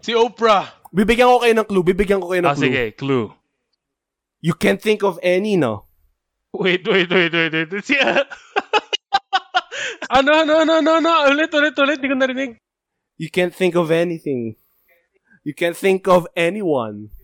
Si 0.00 0.12
Oprah! 0.12 0.68
Bibigyan 0.92 1.28
ko 1.32 1.40
kayo 1.40 1.54
ng 1.56 1.68
clue. 1.68 1.84
Bibigyan 1.86 2.20
ko 2.20 2.28
kayo 2.32 2.42
ng 2.44 2.50
Ah, 2.50 2.56
clue. 2.56 2.64
sige. 2.68 2.82
Clue. 2.94 3.26
You 4.40 4.54
can't 4.56 4.80
think 4.80 5.00
of 5.02 5.16
any, 5.22 5.56
no? 5.56 5.88
Wait, 6.52 6.82
wait, 6.84 7.08
wait, 7.08 7.30
wait, 7.32 7.52
wait. 7.52 7.70
Si, 7.84 7.94
Ano, 10.10 10.30
ano, 10.34 10.66
ano, 10.66 10.72
ano, 10.82 10.90
ano? 10.98 11.10
Ulit, 11.30 11.52
ulit, 11.54 11.76
ulit. 11.78 12.02
Hindi 12.02 12.08
ko 12.10 12.16
narinig. 12.18 12.50
You 13.16 13.30
can't 13.30 13.54
think 13.54 13.76
of 13.78 13.92
anything. 13.94 14.56
You 15.46 15.54
can't 15.54 15.76
think 15.76 16.08
of 16.10 16.26
anyone. 16.34 17.14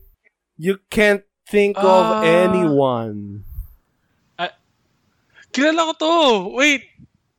You 0.57 0.79
can't 0.89 1.27
think 1.51 1.77
of 1.77 2.05
Ah. 2.07 2.23
anyone. 2.23 3.43
Kilala 5.51 5.89
ko 5.89 5.93
to. 5.97 6.13
Wait. 6.55 6.85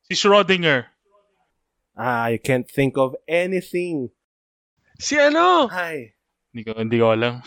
si 0.04 0.18
Schrodinger. 0.18 0.90
Ah, 1.98 2.30
you 2.30 2.38
can't 2.38 2.70
think 2.70 2.94
of 2.94 3.18
anything. 3.26 4.14
Si 5.02 5.18
ano? 5.18 5.66
Ay. 5.66 6.14
Hindi 6.54 6.62
ko, 6.62 6.70
hindi 6.78 6.96
ko 7.02 7.06
alam. 7.10 7.42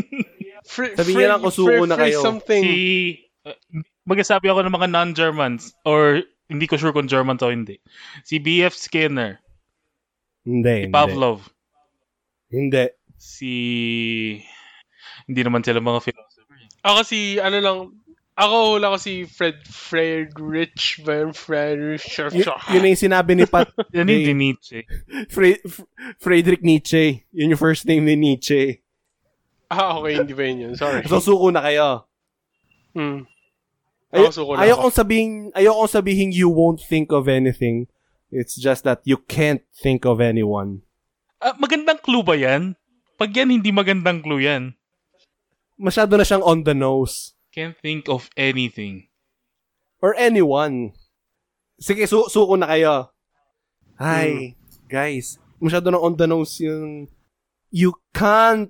Fr- 0.68 0.92
Sabihin 0.92 1.16
niyo 1.24 1.28
lang 1.32 1.40
kung 1.40 1.54
suko 1.56 1.84
na 1.88 1.96
kayo. 1.96 2.20
something. 2.20 2.60
si, 2.60 2.74
uh, 3.48 3.56
magasabi 4.04 4.52
ako 4.52 4.68
ng 4.68 4.74
mga 4.76 4.88
non-Germans 4.92 5.72
or 5.88 6.20
hindi 6.52 6.68
ko 6.68 6.76
sure 6.76 6.92
kung 6.92 7.08
German 7.08 7.40
o 7.40 7.48
hindi. 7.48 7.80
Si 8.22 8.36
B.F. 8.36 8.76
Skinner. 8.76 9.40
Hindi, 10.44 10.86
Si. 10.86 10.92
Pavlov. 10.92 11.42
Hindi. 12.52 12.84
Si... 13.16 13.52
Hindi 15.26 15.40
naman 15.42 15.64
sila 15.64 15.82
mga 15.82 16.04
philosopher. 16.04 16.58
Ako 16.86 17.00
si, 17.02 17.40
ano 17.42 17.58
lang, 17.58 17.76
ako 18.36 18.76
wala 18.76 18.92
ko 18.92 18.98
si 19.00 19.24
Fred, 19.24 19.64
Friedrich, 19.64 21.00
ba 21.00 21.24
yun? 21.24 21.32
Friedrich, 21.32 22.04
Y- 22.36 22.44
yun 22.44 22.82
na 22.84 22.92
yung 22.92 23.00
sinabi 23.00 23.32
ni 23.32 23.48
Pat, 23.48 23.72
Hey. 23.96 24.04
hindi 24.04 24.36
Nietzsche. 24.36 24.84
Fre- 25.32 25.60
F- 25.64 25.88
Friedrich 26.20 26.60
Nietzsche. 26.60 27.24
Yun 27.32 27.56
yung 27.56 27.60
first 27.60 27.88
name 27.88 28.04
ni 28.04 28.12
Nietzsche. 28.12 28.84
Ah, 29.72 29.96
okay, 29.96 30.20
hindi 30.20 30.36
ba 30.36 30.44
yun 30.44 30.68
yun? 30.68 30.74
Sorry. 30.76 31.02
So, 31.08 31.18
suko 31.18 31.48
na 31.48 31.64
kayo. 31.64 32.04
Hmm. 32.92 33.24
Ay- 34.12 34.28
suko 34.30 34.54
na 34.54 34.68
ayaw 34.68 34.84
kong 34.84 34.94
sabihin, 34.94 35.28
ayaw 35.56 35.72
kong 35.82 35.92
sabihin 35.92 36.28
you 36.30 36.52
won't 36.52 36.78
think 36.78 37.10
of 37.10 37.26
anything. 37.26 37.88
It's 38.28 38.52
just 38.52 38.84
that 38.84 39.00
you 39.08 39.16
can't 39.16 39.64
think 39.72 40.04
of 40.04 40.20
anyone. 40.20 40.84
Ah, 41.40 41.56
magandang 41.56 42.00
clue 42.00 42.20
ba 42.20 42.36
yan? 42.36 42.76
Pag 43.16 43.32
yan, 43.32 43.48
hindi 43.48 43.72
magandang 43.72 44.20
clue 44.20 44.44
yan. 44.44 44.76
Masyado 45.76 46.16
na 46.16 46.24
siyang 46.24 46.44
on 46.44 46.64
the 46.64 46.72
nose. 46.72 47.35
Can't 47.56 47.72
think 47.80 48.12
of 48.12 48.28
anything. 48.36 49.08
Or 50.04 50.12
anyone. 50.12 50.92
Sige, 51.80 52.04
su 52.04 52.28
suko 52.28 52.60
na 52.60 52.68
kayo. 52.68 53.08
Hi, 53.96 54.52
guys. 54.84 55.40
Masyado 55.56 55.88
na 55.88 55.96
on 55.96 56.20
the 56.20 56.28
nose 56.28 56.60
yung 56.60 57.08
you 57.72 57.96
can't 58.12 58.68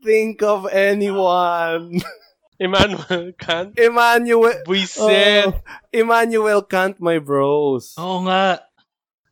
think 0.00 0.40
of 0.40 0.64
anyone. 0.72 2.00
Emmanuel 2.56 3.36
Kant. 3.36 3.76
Emmanuel. 3.76 4.56
Buiset. 4.64 5.52
Oh, 5.52 5.60
Emmanuel 5.92 6.64
Kant, 6.64 6.96
my 7.04 7.20
bros. 7.20 7.92
Oo 8.00 8.24
nga. 8.24 8.64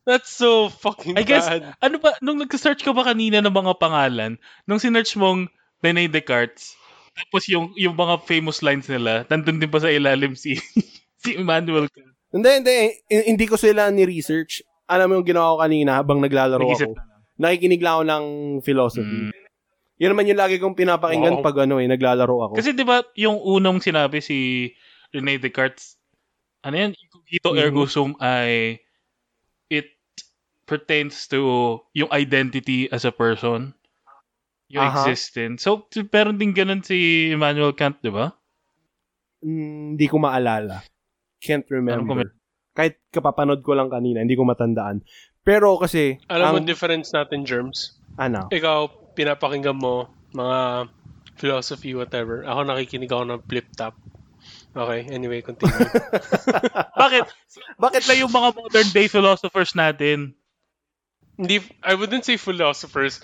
That's 0.04 0.28
so 0.28 0.68
fucking 0.68 1.16
I 1.16 1.24
guess, 1.24 1.48
bad. 1.48 1.78
ano 1.80 1.96
ba, 1.96 2.12
nung 2.20 2.42
nag-search 2.42 2.84
ka 2.84 2.92
ba 2.92 3.08
kanina 3.08 3.40
ng 3.40 3.54
mga 3.54 3.78
pangalan, 3.80 4.36
nung 4.66 4.82
sinearch 4.82 5.14
mong 5.16 5.46
Rene 5.80 6.10
Descartes, 6.10 6.74
tapos 7.12 7.44
yung, 7.48 7.72
yung 7.76 7.92
mga 7.92 8.24
famous 8.24 8.60
lines 8.60 8.88
nila, 8.88 9.24
nandun 9.26 9.60
din 9.60 9.68
pa 9.68 9.78
sa 9.78 9.88
ilalim 9.88 10.32
si, 10.32 10.56
si 11.22 11.36
Emmanuel. 11.36 11.86
Hindi, 12.32 12.48
hindi. 12.48 12.76
I- 13.06 13.26
hindi 13.28 13.44
ko 13.44 13.56
sila 13.56 13.88
ni-research. 13.88 14.64
Alam 14.88 15.06
mo 15.06 15.12
yung 15.20 15.28
ginawa 15.28 15.54
ko 15.54 15.58
kanina 15.60 15.90
habang 15.96 16.18
naglalaro 16.18 16.64
Nag-isip 16.64 16.88
ako. 16.88 16.96
na. 16.96 17.04
Nakikinig 17.38 17.80
lang 17.80 17.94
ako 17.94 18.04
ng 18.04 18.24
philosophy. 18.60 19.20
Mm. 19.28 19.32
Yan 20.00 20.10
naman 20.12 20.26
yung 20.26 20.40
lagi 20.40 20.56
kong 20.58 20.74
pinapakinggan 20.74 21.38
Wow. 21.38 21.44
pag 21.44 21.56
ano 21.62 21.78
eh, 21.78 21.86
naglalaro 21.86 22.36
ako. 22.42 22.52
Kasi 22.56 22.72
di 22.72 22.82
ba 22.82 23.04
yung 23.14 23.38
unang 23.38 23.78
sinabi 23.78 24.18
si 24.18 24.68
Rene 25.10 25.36
Descartes, 25.36 25.94
ano 26.60 26.74
yan, 26.74 26.90
cogito 27.08 27.52
Mhm. 27.52 27.58
ergo 27.58 27.84
sum 27.86 28.16
ay 28.18 28.80
it 29.68 29.92
pertains 30.64 31.26
to 31.26 31.38
yung 31.92 32.08
identity 32.10 32.88
as 32.88 33.04
a 33.04 33.12
person, 33.12 33.76
yung 34.72 34.88
Aha. 34.88 35.04
existence. 35.04 35.68
So, 35.68 35.84
t- 35.92 36.08
meron 36.08 36.40
din 36.40 36.56
ganun 36.56 36.80
si 36.80 37.28
Immanuel 37.28 37.76
Kant, 37.76 38.00
di 38.00 38.08
ba? 38.08 38.32
Mm, 39.44 39.94
Hindi 40.00 40.06
ko 40.08 40.16
maalala. 40.16 40.80
Can't 41.44 41.68
remember. 41.68 42.00
Anong 42.00 42.08
comment? 42.08 42.32
Kahit 42.72 42.96
kapapanood 43.12 43.60
ko 43.60 43.76
lang 43.76 43.92
kanina, 43.92 44.24
hindi 44.24 44.32
ko 44.32 44.48
matandaan. 44.48 45.04
Pero 45.44 45.76
kasi, 45.76 46.16
Alam 46.32 46.56
mo 46.56 46.58
ang, 46.64 46.68
difference 46.68 47.12
natin, 47.12 47.44
Germs? 47.44 48.00
ano, 48.16 48.48
Ikaw, 48.48 49.12
pinapakinggan 49.12 49.76
mo 49.76 50.08
mga 50.32 50.88
philosophy, 51.36 51.92
whatever. 51.92 52.40
Ako 52.48 52.64
nakikinig 52.64 53.12
ako 53.12 53.28
ng 53.28 53.40
flip 53.44 53.68
top. 53.76 53.92
Okay, 54.72 55.04
anyway, 55.12 55.44
continue. 55.44 55.76
Bakit? 57.02 57.28
Bakit 57.84 58.02
na 58.08 58.14
yung 58.16 58.32
mga 58.32 58.56
modern 58.56 58.88
day 58.96 59.04
philosophers 59.04 59.76
natin? 59.76 60.32
Hindi, 61.36 61.60
I 61.84 61.92
wouldn't 61.92 62.24
say 62.24 62.40
philosophers. 62.40 63.20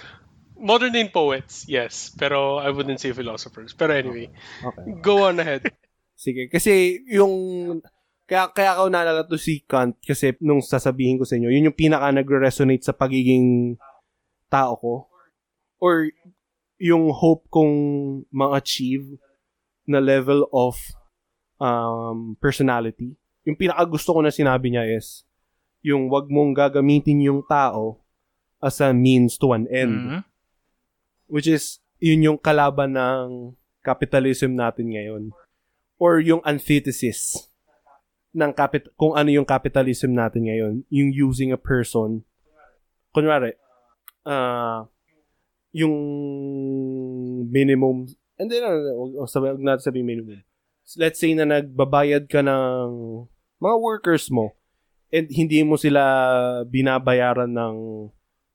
Modern 0.58 0.92
day 0.92 1.06
poets, 1.08 1.64
yes. 1.70 2.10
Pero 2.18 2.58
I 2.58 2.70
wouldn't 2.74 2.98
say 3.00 3.14
philosophers. 3.14 3.72
Pero 3.72 3.94
anyway, 3.94 4.30
okay. 4.62 4.82
go 5.00 5.30
on 5.30 5.38
ahead. 5.38 5.70
Sige, 6.18 6.50
kasi 6.50 6.98
yung 7.06 7.78
kaya 8.28 8.50
kaya 8.50 8.76
ako 8.76 8.90
naalala 8.90 9.22
to 9.24 9.38
si 9.38 9.62
Kant 9.64 9.96
kasi 10.02 10.34
nung 10.42 10.60
sasabihin 10.60 11.16
ko 11.16 11.24
sa 11.24 11.38
inyo, 11.38 11.48
yun 11.48 11.70
yung 11.70 11.78
pinaka 11.78 12.10
nagre-resonate 12.10 12.84
sa 12.84 12.92
pagiging 12.92 13.78
tao 14.50 14.76
ko 14.76 14.94
or 15.78 16.10
yung 16.76 17.10
hope 17.14 17.46
kong 17.48 17.74
ma-achieve 18.34 19.16
na 19.88 20.02
level 20.02 20.44
of 20.52 20.76
um, 21.62 22.36
personality. 22.42 23.16
Yung 23.46 23.56
pinaka 23.56 23.86
gusto 23.88 24.12
ko 24.12 24.20
na 24.20 24.34
sinabi 24.34 24.74
niya 24.74 24.84
is 24.84 25.24
yung 25.80 26.10
wag 26.12 26.28
mong 26.28 26.52
gagamitin 26.52 27.22
yung 27.22 27.40
tao 27.46 28.02
as 28.60 28.82
a 28.82 28.92
means 28.92 29.38
to 29.38 29.54
an 29.54 29.64
end. 29.70 29.94
Mhm. 29.94 30.20
Which 31.28 31.46
is, 31.46 31.78
yun 32.00 32.24
yung 32.24 32.38
kalaban 32.40 32.96
ng 32.96 33.54
capitalism 33.84 34.56
natin 34.56 34.90
ngayon. 34.90 35.30
Or 36.00 36.18
yung 36.18 36.40
antithesis 36.42 37.48
ng 38.32 38.52
capit 38.56 38.88
kung 38.96 39.12
ano 39.14 39.28
yung 39.28 39.46
capitalism 39.46 40.16
natin 40.16 40.48
ngayon. 40.48 40.74
Yung 40.88 41.10
using 41.12 41.52
a 41.52 41.60
person. 41.60 42.24
Kunwari, 43.12 43.54
ah 44.24 44.88
yung 45.72 45.94
minimum, 47.48 48.08
hindi 48.38 48.56
na, 48.58 48.72
wag, 48.72 49.28
sabi, 49.28 49.52
natin 49.60 49.84
sabihin 49.84 50.08
minimum. 50.08 50.40
Let's 50.96 51.20
say 51.20 51.36
na 51.36 51.44
nagbabayad 51.44 52.32
ka 52.32 52.40
ng 52.40 52.88
mga 53.60 53.76
workers 53.76 54.32
mo 54.32 54.56
and 55.12 55.28
hindi 55.28 55.60
mo 55.60 55.76
sila 55.76 56.00
binabayaran 56.64 57.52
ng 57.52 57.76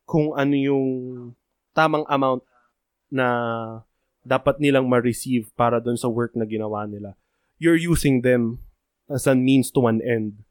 kung 0.10 0.34
ano 0.34 0.56
yung 0.58 0.88
tamang 1.78 2.06
amount 2.10 2.42
na 3.14 3.28
dapat 4.26 4.58
nilang 4.58 4.90
ma-receive 4.90 5.54
para 5.54 5.78
doon 5.78 6.00
sa 6.00 6.10
work 6.10 6.34
na 6.34 6.50
ginawa 6.50 6.90
nila. 6.90 7.14
You're 7.62 7.80
using 7.80 8.26
them 8.26 8.64
as 9.06 9.30
a 9.30 9.38
means 9.38 9.70
to 9.78 9.86
an 9.86 10.02
end. 10.02 10.42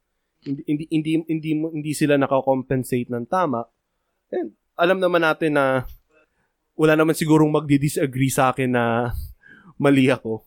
Hindi 0.46 0.62
hindi 0.66 0.84
hindi 0.90 1.10
hindi, 1.26 1.50
hindi 1.58 1.92
sila 1.92 2.14
nakakompensate 2.14 3.10
ng 3.10 3.26
tama. 3.26 3.66
And 4.30 4.54
alam 4.78 5.02
naman 5.02 5.26
natin 5.26 5.58
na 5.58 5.88
wala 6.78 6.94
naman 6.96 7.18
sigurong 7.18 7.52
magdi-disagree 7.52 8.32
sa 8.32 8.54
akin 8.54 8.72
na 8.72 9.12
mali 9.76 10.08
ako. 10.08 10.46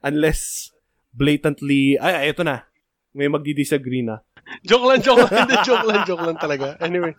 Unless 0.00 0.72
blatantly, 1.14 2.00
ay, 2.00 2.14
ay, 2.14 2.26
ito 2.34 2.42
na. 2.42 2.66
May 3.14 3.30
magdi-disagree 3.30 4.02
na. 4.02 4.24
joke 4.66 4.82
lang, 4.88 4.98
joke 4.98 5.22
lang. 5.22 5.32
Hindi, 5.46 5.56
joke 5.62 5.86
lang, 5.86 6.02
joke 6.02 6.24
lang 6.26 6.38
talaga. 6.40 6.74
Anyway, 6.82 7.14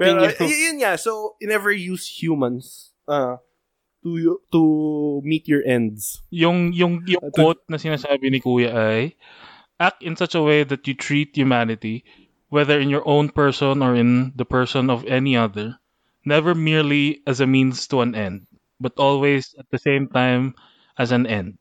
Pero, 0.00 0.24
continue. 0.24 0.48
y- 0.48 0.62
yun 0.70 0.76
nga. 0.80 0.96
So, 0.96 1.36
you 1.42 1.50
never 1.50 1.68
use 1.68 2.08
humans 2.08 2.94
uh, 3.04 3.36
to 4.04 4.38
to 4.52 4.60
meet 5.24 5.48
your 5.48 5.64
ends. 5.64 6.20
Yung, 6.28 6.76
yung, 6.76 7.02
yung 7.08 7.24
quote 7.32 7.64
na 7.66 7.80
sinasabi 7.80 8.28
ni 8.28 8.38
Kuya 8.38 8.70
ay, 8.70 9.16
act 9.80 10.04
in 10.04 10.14
such 10.14 10.36
a 10.36 10.44
way 10.44 10.62
that 10.62 10.84
you 10.86 10.94
treat 10.94 11.32
humanity 11.34 12.04
whether 12.54 12.78
in 12.78 12.86
your 12.86 13.02
own 13.02 13.26
person 13.34 13.82
or 13.82 13.98
in 13.98 14.30
the 14.38 14.46
person 14.46 14.86
of 14.86 15.02
any 15.10 15.34
other, 15.34 15.74
never 16.22 16.54
merely 16.54 17.18
as 17.26 17.42
a 17.42 17.50
means 17.50 17.90
to 17.90 17.98
an 17.98 18.14
end, 18.14 18.46
but 18.78 18.94
always 18.94 19.58
at 19.58 19.66
the 19.74 19.80
same 19.82 20.06
time 20.06 20.54
as 20.94 21.10
an 21.10 21.26
end. 21.26 21.58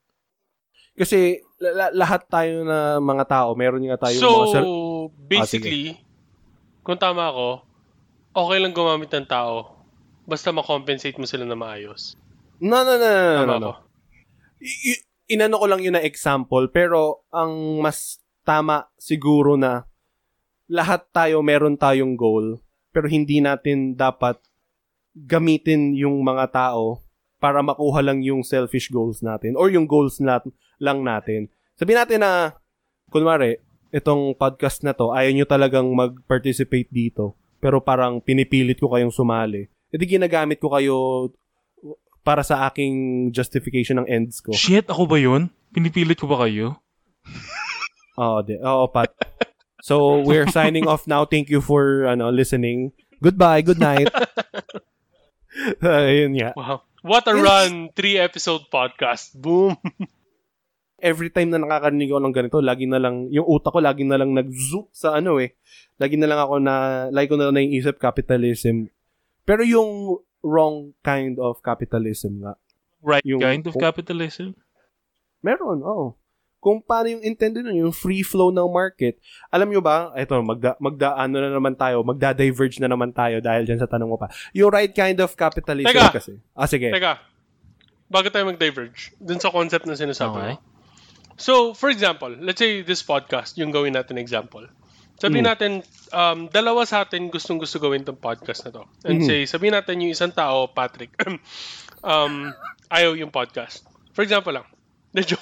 Kasi 0.93 1.41
la- 1.57 1.89
lahat 1.89 2.29
tayo 2.29 2.61
na 2.61 3.01
mga 3.01 3.25
tao, 3.25 3.57
meron 3.57 3.81
nga 3.89 4.05
tayo 4.05 4.21
So, 4.21 4.29
mga 4.29 4.53
sar- 4.53 4.69
basically, 5.25 5.97
kung 6.85 7.01
tama 7.01 7.33
ako, 7.33 7.65
okay 8.37 8.57
lang 8.61 8.77
gumamit 8.77 9.09
ng 9.09 9.25
tao 9.25 9.81
basta 10.29 10.53
ma-compensate 10.55 11.17
mo 11.19 11.25
sila 11.25 11.43
na 11.43 11.57
maayos. 11.57 12.15
No, 12.63 12.87
no, 12.87 12.95
no, 12.95 13.07
no, 13.11 13.19
no, 13.19 13.39
Tama 13.43 13.55
no, 13.59 13.71
y- 14.63 15.03
inano 15.27 15.59
ko 15.59 15.67
lang 15.67 15.83
yun 15.83 15.99
na 15.99 16.03
example, 16.03 16.71
pero 16.71 17.27
ang 17.27 17.83
mas 17.83 18.23
tama 18.47 18.87
siguro 18.95 19.59
na 19.59 19.83
lahat 20.71 21.11
tayo 21.11 21.43
meron 21.43 21.75
tayong 21.75 22.15
goal, 22.15 22.63
pero 22.95 23.11
hindi 23.11 23.43
natin 23.43 23.99
dapat 23.99 24.39
gamitin 25.13 25.93
yung 25.93 26.23
mga 26.23 26.49
tao 26.55 27.03
para 27.37 27.59
makuha 27.59 27.99
lang 27.99 28.23
yung 28.23 28.41
selfish 28.41 28.87
goals 28.87 29.19
natin 29.19 29.59
or 29.59 29.67
yung 29.67 29.83
goals 29.83 30.23
nat 30.23 30.47
lang 30.79 31.03
natin. 31.03 31.51
Sabihin 31.75 31.99
natin 31.99 32.23
na, 32.23 32.55
kunwari, 33.11 33.59
itong 33.91 34.33
podcast 34.39 34.81
na 34.81 34.95
to, 34.95 35.11
ayaw 35.11 35.31
nyo 35.35 35.45
talagang 35.45 35.87
mag-participate 35.91 36.87
dito, 36.87 37.35
pero 37.59 37.83
parang 37.83 38.23
pinipilit 38.23 38.79
ko 38.79 38.89
kayong 38.89 39.11
sumali. 39.11 39.67
E 39.93 39.95
di 39.99 40.05
ginagamit 40.09 40.57
ko 40.57 40.73
kayo 40.73 41.29
para 42.23 42.41
sa 42.41 42.67
aking 42.71 43.29
justification 43.35 43.99
ng 44.01 44.07
ends 44.07 44.39
ko. 44.39 44.55
Shit, 44.55 44.87
ako 44.87 45.05
ba 45.05 45.19
yun? 45.19 45.51
Pinipilit 45.75 46.15
ko 46.17 46.25
ba 46.31 46.47
kayo? 46.47 46.79
Oo, 48.15 48.39
di. 48.41 48.55
Oo, 48.63 48.87
Pat. 48.87 49.11
So, 49.83 50.23
we're 50.23 50.47
signing 50.47 50.87
off 50.87 51.03
now. 51.03 51.27
Thank 51.27 51.51
you 51.51 51.59
for 51.59 52.07
ano 52.07 52.31
listening. 52.31 52.95
Goodbye. 53.19 53.59
Good 53.59 53.83
night. 53.83 54.07
Ayun 55.83 56.39
nga. 56.39 56.55
Wow. 56.55 56.87
What 57.03 57.27
a 57.27 57.35
Hindi- 57.35 57.43
run! 57.43 57.71
Three 57.91 58.15
episode 58.15 58.71
podcast. 58.71 59.35
Boom! 59.35 59.75
Every 61.03 61.27
time 61.27 61.51
na 61.51 61.59
nakakarinig 61.59 62.07
ako 62.07 62.19
ng 62.23 62.35
ganito, 62.35 62.57
lagi 62.63 62.87
na 62.87 62.95
lang, 62.95 63.27
yung 63.27 63.43
utak 63.43 63.75
ko 63.75 63.83
lagi 63.83 64.07
na 64.07 64.15
lang 64.15 64.31
nag-zoop 64.31 64.87
sa 64.95 65.19
ano 65.19 65.35
eh. 65.43 65.51
Lagi 65.99 66.15
na 66.15 66.31
lang 66.31 66.39
ako 66.39 66.63
na, 66.63 66.75
lagi 67.11 67.27
ko 67.27 67.35
na 67.35 67.51
lang 67.51 67.59
naiisip 67.59 67.99
capitalism. 67.99 68.87
Pero 69.43 69.67
yung 69.67 70.23
wrong 70.43 70.91
kind 71.01 71.39
of 71.39 71.63
capitalism 71.63 72.43
nga. 72.43 72.53
Right 72.99 73.23
Yung- 73.23 73.41
kind 73.41 73.63
of 73.63 73.73
capitalism? 73.75 74.55
Meron, 75.41 75.83
oo. 75.83 76.15
Kung 76.63 76.79
paano 76.79 77.11
yung 77.11 77.19
intended 77.19 77.67
nun, 77.67 77.75
yung 77.75 77.91
free 77.91 78.23
flow 78.23 78.47
ng 78.47 78.71
market. 78.71 79.19
Alam 79.51 79.67
nyo 79.67 79.83
ba, 79.83 80.15
ito, 80.15 80.31
magda, 80.39 80.79
magda, 80.79 81.11
ano 81.11 81.43
na 81.43 81.51
naman 81.51 81.75
tayo, 81.75 82.07
magda-diverge 82.07 82.79
na 82.79 82.87
naman 82.87 83.11
tayo 83.11 83.43
dahil 83.43 83.67
dyan 83.67 83.83
sa 83.83 83.87
tanong 83.91 84.07
mo 84.07 84.15
pa. 84.15 84.31
Yung 84.55 84.71
right 84.71 84.95
kind 84.95 85.19
of 85.19 85.35
capitalism 85.35 85.91
Teka! 85.91 86.15
kasi. 86.15 86.39
Ah, 86.55 86.63
sige. 86.63 86.87
Teka, 86.87 87.19
bago 88.07 88.31
tayo 88.31 88.47
mag-diverge, 88.47 89.11
dun 89.19 89.43
sa 89.43 89.51
concept 89.51 89.83
na 89.83 89.99
sinasabi 89.99 90.39
Okay. 90.39 90.53
mo. 90.55 90.63
So, 91.35 91.53
for 91.75 91.91
example, 91.91 92.31
let's 92.39 92.63
say 92.63 92.79
this 92.79 93.03
podcast, 93.03 93.59
yung 93.59 93.75
gawin 93.75 93.99
natin 93.99 94.15
example. 94.15 94.63
Sabihin 95.15 95.45
Mm. 95.45 95.49
natin, 95.49 95.71
um, 96.11 96.39
dalawa 96.47 96.83
sa 96.83 97.01
atin 97.01 97.29
gustong 97.29 97.57
gusto 97.57 97.77
gawin 97.77 98.01
tong 98.01 98.17
podcast 98.17 98.65
na 98.65 98.71
to. 98.71 98.83
And 99.03 99.21
Mhm. 99.21 99.25
say, 99.25 99.39
sabihin 99.45 99.73
natin 99.73 100.01
yung 100.01 100.11
isang 100.11 100.31
tao, 100.31 100.67
Patrick, 100.67 101.13
um, 102.03 102.51
ayaw 102.89 103.15
yung 103.15 103.29
podcast. 103.29 103.85
For 104.11 104.21
example 104.21 104.53
lang. 104.53 104.67
Medyo, 105.15 105.37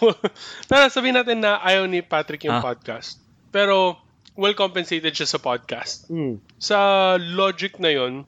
pero 0.67 0.91
sabihin 0.91 1.15
natin 1.15 1.39
na 1.39 1.57
ayaw 1.59 1.87
ni 1.87 2.03
Patrick 2.03 2.43
yung 2.43 2.59
Ah. 2.59 2.63
podcast. 2.63 3.23
Pero, 3.49 3.95
well 4.33 4.53
compensated 4.53 5.11
siya 5.11 5.27
sa 5.27 5.39
podcast. 5.39 6.07
Mm. 6.07 6.39
Sa 6.55 6.77
logic 7.17 7.79
na 7.79 7.89
yon 7.89 8.23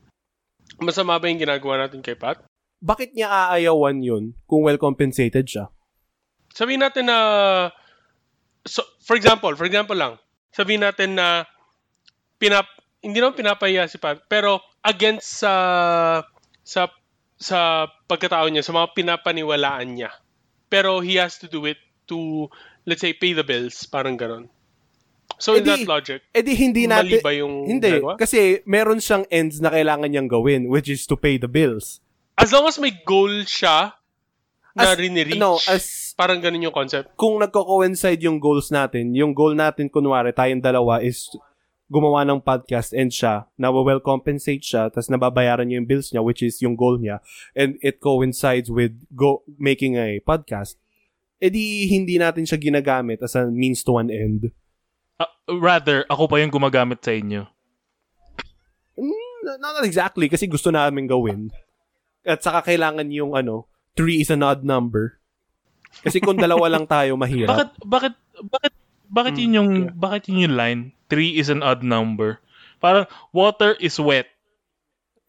masama 0.79 1.15
ba 1.15 1.27
yung 1.27 1.39
ginagawa 1.39 1.79
natin 1.79 1.99
kay 1.99 2.15
Pat? 2.15 2.43
Bakit 2.79 3.13
niya 3.13 3.27
aayawan 3.29 3.99
yun 3.99 4.23
kung 4.43 4.63
well 4.63 4.75
compensated 4.75 5.45
siya? 5.45 5.67
sabihin 6.49 6.85
natin 6.85 7.07
na 7.07 7.17
so, 8.61 8.85
for 9.01 9.15
example, 9.15 9.49
for 9.55 9.65
example 9.65 9.97
lang, 9.97 10.21
sabihin 10.53 10.85
natin 10.85 11.17
na 11.17 11.49
pinap 12.37 12.69
hindi 13.03 13.19
naman 13.19 13.35
pinapahiya 13.35 13.91
si 13.91 13.99
Pat, 13.99 14.23
pero 14.31 14.63
against 14.79 15.43
sa 15.43 15.53
sa 16.63 16.87
sa 17.35 17.91
pagkatao 18.07 18.47
niya, 18.47 18.63
sa 18.63 18.71
mga 18.71 18.95
pinapaniwalaan 18.95 19.99
niya. 19.99 20.15
Pero 20.71 21.03
he 21.03 21.19
has 21.19 21.35
to 21.43 21.51
do 21.51 21.67
it 21.67 21.77
to 22.07 22.47
let's 22.87 23.03
say 23.03 23.11
pay 23.11 23.35
the 23.35 23.43
bills, 23.43 23.83
parang 23.83 24.15
ganon. 24.15 24.47
So 25.41 25.59
in 25.59 25.67
Eh 25.67 25.67
di, 25.67 25.71
that 25.83 25.89
logic, 25.89 26.19
Eh 26.31 26.43
di 26.45 26.53
hindi 26.55 26.87
natin... 26.87 27.19
ba 27.19 27.35
yung 27.35 27.67
Hindi, 27.67 27.99
ginagawa? 27.99 28.15
kasi 28.15 28.63
meron 28.63 29.03
siyang 29.03 29.27
ends 29.27 29.59
na 29.59 29.73
kailangan 29.73 30.07
niyang 30.07 30.29
gawin, 30.31 30.71
which 30.71 30.87
is 30.87 31.03
to 31.09 31.19
pay 31.19 31.35
the 31.35 31.51
bills. 31.51 31.99
As 32.39 32.55
long 32.55 32.63
as 32.69 32.79
may 32.79 32.95
goal 33.03 33.43
siya 33.43 33.91
na 34.73 34.93
rini-reach, 34.97 35.37
No, 35.37 35.61
as 35.69 36.13
parang 36.17 36.41
ganun 36.41 36.69
yung 36.69 36.75
concept. 36.75 37.13
kung 37.13 37.37
nagko-coincide 37.37 38.21
yung 38.25 38.41
goals 38.41 38.73
natin, 38.73 39.13
yung 39.13 39.33
goal 39.33 39.53
natin, 39.53 39.89
kunwari, 39.89 40.33
tayong 40.33 40.61
dalawa 40.61 41.01
is 41.01 41.29
gumawa 41.93 42.25
ng 42.25 42.41
podcast 42.41 42.89
and 42.89 43.13
siya, 43.13 43.45
na 43.53 43.69
well 43.69 44.01
compensate 44.01 44.65
siya, 44.65 44.89
tapos 44.89 45.13
nababayaran 45.13 45.69
niya 45.69 45.77
yung 45.77 45.89
bills 45.89 46.09
niya, 46.09 46.25
which 46.25 46.41
is 46.41 46.57
yung 46.57 46.73
goal 46.73 46.97
niya, 46.97 47.21
and 47.53 47.77
it 47.85 48.01
coincides 48.01 48.73
with 48.73 48.97
go 49.13 49.45
making 49.61 49.93
a 49.93 50.17
podcast, 50.25 50.81
edi 51.37 51.85
hindi 51.85 52.17
natin 52.17 52.49
siya 52.49 52.57
ginagamit 52.57 53.21
as 53.21 53.37
a 53.37 53.45
means 53.45 53.85
to 53.85 54.01
an 54.01 54.09
end. 54.09 54.49
Uh, 55.21 55.29
rather, 55.61 56.01
ako 56.09 56.25
pa 56.25 56.41
yung 56.41 56.49
gumagamit 56.49 56.97
sa 57.05 57.13
inyo. 57.13 57.45
Mm, 58.97 59.61
not 59.61 59.85
exactly, 59.85 60.25
kasi 60.29 60.49
gusto 60.49 60.73
namin 60.73 61.05
gawin. 61.05 61.53
At 62.25 62.41
saka 62.41 62.73
kailangan 62.73 63.05
yung 63.13 63.37
ano, 63.37 63.69
3 63.95 64.21
is 64.21 64.29
an 64.33 64.41
odd 64.41 64.65
number. 64.65 65.17
Kasi 66.01 66.17
kung 66.17 66.37
dalawa 66.37 66.67
lang 66.67 66.85
tayo, 66.89 67.13
mahirap. 67.13 67.53
Bakit, 67.53 67.69
bakit, 67.85 68.13
bakit, 68.49 68.73
bakit 69.13 69.33
yun 69.37 69.53
yung, 69.53 69.71
yeah. 69.87 69.93
bakit 69.93 70.21
yun 70.29 70.49
yung 70.49 70.57
line? 70.57 70.81
3 71.07 71.37
is 71.37 71.53
an 71.53 71.61
odd 71.61 71.85
number. 71.85 72.41
Parang, 72.81 73.05
water 73.29 73.77
is 73.77 74.01
wet. 74.01 74.25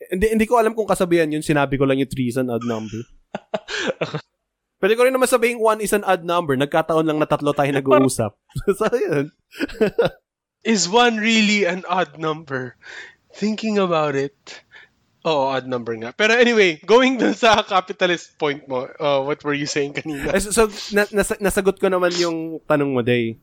Hindi, 0.08 0.32
hindi 0.32 0.46
ko 0.48 0.56
alam 0.56 0.72
kung 0.72 0.88
kasabihan 0.88 1.28
yun. 1.28 1.44
Sinabi 1.44 1.76
ko 1.76 1.84
lang 1.84 2.00
yung 2.00 2.08
3 2.08 2.32
is 2.32 2.40
an 2.40 2.48
odd 2.48 2.64
number. 2.64 3.04
Pwede 4.80 5.00
ko 5.00 5.08
rin 5.08 5.16
naman 5.16 5.28
sabihin 5.28 5.60
1 5.60 5.84
is 5.84 5.92
an 5.92 6.04
odd 6.04 6.24
number. 6.24 6.56
Nagkataon 6.56 7.04
lang 7.08 7.20
na 7.20 7.28
tatlo 7.28 7.52
tayo 7.52 7.72
nag-uusap. 7.78 8.32
so, 8.80 8.88
yun. 8.92 9.32
Is 10.64 10.88
one 10.88 11.20
really 11.20 11.68
an 11.68 11.84
odd 11.84 12.16
number? 12.16 12.80
Thinking 13.36 13.76
about 13.76 14.16
it. 14.16 14.63
Oo, 15.24 15.48
odd 15.48 15.64
number 15.64 15.96
nga. 15.96 16.12
Pero 16.12 16.36
anyway, 16.36 16.76
going 16.84 17.16
dun 17.16 17.32
sa 17.32 17.64
capitalist 17.64 18.36
point 18.36 18.60
mo, 18.68 18.84
uh, 19.00 19.24
what 19.24 19.40
were 19.40 19.56
you 19.56 19.64
saying 19.64 19.96
kanina? 19.96 20.28
Eh, 20.36 20.40
So, 20.40 20.52
so 20.52 20.62
na, 20.92 21.08
nas- 21.08 21.40
nasagot 21.40 21.80
ko 21.80 21.88
naman 21.88 22.12
yung 22.20 22.60
tanong 22.68 22.92
mo, 22.92 23.00
Day. 23.00 23.40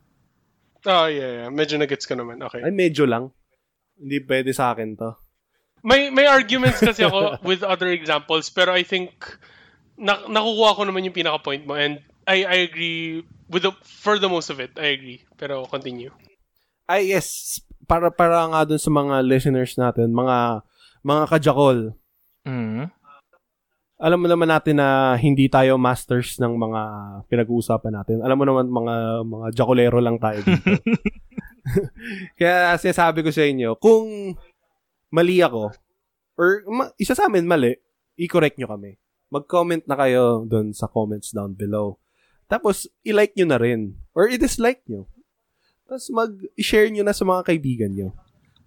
Oh, 0.86 1.10
yeah, 1.10 1.46
yeah. 1.46 1.50
Medyo 1.50 1.82
nagets 1.82 2.06
ko 2.06 2.14
naman. 2.14 2.38
Okay. 2.42 2.62
Ay, 2.62 2.70
medyo 2.70 3.10
lang. 3.10 3.34
Hindi 3.98 4.22
pwede 4.22 4.54
sa 4.54 4.74
akin 4.74 4.94
to. 4.98 5.14
May 5.82 6.14
may 6.14 6.30
arguments 6.30 6.78
kasi 6.78 7.02
ako 7.02 7.38
with 7.50 7.66
other 7.66 7.90
examples, 7.90 8.54
pero 8.54 8.70
I 8.70 8.86
think 8.86 9.18
na, 9.98 10.22
nakukuha 10.30 10.78
ko 10.78 10.82
naman 10.86 11.06
yung 11.06 11.18
pinaka-point 11.18 11.66
mo 11.66 11.74
and 11.74 11.98
I 12.30 12.46
I 12.46 12.58
agree 12.70 13.26
with 13.50 13.66
the, 13.66 13.74
for 13.82 14.22
the 14.22 14.30
most 14.30 14.54
of 14.54 14.62
it. 14.62 14.78
I 14.78 14.94
agree. 14.94 15.26
Pero 15.38 15.66
continue. 15.66 16.14
Ay, 16.86 17.10
yes. 17.10 17.58
Para, 17.90 18.14
para 18.14 18.46
nga 18.54 18.62
dun 18.66 18.78
sa 18.78 18.94
mga 18.94 19.26
listeners 19.26 19.74
natin, 19.78 20.14
mga 20.14 20.62
mga 21.02 21.24
kajakol. 21.30 21.94
Mm. 22.46 22.90
Alam 24.02 24.20
mo 24.26 24.28
naman 24.30 24.50
natin 24.50 24.82
na 24.82 25.14
hindi 25.14 25.46
tayo 25.46 25.78
masters 25.78 26.42
ng 26.42 26.58
mga 26.58 26.82
pinag-uusapan 27.30 27.94
natin. 27.94 28.18
Alam 28.26 28.38
mo 28.42 28.46
naman 28.50 28.66
mga 28.66 28.96
mga 29.22 29.48
jakolero 29.54 30.02
lang 30.02 30.18
tayo 30.18 30.42
dito. 30.42 30.74
Kaya 32.42 32.74
sinasabi 32.82 33.22
ko 33.22 33.30
sa 33.30 33.46
inyo, 33.46 33.78
kung 33.78 34.34
mali 35.14 35.46
ako, 35.46 35.70
or 36.34 36.66
ma- 36.66 36.90
isa 36.98 37.14
sa 37.14 37.30
amin 37.30 37.46
mali, 37.46 37.78
i-correct 38.18 38.58
nyo 38.58 38.74
kami. 38.74 38.98
Mag-comment 39.30 39.86
na 39.86 39.94
kayo 39.94 40.50
dun 40.50 40.74
sa 40.74 40.90
comments 40.90 41.30
down 41.30 41.54
below. 41.54 42.02
Tapos, 42.52 42.90
i-like 43.08 43.32
nyo 43.38 43.48
na 43.48 43.62
rin. 43.62 43.96
Or 44.12 44.28
i-dislike 44.28 44.84
nyo. 44.90 45.08
Tapos, 45.88 46.12
mag-share 46.12 46.92
nyo 46.92 47.08
na 47.08 47.16
sa 47.16 47.24
mga 47.24 47.48
kaibigan 47.48 47.96
nyo. 47.96 48.12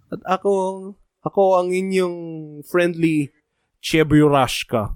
At 0.09 0.25
ako, 0.25 0.51
ako 1.25 1.59
ang 1.59 1.73
inyong 1.73 2.17
friendly 2.65 3.33
Cheburashka. 3.81 4.93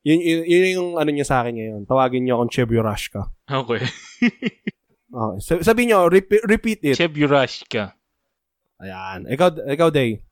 Yun, 0.00 0.20
yun, 0.20 0.40
yun 0.48 0.64
yung 0.72 0.90
ano 0.96 1.10
niya 1.12 1.28
sa 1.28 1.44
akin 1.44 1.52
ngayon. 1.56 1.82
Tawagin 1.84 2.24
niyo 2.24 2.40
akong 2.40 2.52
Cheburashka. 2.52 3.28
Okay. 3.48 3.84
Okay. 5.10 5.40
Sab- 5.42 5.66
sabi 5.66 5.90
niyo, 5.90 6.06
repeat, 6.06 6.42
repeat 6.46 6.80
it. 6.86 6.94
Cheburash 6.94 7.66
ka. 7.66 7.98
Ayan. 8.78 9.26
Ikaw, 9.26 9.66
ikaw, 9.74 9.90
Day. 9.90 10.22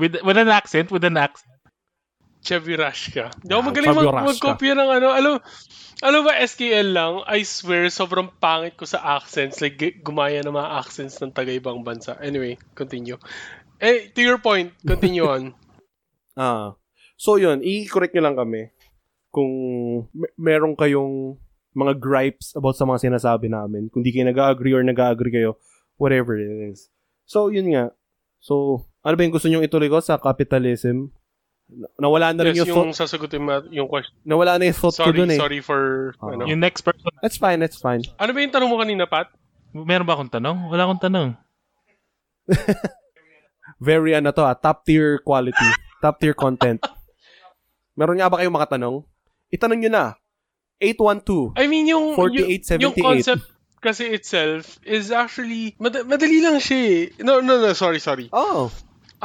With, 0.00 0.16
with 0.24 0.40
an 0.40 0.48
accent, 0.48 0.88
with 0.88 1.04
an 1.04 1.20
accent. 1.20 1.52
Chevy 2.46 2.78
Rush 2.78 3.10
ka. 3.10 3.34
Hindi 3.42 3.50
ako 3.50 3.62
magaling 3.74 3.90
mag- 3.90 4.28
magkopya 4.30 4.78
ng 4.78 4.90
ano. 5.02 5.08
Alam, 5.10 5.34
alam 5.98 6.20
ba, 6.22 6.38
SKL 6.38 6.94
lang, 6.94 7.14
I 7.26 7.42
swear, 7.42 7.90
sobrang 7.90 8.30
pangit 8.38 8.78
ko 8.78 8.86
sa 8.86 9.02
accents. 9.18 9.58
Like, 9.58 9.82
gumaya 10.06 10.46
ng 10.46 10.54
mga 10.54 10.70
accents 10.78 11.18
ng 11.18 11.34
taga-ibang 11.34 11.82
bansa. 11.82 12.14
Anyway, 12.22 12.54
continue. 12.78 13.18
Eh, 13.78 14.08
to 14.10 14.20
your 14.20 14.38
point, 14.38 14.72
continue 14.82 15.24
on. 15.24 15.52
Ah. 16.36 16.76
So 17.16 17.40
yun, 17.40 17.64
i-correct 17.64 18.12
nyo 18.12 18.20
lang 18.20 18.36
kami 18.36 18.68
kung 19.32 19.48
me- 20.12 20.36
meron 20.36 20.76
kayong 20.76 21.40
mga 21.72 21.96
gripes 21.96 22.52
about 22.52 22.76
sa 22.76 22.84
mga 22.84 23.08
sinasabi 23.08 23.48
namin. 23.48 23.88
Kung 23.88 24.04
di 24.04 24.12
kayo 24.12 24.28
nag-agree 24.28 24.76
or 24.76 24.84
nag-agree 24.84 25.32
kayo, 25.32 25.56
whatever 25.96 26.36
it 26.36 26.44
is. 26.68 26.92
So, 27.24 27.48
yun 27.48 27.72
nga. 27.72 27.96
So, 28.36 28.84
ano 29.00 29.16
ba 29.16 29.24
yung 29.24 29.32
gusto 29.32 29.48
nyong 29.48 29.64
ituloy 29.64 29.88
ko 29.88 29.96
sa 29.98 30.20
capitalism? 30.20 31.08
Na- 31.72 31.88
Nawala 32.04 32.36
na 32.36 32.44
rin 32.44 32.52
yes, 32.52 32.68
yung, 32.68 32.68
yung 32.68 32.92
thought, 32.92 33.08
sasagutin 33.08 33.40
mo 33.40 33.64
yung 33.72 33.88
question. 33.88 34.12
nawala 34.20 34.60
na 34.60 34.68
yung 34.68 34.76
thought 34.76 34.92
ko 34.92 35.08
Sorry, 35.08 35.16
dun 35.16 35.32
eh. 35.32 35.40
sorry 35.40 35.64
for, 35.64 36.12
Ah. 36.20 36.36
ano. 36.36 36.44
Yung 36.44 36.60
next 36.60 36.84
person, 36.84 37.00
That's 37.24 37.40
fine, 37.40 37.64
that's 37.64 37.80
fine. 37.80 38.04
Ano 38.20 38.36
ba 38.36 38.44
yung 38.44 38.52
tanong 38.52 38.68
mo 38.68 38.76
kanina, 38.76 39.08
Pat? 39.08 39.32
meron 39.72 40.04
ba 40.04 40.20
akong 40.20 40.28
tanong? 40.30 40.68
Wala 40.68 40.84
akong 40.84 41.00
tanong. 41.00 41.28
Very 43.82 44.14
ano 44.14 44.30
to 44.30 44.42
ah, 44.46 44.54
top 44.56 44.86
tier 44.86 45.18
quality. 45.20 45.68
top 46.04 46.20
tier 46.22 46.34
content. 46.36 46.80
Meron 47.98 48.20
nga 48.20 48.28
ba 48.28 48.38
kayong 48.40 48.56
mga 48.56 48.76
tanong? 48.76 48.96
Itanong 49.48 49.80
nyo 49.80 49.90
na. 49.90 50.04
812. 50.80 51.56
I 51.56 51.64
mean, 51.72 51.88
yung, 51.88 52.12
48, 52.12 52.76
yung, 52.76 52.92
yung 52.92 52.96
78. 52.96 53.00
concept 53.00 53.44
kasi 53.80 54.12
itself 54.12 54.76
is 54.84 55.08
actually, 55.08 55.72
mad- 55.80 56.04
madali 56.04 56.44
lang 56.44 56.60
siya 56.60 56.80
eh. 56.84 57.00
No, 57.24 57.40
no, 57.40 57.56
no, 57.56 57.72
sorry, 57.72 57.96
sorry. 57.96 58.28
Oh. 58.34 58.68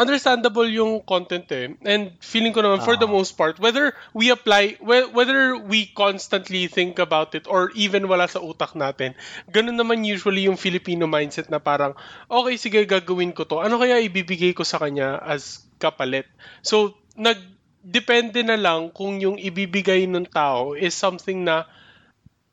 Understandable 0.02 0.66
yung 0.66 1.06
content 1.06 1.46
eh. 1.54 1.78
And 1.86 2.18
feeling 2.20 2.52
ko 2.52 2.66
naman, 2.66 2.82
for 2.82 2.98
the 2.98 3.06
Ah. 3.06 3.14
most 3.14 3.38
part, 3.38 3.62
whether 3.62 3.94
we 4.18 4.34
apply, 4.34 4.82
whe- 4.82 5.14
whether 5.14 5.54
we 5.56 5.94
constantly 5.94 6.66
think 6.66 6.98
about 6.98 7.38
it 7.38 7.46
or 7.46 7.70
even 7.78 8.10
wala 8.10 8.26
sa 8.26 8.42
utak 8.42 8.74
natin, 8.74 9.14
ganun 9.54 9.78
naman 9.78 10.02
usually 10.02 10.50
yung 10.50 10.58
Filipino 10.58 11.06
mindset 11.06 11.54
na 11.54 11.62
parang, 11.62 11.94
okay, 12.28 12.58
sige, 12.58 12.82
gagawin 12.90 13.32
ko 13.32 13.46
to. 13.46 13.62
Ano 13.62 13.78
kaya 13.78 14.02
ibibigay 14.02 14.58
ko 14.58 14.66
sa 14.66 14.82
kanya 14.82 15.22
as 15.22 15.62
kapalit? 15.78 16.26
So, 16.66 16.98
nag, 17.14 17.38
depende 17.82 18.42
na 18.42 18.58
lang 18.58 18.90
kung 18.92 19.22
yung 19.22 19.38
ibibigay 19.38 20.10
ng 20.10 20.26
tao 20.30 20.74
is 20.74 20.98
something 20.98 21.46
na 21.46 21.70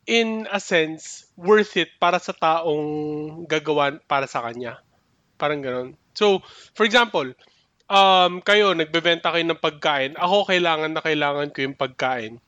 in 0.09 0.49
a 0.51 0.61
sense, 0.61 1.29
worth 1.37 1.77
it 1.77 1.93
para 2.01 2.17
sa 2.19 2.33
taong 2.33 2.87
gagawan 3.45 4.01
para 4.09 4.25
sa 4.25 4.41
kanya. 4.41 4.81
Parang 5.39 5.63
ganun. 5.63 5.89
So, 6.19 6.43
for 6.75 6.83
example, 6.83 7.33
um, 7.89 8.43
kayo, 8.45 8.75
nagbebenta 8.75 9.33
kayo 9.33 9.45
ng 9.47 9.63
pagkain. 9.63 10.19
Ako, 10.19 10.45
kailangan 10.51 10.93
na 10.93 11.03
kailangan 11.03 11.55
ko 11.55 11.59
yung 11.65 11.79
pagkain. 11.79 12.43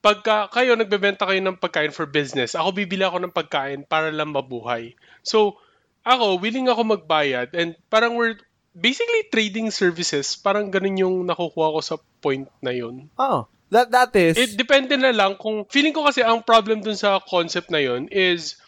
Pagka 0.00 0.48
kayo, 0.48 0.76
nagbebenta 0.76 1.28
kayo 1.28 1.40
ng 1.40 1.60
pagkain 1.60 1.92
for 1.92 2.08
business, 2.08 2.56
ako 2.56 2.72
bibili 2.72 3.04
ako 3.04 3.20
ng 3.20 3.36
pagkain 3.36 3.84
para 3.84 4.08
lang 4.08 4.32
mabuhay. 4.32 4.96
So, 5.20 5.60
ako, 6.04 6.40
willing 6.40 6.72
ako 6.72 6.96
magbayad 6.96 7.52
and 7.52 7.76
parang 7.92 8.16
we're 8.16 8.40
basically 8.72 9.28
trading 9.28 9.68
services. 9.68 10.40
Parang 10.40 10.72
ganun 10.72 10.96
yung 10.96 11.16
nakukuha 11.28 11.76
ko 11.76 11.80
sa 11.84 11.96
point 12.24 12.48
na 12.64 12.72
yun. 12.72 13.12
Oh. 13.20 13.44
That, 13.70 13.94
that 13.94 14.10
is... 14.18 14.34
It 14.34 14.58
depende 14.58 14.98
na 14.98 15.14
lang 15.14 15.38
kung 15.38 15.62
feeling 15.70 15.94
ko 15.94 16.02
kasi 16.02 16.26
ang 16.26 16.42
problem 16.42 16.82
dun 16.82 16.98
sa 16.98 17.22
concept 17.22 17.70
na 17.70 17.78
yun 17.78 18.10
is 18.10 18.58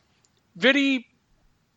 very 0.54 1.10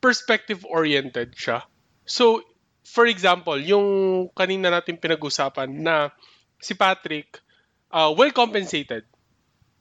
perspective 0.05 0.61
oriented 0.69 1.33
siya. 1.33 1.65
So, 2.05 2.45
for 2.85 3.09
example, 3.09 3.57
yung 3.57 4.29
kanina 4.37 4.69
natin 4.69 5.01
pinag-usapan 5.01 5.81
na 5.81 6.13
si 6.61 6.77
Patrick 6.77 7.41
uh, 7.89 8.13
well 8.13 8.29
compensated. 8.29 9.09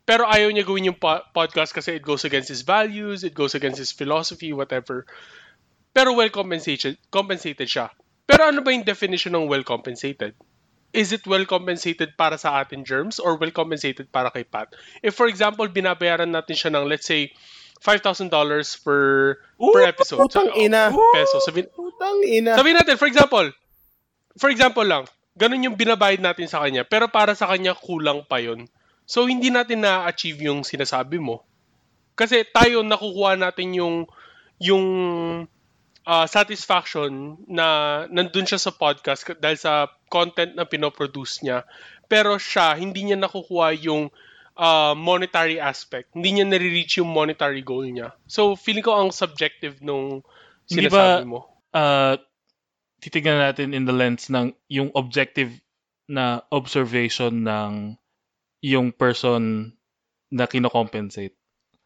Pero 0.09 0.25
ayaw 0.25 0.49
niya 0.49 0.65
gawin 0.65 0.89
yung 0.89 1.01
po- 1.01 1.25
podcast 1.37 1.77
kasi 1.77 2.01
it 2.01 2.05
goes 2.05 2.25
against 2.25 2.49
his 2.49 2.65
values, 2.65 3.21
it 3.21 3.37
goes 3.37 3.53
against 3.53 3.77
his 3.77 3.93
philosophy, 3.93 4.57
whatever. 4.57 5.05
Pero 5.93 6.17
well 6.17 6.33
compensated, 6.33 6.97
compensated 7.13 7.69
siya. 7.69 7.93
Pero 8.25 8.49
ano 8.49 8.65
ba 8.65 8.73
yung 8.73 8.89
definition 8.89 9.37
ng 9.37 9.45
well 9.53 9.65
compensated? 9.65 10.33
is 10.95 11.11
it 11.11 11.27
well 11.27 11.45
compensated 11.45 12.15
para 12.15 12.39
sa 12.39 12.63
atin 12.63 12.87
germs 12.87 13.19
or 13.19 13.35
well 13.35 13.51
compensated 13.51 14.09
para 14.15 14.31
kay 14.31 14.47
Pat? 14.47 14.71
If 15.03 15.19
for 15.19 15.27
example, 15.27 15.67
binabayaran 15.67 16.31
natin 16.31 16.55
siya 16.55 16.71
ng 16.71 16.87
let's 16.87 17.05
say 17.05 17.35
$5,000 17.85 18.33
per 18.81 19.01
per 19.61 19.83
episode. 19.85 20.25
putang 20.25 20.49
ina. 20.57 20.89
Peso. 21.13 21.37
Sabi, 21.45 21.69
Putang 21.69 22.25
ina. 22.25 22.57
sabihin 22.57 22.81
natin, 22.81 22.97
for 22.97 23.05
example, 23.05 23.47
for 24.41 24.49
example 24.49 24.89
lang, 24.89 25.05
ganun 25.37 25.69
yung 25.69 25.77
binabayad 25.77 26.25
natin 26.25 26.49
sa 26.49 26.65
kanya, 26.65 26.89
pero 26.89 27.13
para 27.13 27.37
sa 27.37 27.45
kanya 27.53 27.77
kulang 27.77 28.25
pa 28.25 28.41
yun. 28.41 28.65
So, 29.05 29.29
hindi 29.29 29.53
natin 29.53 29.85
na-achieve 29.85 30.49
yung 30.49 30.65
sinasabi 30.65 31.21
mo. 31.21 31.45
Kasi 32.17 32.41
tayo, 32.49 32.81
nakukuha 32.81 33.37
natin 33.37 33.77
yung, 33.77 33.97
yung 34.57 34.87
ah, 36.09 36.25
satisfaction 36.25 37.37
na 37.45 37.67
nandun 38.09 38.49
siya 38.49 38.57
sa 38.57 38.73
podcast 38.73 39.29
dahil 39.37 39.61
sa 39.61 39.93
content 40.09 40.57
na 40.57 40.65
pinoproduce 40.65 41.45
niya. 41.45 41.69
Pero 42.09 42.41
siya, 42.41 42.73
hindi 42.81 43.05
niya 43.05 43.21
nakukuha 43.21 43.77
yung 43.77 44.09
ah, 44.57 44.95
monetary 44.95 45.59
aspect. 45.59 46.15
Hindi 46.15 46.41
niya 46.41 46.47
nare-reach 46.47 46.99
yung 47.03 47.11
monetary 47.11 47.63
goal 47.63 47.87
niya. 47.87 48.15
So, 48.27 48.55
feeling 48.55 48.87
ko 48.87 48.95
ang 48.95 49.11
subjective 49.11 49.83
nung 49.83 50.23
sinasabi 50.71 51.27
ba- 51.27 51.29
mo. 51.29 51.41
uh, 51.75 52.17
titignan 53.05 53.37
natin 53.37 53.77
in 53.77 53.85
the 53.85 53.93
lens 53.93 54.33
ng 54.33 54.57
yung 54.73 54.89
objective 54.97 55.53
na 56.09 56.41
observation 56.49 57.45
ng 57.45 58.01
yung 58.65 58.97
person 58.97 59.77
na 60.33 60.49
kinocompensate. 60.49 61.37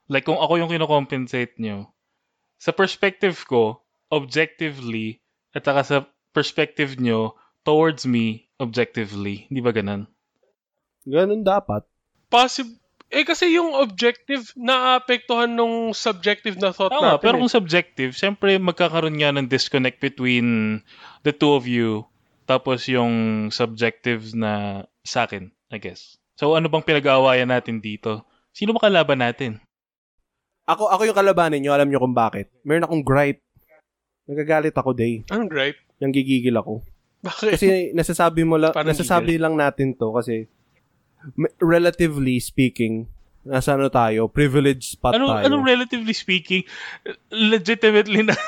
Like 0.07 0.25
kung 0.25 0.39
ako 0.39 0.63
yung 0.63 0.71
kinocompensate 0.71 1.59
nyo, 1.59 1.91
sa 2.59 2.71
perspective 2.71 3.35
ko, 3.47 3.83
objectively, 4.15 5.21
at 5.55 5.67
saka 5.67 5.83
sa 5.83 5.97
perspective 6.31 6.97
nyo, 7.03 7.35
towards 7.67 8.07
me, 8.07 8.49
objectively. 8.63 9.51
Di 9.51 9.61
ba 9.61 9.75
ganun? 9.75 10.07
Ganun 11.05 11.43
dapat. 11.43 11.83
Possible. 12.29 12.77
Eh 13.09 13.25
kasi 13.25 13.57
yung 13.57 13.73
objective 13.73 14.53
naapektuhan 14.53 15.49
nung 15.49 15.97
subjective 15.97 16.61
na 16.61 16.77
thought 16.77 16.93
Tama, 16.93 17.17
natin. 17.17 17.25
pero 17.25 17.35
eh. 17.37 17.41
kung 17.41 17.53
subjective, 17.53 18.13
syempre 18.13 18.61
magkakaroon 18.61 19.17
nga 19.17 19.33
ng 19.33 19.49
disconnect 19.49 19.97
between 19.97 20.81
the 21.25 21.33
two 21.33 21.57
of 21.57 21.65
you 21.65 22.05
tapos 22.45 22.85
yung 22.89 23.49
subjective 23.49 24.37
na 24.37 24.85
sa 25.09 25.25
akin, 25.25 25.49
I 25.73 25.81
guess. 25.81 26.21
So 26.37 26.53
ano 26.53 26.69
bang 26.69 26.85
pinag-aawayan 26.85 27.49
natin 27.49 27.81
dito? 27.81 28.29
Sino 28.53 28.77
ba 28.77 28.85
kalaban 28.85 29.25
natin? 29.25 29.57
Ako 30.69 30.93
ako 30.93 31.09
yung 31.09 31.17
kalabanin 31.17 31.65
nyo, 31.65 31.73
alam 31.73 31.89
nyo 31.89 32.05
kung 32.05 32.13
bakit. 32.13 32.53
Meron 32.61 32.85
akong 32.85 33.05
gripe. 33.09 33.41
Nagagalit 34.29 34.77
ako, 34.77 34.93
day. 34.93 35.25
Anong 35.33 35.49
gripe? 35.49 35.81
Yung 36.05 36.13
gigigil 36.13 36.61
ako. 36.61 36.85
Bakit? 37.25 37.57
Kasi 37.57 37.69
nasasabi 37.97 38.45
mo 38.45 38.61
lang, 38.61 38.77
nasasabi 38.77 39.41
lang 39.41 39.57
natin 39.57 39.97
to 39.97 40.13
kasi 40.13 40.53
relatively 41.59 42.39
speaking, 42.39 43.07
nasa 43.43 43.75
ano 43.75 43.89
tayo, 43.89 44.27
privileged 44.27 44.95
spot 44.95 45.15
Ano 45.15 45.31
tayo. 45.31 45.45
anong 45.47 45.65
relatively 45.65 46.13
speaking, 46.13 46.63
legitimately 47.31 48.23
na 48.23 48.35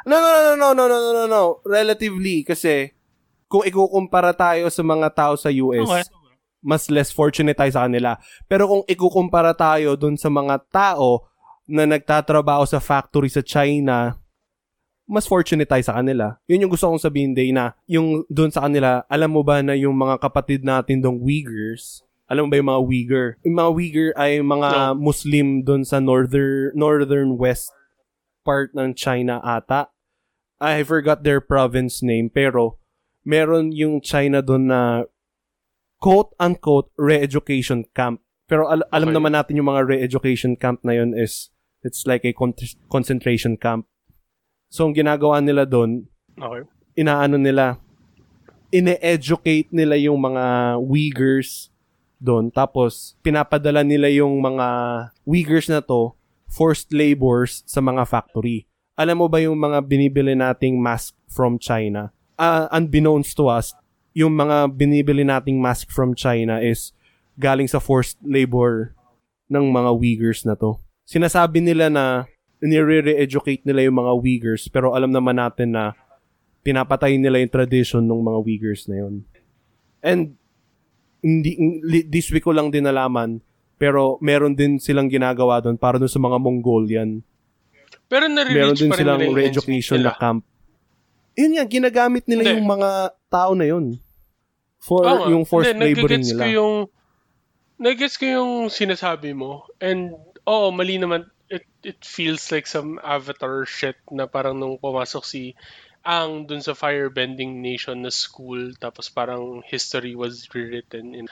No, 0.00 0.16
no, 0.16 0.30
no, 0.32 0.52
no, 0.56 0.68
no, 0.72 0.84
no, 0.86 0.96
no, 0.96 1.10
no, 1.12 1.24
no. 1.26 1.42
Relatively, 1.60 2.40
kasi 2.40 2.96
kung 3.46 3.60
ikukumpara 3.60 4.32
tayo 4.32 4.72
sa 4.72 4.80
mga 4.80 5.08
tao 5.12 5.34
sa 5.36 5.52
US, 5.52 5.84
Okay. 5.84 6.04
mas 6.60 6.88
less 6.88 7.12
fortunate 7.12 7.52
tayo 7.52 7.68
sa 7.68 7.84
kanila. 7.84 8.16
Pero 8.46 8.64
kung 8.64 8.82
ikukumpara 8.84 9.52
tayo 9.52 9.96
dun 9.96 10.16
sa 10.16 10.28
mga 10.28 10.56
tao 10.68 11.28
na 11.64 11.84
nagtatrabaho 11.84 12.64
sa 12.64 12.80
factory 12.80 13.28
sa 13.28 13.40
China, 13.40 14.16
mas 15.10 15.26
fortunate 15.26 15.66
tayo 15.66 15.82
sa 15.82 15.98
kanila. 15.98 16.38
Yun 16.46 16.62
yung 16.64 16.72
gusto 16.72 16.86
kong 16.86 17.02
sabihin, 17.02 17.34
Day, 17.34 17.50
na 17.50 17.74
yung 17.90 18.22
dun 18.30 18.54
sa 18.54 18.62
kanila, 18.62 19.02
alam 19.10 19.34
mo 19.34 19.42
ba 19.42 19.58
na 19.58 19.74
yung 19.74 19.98
mga 19.98 20.22
kapatid 20.22 20.62
natin 20.62 21.02
dong 21.02 21.18
Uyghurs, 21.18 22.06
alam 22.30 22.46
mo 22.46 22.54
ba 22.54 22.62
yung 22.62 22.70
mga 22.70 22.82
Uyghur? 22.86 23.26
Yung 23.42 23.58
mga 23.58 23.70
Uyghur 23.74 24.10
ay 24.14 24.38
mga 24.38 24.70
Muslim 24.94 25.66
dun 25.66 25.82
sa 25.82 25.98
northern, 25.98 26.70
northern 26.78 27.34
west 27.34 27.74
part 28.46 28.70
ng 28.70 28.94
China 28.94 29.42
ata. 29.42 29.90
I 30.62 30.86
forgot 30.86 31.26
their 31.26 31.42
province 31.42 32.06
name, 32.06 32.30
pero 32.30 32.78
meron 33.26 33.74
yung 33.74 33.98
China 33.98 34.38
doon 34.46 34.70
na 34.70 35.10
quote-unquote 35.98 36.94
re-education 36.96 37.84
camp. 37.92 38.22
Pero 38.46 38.70
al- 38.70 38.86
alam 38.94 39.10
Okay. 39.10 39.16
naman 39.18 39.32
natin 39.34 39.58
yung 39.58 39.68
mga 39.68 39.82
re-education 39.90 40.54
camp 40.54 40.80
na 40.86 40.94
yun 40.96 41.12
is 41.12 41.50
it's 41.82 42.06
like 42.06 42.22
a 42.22 42.30
con- 42.32 42.54
concentration 42.88 43.58
camp. 43.58 43.89
So, 44.70 44.86
ang 44.86 44.94
ginagawa 44.94 45.42
nila 45.42 45.66
doon, 45.66 46.06
Okay. 46.38 46.62
inaano 46.94 47.34
nila, 47.36 47.76
ine-educate 48.70 49.68
nila 49.74 49.98
yung 49.98 50.22
mga 50.22 50.78
Uyghurs 50.78 51.74
doon. 52.22 52.54
Tapos, 52.54 53.18
pinapadala 53.20 53.82
nila 53.82 54.06
yung 54.14 54.38
mga 54.38 54.66
Uyghurs 55.26 55.66
na 55.66 55.82
to, 55.82 56.14
forced 56.46 56.94
labors 56.94 57.66
sa 57.66 57.82
mga 57.82 58.06
factory. 58.06 58.70
Alam 58.94 59.22
mo 59.22 59.26
ba 59.26 59.42
yung 59.42 59.58
mga 59.58 59.82
binibili 59.82 60.38
nating 60.38 60.78
mask 60.78 61.18
from 61.26 61.58
China? 61.58 62.14
Ah, 62.38 62.70
unbeknownst 62.70 63.34
to 63.34 63.50
us, 63.50 63.74
yung 64.14 64.38
mga 64.38 64.70
binibili 64.70 65.26
nating 65.26 65.58
mask 65.58 65.90
from 65.90 66.14
China 66.14 66.62
is 66.62 66.94
galing 67.38 67.66
sa 67.66 67.82
forced 67.82 68.18
labor 68.22 68.94
ng 69.50 69.66
mga 69.66 69.90
Uyghurs 69.98 70.46
na 70.46 70.54
to. 70.54 70.78
Sinasabi 71.06 71.58
nila 71.58 71.90
na 71.90 72.30
nire-re-educate 72.60 73.64
nila 73.64 73.88
yung 73.88 73.98
mga 74.00 74.12
Uyghurs 74.20 74.68
pero 74.68 74.92
alam 74.92 75.10
naman 75.10 75.40
natin 75.40 75.72
na 75.72 75.96
pinapatay 76.60 77.16
nila 77.16 77.40
yung 77.40 77.52
tradition 77.52 78.04
ng 78.04 78.20
mga 78.20 78.38
Uyghurs 78.44 78.84
na 78.86 78.96
yun. 79.00 79.14
And 80.04 80.36
hindi, 81.20 81.56
this 82.08 82.32
week 82.32 82.44
ko 82.44 82.52
lang 82.52 82.72
din 82.72 82.84
nalaman 82.84 83.40
pero 83.80 84.20
meron 84.20 84.52
din 84.52 84.76
silang 84.76 85.08
ginagawa 85.08 85.64
doon 85.64 85.80
para 85.80 85.96
doon 85.96 86.12
sa 86.12 86.20
mga 86.20 86.36
Mongolian. 86.36 87.24
Pero 88.12 88.28
Meron 88.28 88.76
din 88.76 88.92
nare-reach 88.92 88.92
pa 88.92 88.96
rin 88.96 89.00
silang 89.00 89.20
re-education 89.32 90.00
na 90.04 90.12
camp. 90.12 90.44
Yun 91.38 91.56
nga, 91.56 91.64
ginagamit 91.64 92.28
nila 92.28 92.42
Hindi. 92.44 92.52
yung 92.60 92.68
mga 92.68 92.90
tao 93.32 93.52
na 93.56 93.64
yun. 93.64 93.96
For 94.82 95.04
nga. 95.04 95.32
yung 95.32 95.48
forced 95.48 95.72
Hindi, 95.72 95.96
laboring 95.96 96.24
nila. 96.28 96.42
Ko 96.44 96.48
yung, 96.50 96.74
nagigets 97.80 98.20
ko 98.20 98.26
yung 98.28 98.52
sinasabi 98.68 99.32
mo. 99.32 99.64
And, 99.80 100.12
oo, 100.44 100.68
mali 100.74 101.00
naman. 101.00 101.24
It, 101.80 102.04
feels 102.04 102.52
like 102.52 102.68
some 102.68 103.00
avatar 103.00 103.64
shit 103.64 103.96
na 104.12 104.28
parang 104.28 104.60
nung 104.60 104.76
pumasok 104.76 105.24
si 105.24 105.56
ang 106.00 106.48
dun 106.48 106.64
sa 106.64 106.72
Firebending 106.76 107.60
Nation 107.60 108.04
na 108.04 108.12
school 108.12 108.72
tapos 108.76 109.12
parang 109.12 109.60
history 109.64 110.16
was 110.16 110.48
rewritten 110.52 111.12
in 111.12 111.24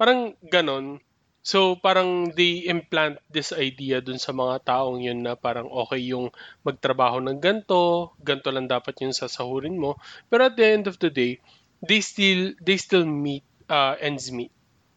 parang 0.00 0.36
ganon. 0.48 1.00
So 1.44 1.76
parang 1.76 2.32
they 2.32 2.64
implant 2.64 3.20
this 3.28 3.52
idea 3.52 4.00
dun 4.00 4.16
sa 4.16 4.32
mga 4.32 4.64
taong 4.64 5.04
yun 5.04 5.20
na 5.20 5.36
parang 5.36 5.68
okay 5.68 6.00
yung 6.00 6.32
magtrabaho 6.64 7.20
ng 7.20 7.36
ganto 7.36 8.16
ganto 8.24 8.48
lang 8.48 8.64
dapat 8.64 8.96
yung 9.04 9.12
sasahurin 9.12 9.76
mo. 9.76 10.00
Pero 10.32 10.48
at 10.48 10.56
the 10.56 10.64
end 10.64 10.88
of 10.88 10.96
the 11.00 11.12
day 11.12 11.36
they 11.84 12.00
still 12.00 12.56
they 12.64 12.80
still 12.80 13.04
meet 13.04 13.44
uh, 13.68 13.96
ends 14.00 14.32
meet. 14.32 14.52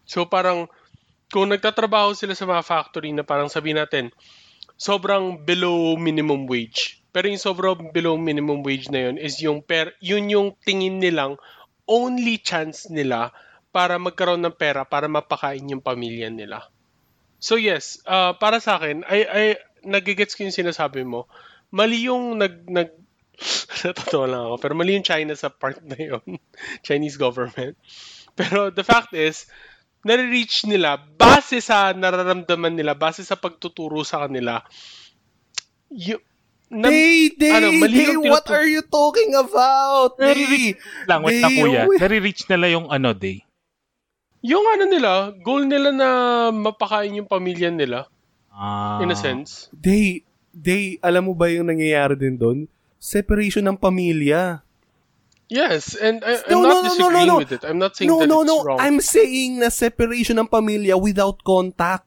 So 0.07 0.23
parang 0.23 0.71
kung 1.27 1.51
nagtatrabaho 1.51 2.15
sila 2.15 2.31
sa 2.31 2.47
mga 2.47 2.63
factory 2.63 3.11
na 3.11 3.27
parang 3.27 3.51
sabi 3.51 3.75
natin 3.75 4.11
sobrang 4.77 5.41
below 5.43 5.97
minimum 5.97 6.45
wage. 6.45 7.01
Pero 7.09 7.27
yung 7.27 7.41
sobrang 7.41 7.89
below 7.89 8.13
minimum 8.15 8.61
wage 8.61 8.93
na 8.93 9.09
yun 9.09 9.17
is 9.17 9.41
yung 9.41 9.65
per, 9.65 9.97
yun 9.97 10.29
yung 10.29 10.53
tingin 10.61 11.01
nilang 11.01 11.41
only 11.89 12.37
chance 12.37 12.85
nila 12.93 13.33
para 13.73 13.97
magkaroon 13.97 14.45
ng 14.45 14.53
pera 14.53 14.85
para 14.85 15.09
mapakain 15.09 15.65
yung 15.65 15.81
pamilya 15.81 16.29
nila. 16.29 16.69
So 17.41 17.57
yes, 17.57 18.01
uh, 18.05 18.37
para 18.37 18.57
sa 18.61 18.77
akin, 18.77 19.05
ay, 19.05 19.21
ay, 19.25 19.47
nagigets 19.85 20.33
ko 20.33 20.45
yung 20.45 20.55
sinasabi 20.55 21.05
mo. 21.05 21.29
Mali 21.69 22.09
yung 22.09 22.37
nag, 22.37 22.65
nag, 22.65 22.89
natatawa 23.85 24.25
lang 24.25 24.41
ako, 24.49 24.55
pero 24.61 24.73
mali 24.73 24.97
yung 24.97 25.05
China 25.05 25.33
sa 25.37 25.49
part 25.53 25.81
na 25.85 25.97
yun. 25.97 26.25
Chinese 26.85 27.17
government. 27.17 27.77
Pero 28.37 28.69
the 28.69 28.85
fact 28.85 29.13
is, 29.13 29.49
nare-reach 30.01 30.65
nila 30.65 30.97
base 30.97 31.59
sa 31.59 31.91
nararamdaman 31.91 32.73
nila, 32.73 32.93
base 32.93 33.21
sa 33.21 33.35
pagtuturo 33.35 34.01
sa 34.01 34.25
kanila. 34.25 34.61
Y- 35.89 36.19
na, 36.67 36.91
Day, 36.91 37.31
day, 37.31 37.53
ano, 37.55 37.71
day, 37.87 38.11
yung 38.11 38.27
what 38.27 38.43
tinutu- 38.43 38.51
are 38.51 38.67
you 38.67 38.83
talking 38.83 39.31
about? 39.31 40.19
Day, 40.19 40.75
Lang, 41.07 41.23
wait 41.23 41.39
na 41.39 41.47
kuya. 41.47 41.87
wait. 41.87 41.99
Nare-reach 42.03 42.43
nila 42.45 42.67
yung 42.67 42.91
ano, 42.91 43.15
day. 43.15 43.39
yung 44.43 44.63
ano 44.67 44.83
nila, 44.83 45.11
goal 45.39 45.63
nila 45.63 45.89
na 45.91 46.09
mapakain 46.51 47.15
yung 47.15 47.27
pamilya 47.27 47.71
nila, 47.71 48.07
Ah. 48.51 48.99
in 48.99 49.11
a 49.11 49.15
sense. 49.15 49.71
day, 49.71 50.23
day, 50.51 50.99
alam 50.99 51.25
mo 51.25 51.33
ba 51.33 51.47
yung 51.47 51.67
nangyayari 51.67 52.15
din 52.15 52.35
doon? 52.35 52.57
Separation 52.97 53.63
ng 53.63 53.79
pamilya. 53.79 54.59
Yes, 55.47 55.95
and 55.95 56.19
I, 56.27 56.43
No, 56.51 56.59
I'm 56.59 56.63
no, 56.63 56.67
not 56.67 56.67
no, 56.67 56.75
no, 56.75 56.83
disagreeing 56.91 57.27
no, 57.27 57.33
no. 57.33 57.37
with 57.39 57.51
it. 57.55 57.63
I'm 57.63 57.79
not 57.79 57.95
saying 57.95 58.11
No, 58.11 58.19
that 58.19 58.27
no, 58.27 58.43
it's 58.43 58.51
no. 58.51 58.57
wrong. 58.67 58.79
I'm 58.83 58.99
saying 58.99 59.63
na 59.63 59.69
separation 59.71 60.35
ng 60.35 60.47
pamilya 60.51 60.99
without 60.99 61.39
contact. 61.39 62.03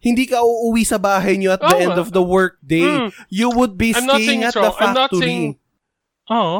Hindi 0.00 0.24
ka 0.24 0.40
uuwi 0.40 0.86
sa 0.86 0.96
bahay 0.96 1.36
niyo 1.36 1.52
at 1.52 1.60
the 1.60 1.76
Oo 1.76 1.82
end 1.84 1.96
of 2.00 2.12
the 2.16 2.22
work 2.24 2.56
day. 2.64 2.84
Mm. 2.86 3.12
You 3.28 3.52
would 3.52 3.76
be 3.76 3.92
I'm 3.92 4.06
not 4.08 4.22
staying 4.24 4.40
saying 4.40 4.42
at 4.44 4.52
it's 4.52 4.56
the 4.56 4.62
wrong. 4.64 4.76
I'm 4.80 4.94
not 4.96 5.10
factory. 5.12 5.20
saying- 5.20 5.54
Oo. 6.32 6.58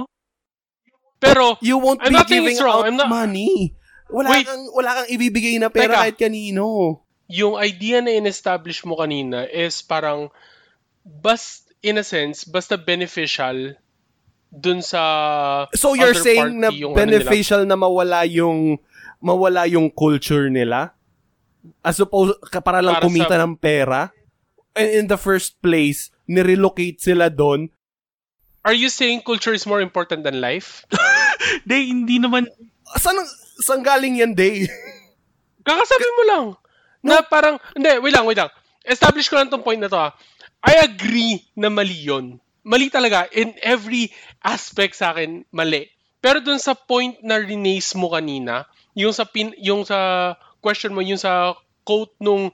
Pero, 1.16 1.56
You 1.64 1.80
won't 1.80 2.04
I'm 2.04 2.12
be 2.12 2.16
not 2.20 2.28
saying 2.28 2.44
giving 2.44 2.56
it's 2.58 2.64
wrong. 2.64 2.84
out 2.84 2.86
I'm 2.92 2.96
not- 3.00 3.08
money. 3.08 3.72
Wala 4.12 4.30
Wait. 4.30 4.46
kang 4.46 4.68
wala 4.70 4.90
kang 5.02 5.08
ibibigay 5.10 5.56
na 5.58 5.72
pera 5.72 5.90
Teka. 5.90 5.98
kahit 6.04 6.16
kanino. 6.20 7.00
yung 7.26 7.58
idea 7.58 7.98
na 7.98 8.14
in-establish 8.14 8.86
mo 8.86 8.94
kanina 8.94 9.42
is 9.50 9.82
parang, 9.82 10.30
bas, 11.02 11.66
in 11.82 11.98
a 11.98 12.06
sense, 12.06 12.46
basta 12.46 12.78
beneficial 12.78 13.74
dun 14.56 14.80
sa 14.80 15.00
So 15.76 15.92
you're 15.92 16.16
other 16.16 16.24
saying 16.24 16.56
na 16.56 16.72
ano 16.72 16.96
beneficial 16.96 17.68
na 17.68 17.76
mawala 17.76 18.24
yung 18.24 18.80
mawala 19.20 19.68
yung 19.68 19.92
culture 19.92 20.48
nila? 20.48 20.96
As 21.84 22.00
opposed 22.00 22.40
para 22.64 22.80
lang 22.80 22.96
Para 22.98 23.04
kumita 23.04 23.36
sa- 23.36 23.42
ng 23.44 23.54
pera? 23.60 24.10
And 24.76 24.88
in 24.92 25.06
the 25.08 25.16
first 25.20 25.60
place, 25.60 26.12
nirelocate 26.28 27.00
sila 27.00 27.32
doon. 27.32 27.72
Are 28.66 28.76
you 28.76 28.90
saying 28.90 29.22
culture 29.22 29.54
is 29.54 29.64
more 29.64 29.80
important 29.80 30.26
than 30.26 30.42
life? 30.42 30.84
Day, 31.70 31.86
hindi 31.86 32.18
naman, 32.18 32.50
Saan, 32.98 33.18
saan 33.62 33.80
galing 33.80 34.20
yan, 34.20 34.34
Day? 34.34 34.66
Kakasabi 35.66 36.08
mo 36.12 36.22
lang. 36.26 36.44
Na 37.02 37.22
parang, 37.22 37.62
hindi, 37.72 37.88
wait 38.02 38.14
lang, 38.14 38.26
wait 38.26 38.38
lang. 38.38 38.50
Establish 38.82 39.30
ko 39.30 39.38
lang 39.38 39.50
tong 39.50 39.62
point 39.62 39.78
na 39.78 39.90
to 39.90 39.98
ah. 39.98 40.12
I 40.62 40.82
agree 40.82 41.46
na 41.54 41.70
mali 41.70 41.94
yun. 41.94 42.42
Mali 42.66 42.90
talaga. 42.90 43.30
In 43.30 43.54
every 43.62 44.10
aspect 44.42 44.98
sa 44.98 45.14
akin, 45.14 45.46
mali. 45.54 45.86
Pero 46.18 46.42
dun 46.42 46.58
sa 46.58 46.74
point 46.74 47.14
na 47.22 47.38
rinace 47.38 47.94
mo 47.94 48.10
kanina, 48.10 48.66
yung 48.98 49.14
sa, 49.14 49.22
pin, 49.22 49.54
yung 49.62 49.86
sa 49.86 50.34
question 50.58 50.90
mo, 50.90 50.98
yung 50.98 51.20
sa 51.20 51.54
quote 51.86 52.18
nung, 52.18 52.50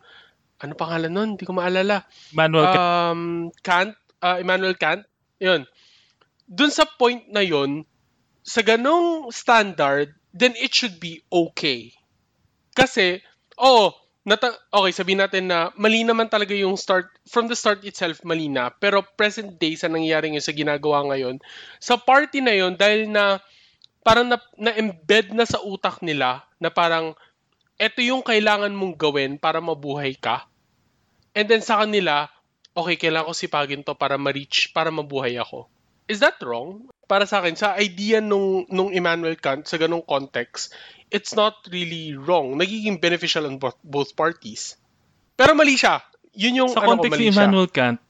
ano 0.61 0.73
pangalan 0.77 1.09
nun? 1.09 1.29
Hindi 1.35 1.49
ko 1.49 1.57
maalala. 1.57 2.05
manual 2.37 2.69
ka. 2.69 2.77
Um, 2.77 3.23
Kant, 3.65 3.97
uh, 4.21 4.37
Immanuel 4.37 4.77
Kant, 4.77 5.09
yun. 5.41 5.65
Dun 6.45 6.69
sa 6.69 6.85
point 6.85 7.25
na 7.33 7.41
yun, 7.41 7.89
sa 8.45 8.61
ganong 8.61 9.33
standard, 9.33 10.13
then 10.37 10.53
it 10.61 10.77
should 10.77 11.01
be 11.01 11.25
okay. 11.33 11.97
Kasi, 12.77 13.25
oh, 13.57 13.97
nata- 14.23 14.59
okay, 14.71 14.93
sabihin 14.95 15.23
natin 15.23 15.51
na 15.51 15.75
mali 15.75 16.07
naman 16.07 16.31
talaga 16.31 16.55
yung 16.55 16.79
start, 16.79 17.11
from 17.27 17.51
the 17.51 17.59
start 17.59 17.83
itself, 17.83 18.23
mali 18.23 18.47
na. 18.47 18.71
Pero 18.71 19.03
present 19.19 19.59
day, 19.59 19.75
sa 19.75 19.91
nangyayari 19.91 20.31
yun 20.31 20.43
sa 20.43 20.55
ginagawa 20.55 21.07
ngayon, 21.11 21.43
sa 21.83 21.99
party 21.99 22.39
na 22.43 22.55
yun, 22.55 22.79
dahil 22.79 23.11
na, 23.11 23.43
parang 24.07 24.31
na, 24.31 24.39
na-embed 24.59 25.35
na 25.35 25.47
sa 25.47 25.59
utak 25.63 26.01
nila, 26.01 26.47
na 26.63 26.71
parang, 26.71 27.19
eto 27.79 27.99
yung 27.99 28.23
kailangan 28.23 28.71
mong 28.71 28.95
gawin 28.95 29.33
para 29.43 29.59
mabuhay 29.59 30.15
ka. 30.15 30.47
And 31.35 31.51
then 31.51 31.65
sa 31.65 31.83
kanila, 31.83 32.31
okay, 32.79 32.95
kailangan 32.95 33.29
ko 33.29 33.35
sipagin 33.35 33.83
to 33.83 33.99
para 33.99 34.15
ma-reach, 34.15 34.71
para 34.71 34.95
mabuhay 34.95 35.35
ako. 35.35 35.67
Is 36.07 36.23
that 36.23 36.39
wrong? 36.45 36.93
Para 37.11 37.27
sa 37.27 37.43
akin, 37.43 37.59
sa 37.59 37.75
idea 37.75 38.23
nung, 38.23 38.69
nung 38.71 38.95
Immanuel 38.95 39.37
Kant, 39.41 39.67
sa 39.67 39.81
ganong 39.81 40.05
context, 40.05 40.71
it's 41.13 41.37
not 41.37 41.61
really 41.69 42.17
wrong. 42.17 42.57
Nagiging 42.57 42.97
beneficial 42.99 43.45
on 43.45 43.61
both, 43.61 43.77
both 43.85 44.17
parties. 44.17 44.75
Pero 45.37 45.53
mali 45.53 45.77
siya. 45.77 46.01
Yun 46.33 46.65
yung 46.65 46.71
Sa 46.73 46.81
ano 46.81 46.85
ko, 46.85 46.91
context 46.97 47.13
mali 47.13 47.25
ni 47.25 47.31
siya. 47.31 47.45
Immanuel 47.45 47.69
Kant, 47.69 48.01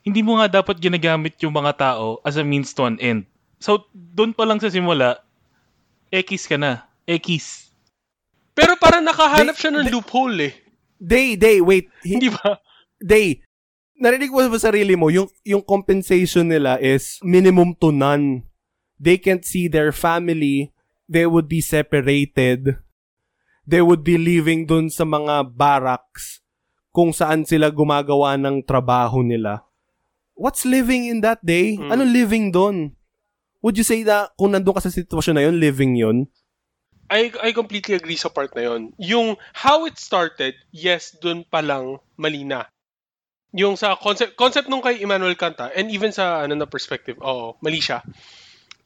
hindi 0.00 0.22
mo 0.22 0.38
nga 0.38 0.62
dapat 0.62 0.78
ginagamit 0.78 1.34
yung 1.42 1.52
mga 1.52 1.72
tao 1.74 2.22
as 2.22 2.38
a 2.38 2.44
means 2.46 2.70
to 2.70 2.86
an 2.86 2.96
end. 3.02 3.26
So, 3.58 3.88
doon 3.90 4.30
pa 4.30 4.44
lang 4.44 4.62
sa 4.62 4.70
simula, 4.70 5.18
X 6.12 6.46
ka 6.46 6.54
na. 6.54 6.86
X. 7.04 7.66
Pero 8.54 8.78
parang 8.78 9.02
nakahanap 9.02 9.58
They- 9.58 9.60
siya 9.60 9.72
ng 9.74 9.84
they- 9.88 9.94
loophole 9.94 10.38
eh. 10.40 10.54
Day, 11.00 11.34
Day, 11.34 11.58
wait. 11.58 11.90
Hi- 12.06 12.16
Hindi 12.16 12.28
ba? 12.30 12.60
Day, 13.02 13.42
narinig 13.98 14.30
mo 14.30 14.40
sa 14.46 14.70
sarili 14.70 14.94
mo, 14.94 15.10
yung, 15.10 15.26
yung 15.42 15.60
compensation 15.60 16.46
nila 16.46 16.78
is 16.78 17.18
minimum 17.20 17.74
to 17.76 17.90
none. 17.90 18.46
They 18.94 19.18
can't 19.18 19.42
see 19.42 19.66
their 19.66 19.90
family. 19.90 20.70
They 21.04 21.28
would 21.28 21.48
be 21.48 21.60
separated. 21.60 22.80
They 23.64 23.80
would 23.80 24.04
be 24.04 24.16
living 24.16 24.68
dun 24.68 24.88
sa 24.88 25.04
mga 25.04 25.56
barracks 25.56 26.44
kung 26.94 27.10
saan 27.10 27.42
sila 27.48 27.72
gumagawa 27.74 28.36
ng 28.38 28.62
trabaho 28.62 29.24
nila. 29.24 29.64
What's 30.36 30.66
living 30.66 31.10
in 31.10 31.22
that 31.22 31.42
day? 31.42 31.76
Hmm. 31.76 31.90
Ano 31.90 32.02
living 32.06 32.54
dun? 32.54 32.94
Would 33.64 33.80
you 33.80 33.86
say 33.86 34.04
that 34.04 34.36
kung 34.36 34.52
nandun 34.52 34.76
ka 34.76 34.84
sa 34.84 34.92
sitwasyon 34.92 35.34
na 35.40 35.44
yun, 35.48 35.56
living 35.56 35.96
yun? 35.96 36.28
I, 37.08 37.32
I 37.40 37.52
completely 37.52 37.96
agree 37.96 38.16
sa 38.16 38.28
part 38.28 38.52
na 38.56 38.68
yon. 38.68 38.92
Yung 39.00 39.36
how 39.52 39.84
it 39.88 39.96
started, 40.00 40.56
yes, 40.72 41.12
dun 41.16 41.44
pa 41.48 41.60
lang 41.60 42.00
mali 42.16 42.44
na. 42.44 42.68
Yung 43.54 43.78
sa 43.78 43.94
concept, 43.94 44.34
concept 44.34 44.66
nung 44.66 44.82
kay 44.82 45.00
Immanuel 45.00 45.38
Kant 45.38 45.56
ah, 45.62 45.70
and 45.72 45.88
even 45.92 46.10
sa 46.10 46.42
ano 46.42 46.58
na 46.58 46.66
perspective, 46.66 47.16
oo, 47.22 47.54
mali 47.62 47.78
siya. 47.78 48.02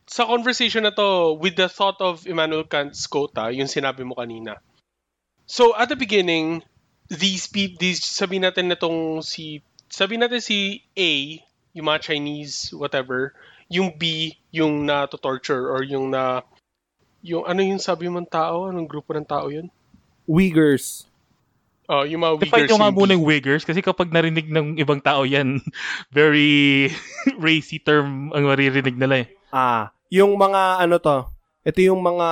Sa 0.08 0.24
conversation 0.24 0.88
na 0.88 0.92
to, 0.96 1.36
with 1.36 1.54
the 1.54 1.68
thought 1.68 2.00
of 2.00 2.24
Immanuel 2.24 2.64
Kant's 2.64 3.04
quote, 3.06 3.36
ah, 3.36 3.52
yung 3.52 3.68
sinabi 3.68 4.02
mo 4.08 4.16
kanina. 4.16 4.56
So, 5.44 5.76
at 5.76 5.92
the 5.92 5.96
beginning, 5.96 6.64
these 7.12 7.46
people, 7.48 7.76
these, 7.76 8.00
sabi 8.04 8.40
natin 8.40 8.72
na 8.72 8.76
tong 8.76 9.20
si, 9.20 9.60
sabi 9.92 10.16
natin 10.16 10.40
si 10.40 10.80
A, 10.96 11.40
yung 11.76 11.86
mga 11.92 12.12
Chinese, 12.12 12.72
whatever, 12.72 13.36
yung 13.68 13.92
B, 14.00 14.32
yung 14.48 14.88
na-torture 14.88 15.68
or 15.68 15.84
yung 15.84 16.08
na 16.08 16.40
Yung 17.22 17.44
ano 17.44 17.60
yung 17.66 17.82
sabi 17.82 18.06
mong 18.06 18.30
tao? 18.30 18.70
Anong 18.70 18.86
grupo 18.86 19.10
ng 19.14 19.26
tao 19.26 19.50
yun? 19.50 19.66
Uyghurs. 20.30 21.10
Oh, 21.88 22.04
yung 22.04 22.22
mga 22.22 22.46
Define 22.46 22.68
Uyghurs. 22.68 22.78
nga 22.78 22.90
yung 22.92 22.98
muna 22.98 23.12
B. 23.12 23.16
yung 23.18 23.26
Uyghurs 23.26 23.64
kasi 23.66 23.80
kapag 23.82 24.12
narinig 24.14 24.46
ng 24.46 24.78
ibang 24.78 25.02
tao 25.02 25.26
yan, 25.26 25.58
very 26.14 26.88
racy 27.42 27.82
term 27.82 28.30
ang 28.30 28.46
maririnig 28.46 28.94
nila 28.94 29.26
eh. 29.26 29.28
Ah, 29.50 29.90
yung 30.08 30.36
mga 30.36 30.84
ano 30.84 30.96
to, 31.00 31.18
ito 31.68 31.80
yung 31.84 32.00
mga 32.00 32.28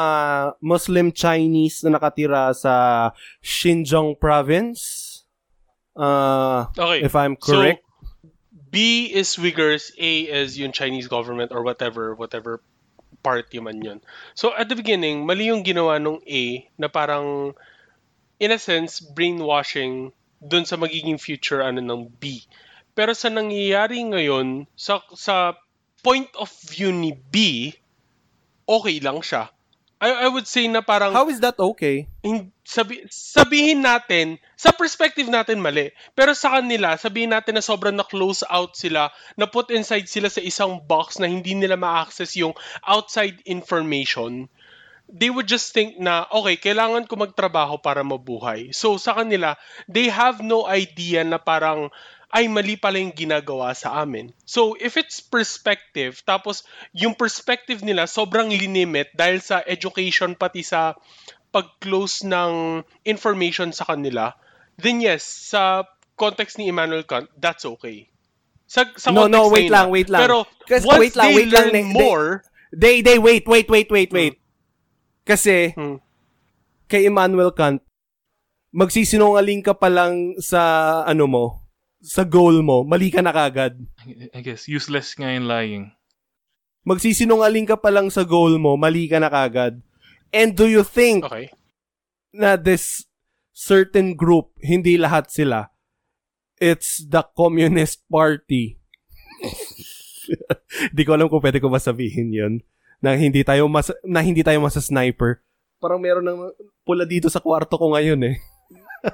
Muslim 0.65 1.13
Chinese 1.13 1.85
na 1.85 2.01
nakatira 2.01 2.53
sa 2.57 3.13
Xinjiang 3.45 4.17
province. 4.17 5.13
Uh, 5.97 6.69
Okay. 6.77 7.05
if 7.05 7.17
I'm 7.17 7.37
correct. 7.37 7.81
So, 7.81 8.29
B 8.69 9.09
is 9.09 9.41
Uyghurs, 9.41 9.93
A 9.97 10.13
is 10.29 10.61
yung 10.61 10.73
Chinese 10.73 11.09
government 11.09 11.53
or 11.53 11.65
whatever, 11.65 12.13
whatever 12.13 12.61
party 13.25 13.61
man 13.61 13.81
yun. 13.81 14.05
So, 14.37 14.53
at 14.53 14.69
the 14.69 14.77
beginning, 14.77 15.25
mali 15.25 15.49
yung 15.49 15.65
ginawa 15.65 15.97
nung 15.97 16.21
A 16.29 16.69
na 16.77 16.89
parang, 16.93 17.57
in 18.37 18.53
a 18.53 18.61
sense, 18.61 19.01
brainwashing 19.01 20.13
dun 20.45 20.69
sa 20.69 20.77
magiging 20.77 21.17
future 21.17 21.65
ano 21.65 21.81
ng 21.81 22.13
B. 22.21 22.45
Pero 22.93 23.17
sa 23.17 23.33
nangyayari 23.33 24.05
ngayon, 24.05 24.69
sa, 24.77 25.01
sa 25.17 25.57
point 26.07 26.31
of 26.39 26.47
view 26.71 26.95
ni 26.95 27.11
B, 27.11 27.75
okay 28.71 29.03
lang 29.03 29.19
siya. 29.27 29.51
I, 29.97 30.29
I 30.29 30.29
would 30.29 30.45
say 30.45 30.69
na 30.69 30.85
parang 30.85 31.17
How 31.17 31.25
is 31.33 31.41
that 31.41 31.57
okay? 31.57 32.05
hin- 32.21 32.53
sabi, 32.63 33.09
sabihin 33.09 33.81
natin, 33.81 34.37
sa 34.53 34.69
perspective 34.71 35.25
natin 35.25 35.57
mali. 35.57 35.89
Pero 36.13 36.37
sa 36.37 36.61
kanila, 36.61 37.01
sabihin 37.01 37.33
natin 37.33 37.57
na 37.57 37.65
sobrang 37.65 37.97
na-close 37.97 38.45
out 38.45 38.77
sila, 38.77 39.09
na 39.41 39.49
put 39.49 39.73
inside 39.73 40.05
sila 40.05 40.29
sa 40.29 40.45
isang 40.45 40.85
box 40.85 41.17
na 41.17 41.25
hindi 41.27 41.57
nila 41.57 41.81
ma-access 41.81 42.37
yung 42.37 42.53
outside 42.85 43.41
information. 43.49 44.53
They 45.09 45.33
would 45.33 45.49
just 45.49 45.73
think 45.73 45.97
na, 45.97 46.29
okay, 46.29 46.61
kailangan 46.61 47.09
ko 47.09 47.17
magtrabaho 47.17 47.81
para 47.81 48.05
mabuhay. 48.05 48.77
So 48.77 49.01
sa 49.01 49.17
kanila, 49.17 49.57
they 49.89 50.13
have 50.13 50.45
no 50.45 50.69
idea 50.69 51.25
na 51.25 51.41
parang, 51.41 51.89
ay 52.37 52.53
mali 52.53 52.77
pala 52.77 53.01
yung 53.01 53.17
ginagawa 53.17 53.73
sa 53.73 54.05
amin. 54.05 54.29
So 54.45 54.77
if 54.77 55.01
it's 55.01 55.25
perspective, 55.25 56.21
tapos 56.29 56.69
yung 56.93 57.17
perspective 57.17 57.81
nila 57.81 58.05
sobrang 58.05 58.53
linimit 58.53 59.09
dahil 59.17 59.41
sa 59.41 59.65
education 59.65 60.37
pati 60.37 60.61
sa 60.61 61.01
pag-close 61.49 62.29
ng 62.29 62.85
information 63.09 63.73
sa 63.73 63.89
kanila, 63.89 64.37
then 64.77 65.01
yes, 65.01 65.25
sa 65.25 65.89
context 66.13 66.61
ni 66.61 66.69
Immanuel 66.69 67.09
Kant, 67.09 67.33
that's 67.41 67.65
okay. 67.65 68.13
Sa, 68.69 68.85
sa 69.01 69.09
No, 69.09 69.25
no, 69.33 69.49
wait 69.49 69.73
na 69.73 69.81
lang, 69.81 69.87
ah. 69.89 69.93
wait 69.97 70.09
lang. 70.13 70.21
Pero 70.21 70.45
Kasi- 70.69 70.85
once 70.85 71.01
wait 71.01 71.17
lang, 71.17 71.27
they 71.33 71.37
wait 71.41 71.49
lang, 71.49 71.57
learn 71.57 71.73
they- 71.73 71.89
more, 71.89 72.27
They, 72.77 73.01
they, 73.01 73.17
wait, 73.17 73.47
wait, 73.49 73.71
wait, 73.71 73.89
wait, 73.89 74.11
wait. 74.13 74.37
Kasi, 75.25 75.73
Hmm. 75.73 76.03
kay 76.91 77.09
Immanuel 77.09 77.55
Kant, 77.55 77.81
magsisinungaling 78.75 79.65
ka 79.65 79.73
pa 79.73 79.89
lang 79.89 80.37
sa, 80.43 81.01
ano 81.09 81.25
mo, 81.25 81.45
sa 82.07 82.23
goal 82.23 82.63
mo, 82.63 82.87
mali 82.87 83.11
ka 83.11 83.19
na 83.19 83.35
kagad. 83.35 83.83
I 84.31 84.41
guess, 84.47 84.71
useless 84.71 85.19
nga 85.19 85.35
yung 85.35 85.51
lying. 85.51 85.85
Magsisinungaling 86.87 87.67
ka 87.67 87.75
pa 87.75 87.91
lang 87.91 88.15
sa 88.15 88.23
goal 88.23 88.63
mo, 88.63 88.79
mali 88.79 89.11
ka 89.11 89.19
na 89.19 89.27
kagad. 89.27 89.83
And 90.31 90.55
do 90.55 90.71
you 90.71 90.87
think 90.87 91.27
okay. 91.27 91.51
na 92.31 92.55
this 92.55 93.11
certain 93.51 94.15
group, 94.15 94.55
hindi 94.63 94.95
lahat 94.95 95.35
sila, 95.35 95.75
it's 96.63 97.03
the 97.03 97.27
Communist 97.35 98.07
Party. 98.07 98.79
Di 100.97 101.03
ko 101.03 101.19
alam 101.19 101.27
kung 101.27 101.43
pwede 101.43 101.59
ko 101.59 101.67
masabihin 101.67 102.31
yun. 102.31 102.55
Na 103.03 103.19
hindi 103.19 103.43
tayo 103.43 103.67
mas 103.67 103.91
na 104.07 104.23
hindi 104.23 104.47
tayo 104.47 104.63
masa 104.63 104.79
sniper. 104.79 105.43
Parang 105.83 106.01
meron 106.01 106.25
ng 106.25 106.55
pula 106.87 107.03
dito 107.03 107.27
sa 107.29 107.43
kwarto 107.43 107.77
ko 107.77 107.93
ngayon 107.93 108.23
eh. 108.31 108.37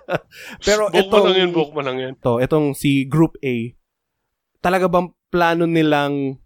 Pero 0.66 0.88
Book 0.88 1.07
mo 1.09 1.18
itong, 1.18 1.24
lang 1.28 1.36
yun, 1.36 1.51
book 1.53 1.70
mo 1.72 1.80
lang 1.80 1.97
yun. 2.01 2.12
to, 2.20 2.40
itong 2.40 2.72
si 2.72 3.05
Group 3.05 3.36
A, 3.40 3.72
talaga 4.61 4.88
bang 4.88 5.12
plano 5.28 5.64
nilang 5.64 6.38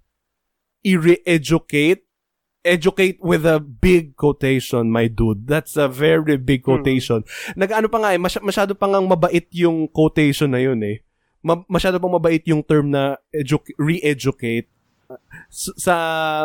i-re-educate? 0.83 2.03
Educate 2.67 3.23
with 3.23 3.47
a 3.47 3.63
big 3.63 4.19
quotation, 4.19 4.91
my 4.91 5.07
dude. 5.07 5.47
That's 5.47 5.79
a 5.79 5.87
very 5.87 6.35
big 6.35 6.67
quotation. 6.67 7.23
Nag-ano 7.55 7.87
pa 7.87 8.03
nga 8.03 8.11
eh, 8.11 8.19
masy- 8.19 8.43
masyado 8.43 8.75
pa 8.75 8.91
nga 8.91 8.99
mabait 8.99 9.47
yung 9.55 9.87
quotation 9.87 10.51
na 10.51 10.59
yun 10.59 10.83
eh. 10.83 10.99
Ma- 11.47 11.63
masyado 11.71 12.03
pang 12.03 12.11
mabait 12.11 12.43
yung 12.43 12.67
term 12.67 12.91
na 12.91 13.23
edu- 13.31 13.63
re-educate 13.79 14.67
sa 15.51 15.97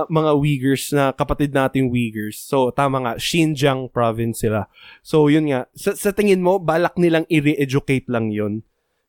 mga 0.07 0.32
Uyghurs 0.38 0.93
na 0.93 1.12
kapatid 1.12 1.51
nating 1.51 1.89
Uyghurs. 1.89 2.38
So, 2.39 2.70
tama 2.70 3.01
nga, 3.01 3.14
Xinjiang 3.18 3.89
province 3.89 4.45
sila. 4.45 4.70
So, 5.01 5.28
yun 5.28 5.49
nga. 5.49 5.66
Sa, 5.74 5.97
sa 5.97 6.14
tingin 6.14 6.41
mo, 6.45 6.62
balak 6.62 6.95
nilang 6.97 7.26
i-re-educate 7.28 8.05
lang 8.07 8.30
yun? 8.30 8.62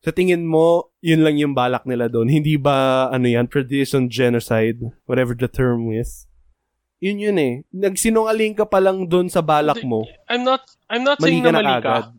Sa 0.03 0.11
tingin 0.11 0.43
mo, 0.43 0.91
yun 0.99 1.23
lang 1.23 1.39
yung 1.39 1.55
balak 1.55 1.87
nila 1.87 2.11
doon? 2.11 2.27
Hindi 2.27 2.59
ba, 2.59 3.07
ano 3.13 3.29
yan, 3.29 3.47
tradition 3.47 4.11
genocide? 4.11 4.83
Whatever 5.07 5.39
the 5.39 5.47
term 5.47 5.95
is. 5.95 6.27
Yun 7.03 7.19
yun 7.19 7.39
eh. 7.39 7.55
Nagsinungaling 7.71 8.55
ka 8.59 8.67
pa 8.67 8.79
lang 8.79 9.07
doon 9.07 9.27
sa 9.31 9.43
balak 9.43 9.83
mo. 9.83 10.07
I'm 10.31 10.43
not, 10.47 10.63
I'm 10.87 11.03
not 11.03 11.19
Mali 11.19 11.39
saying 11.39 11.45
na 11.47 11.59
mali 11.59 11.75
ka. 11.83 12.15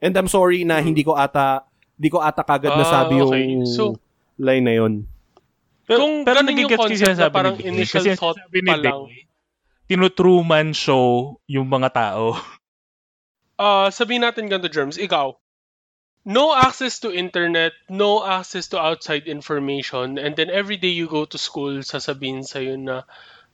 And 0.00 0.12
I'm 0.12 0.28
sorry 0.28 0.64
na 0.64 0.80
hindi 0.80 1.00
ko 1.00 1.16
ata, 1.16 1.64
hindi 1.96 2.08
ko 2.12 2.20
ata 2.20 2.44
kagad 2.44 2.76
Ah, 2.76 2.80
nasabi 2.84 3.20
yung 3.20 3.32
okay. 3.32 3.46
So- 3.64 3.96
line 4.36 4.64
na 4.66 4.74
yun. 4.76 5.08
Pero, 5.84 6.00
Kung 6.00 6.24
pero 6.24 6.40
nagigets 6.40 6.80
ko 6.80 6.88
sinasabi 6.88 7.28
ni 7.30 7.32
parang 7.34 7.56
initial 7.60 8.04
Kasi 8.04 8.16
thought 8.16 8.36
sinasabi 8.40 8.58
ni 8.64 8.72
pa 8.72 8.76
lang. 8.80 9.00
tinutruman 9.88 10.72
show 10.72 11.36
yung 11.46 11.68
mga 11.68 11.88
tao. 11.92 12.36
uh, 13.58 13.88
sabihin 13.90 14.24
natin 14.24 14.48
ganito, 14.48 14.70
Germs, 14.72 14.96
ikaw, 14.98 15.36
no 16.24 16.54
access 16.56 17.00
to 17.00 17.12
internet, 17.12 17.72
no 17.88 18.24
access 18.24 18.68
to 18.72 18.80
outside 18.80 19.28
information, 19.28 20.16
and 20.18 20.36
then 20.36 20.48
every 20.50 20.76
day 20.76 20.88
you 20.92 21.06
go 21.06 21.24
to 21.24 21.36
school, 21.38 21.80
sasabihin 21.84 22.44
sa'yo 22.44 22.80
na, 22.80 23.04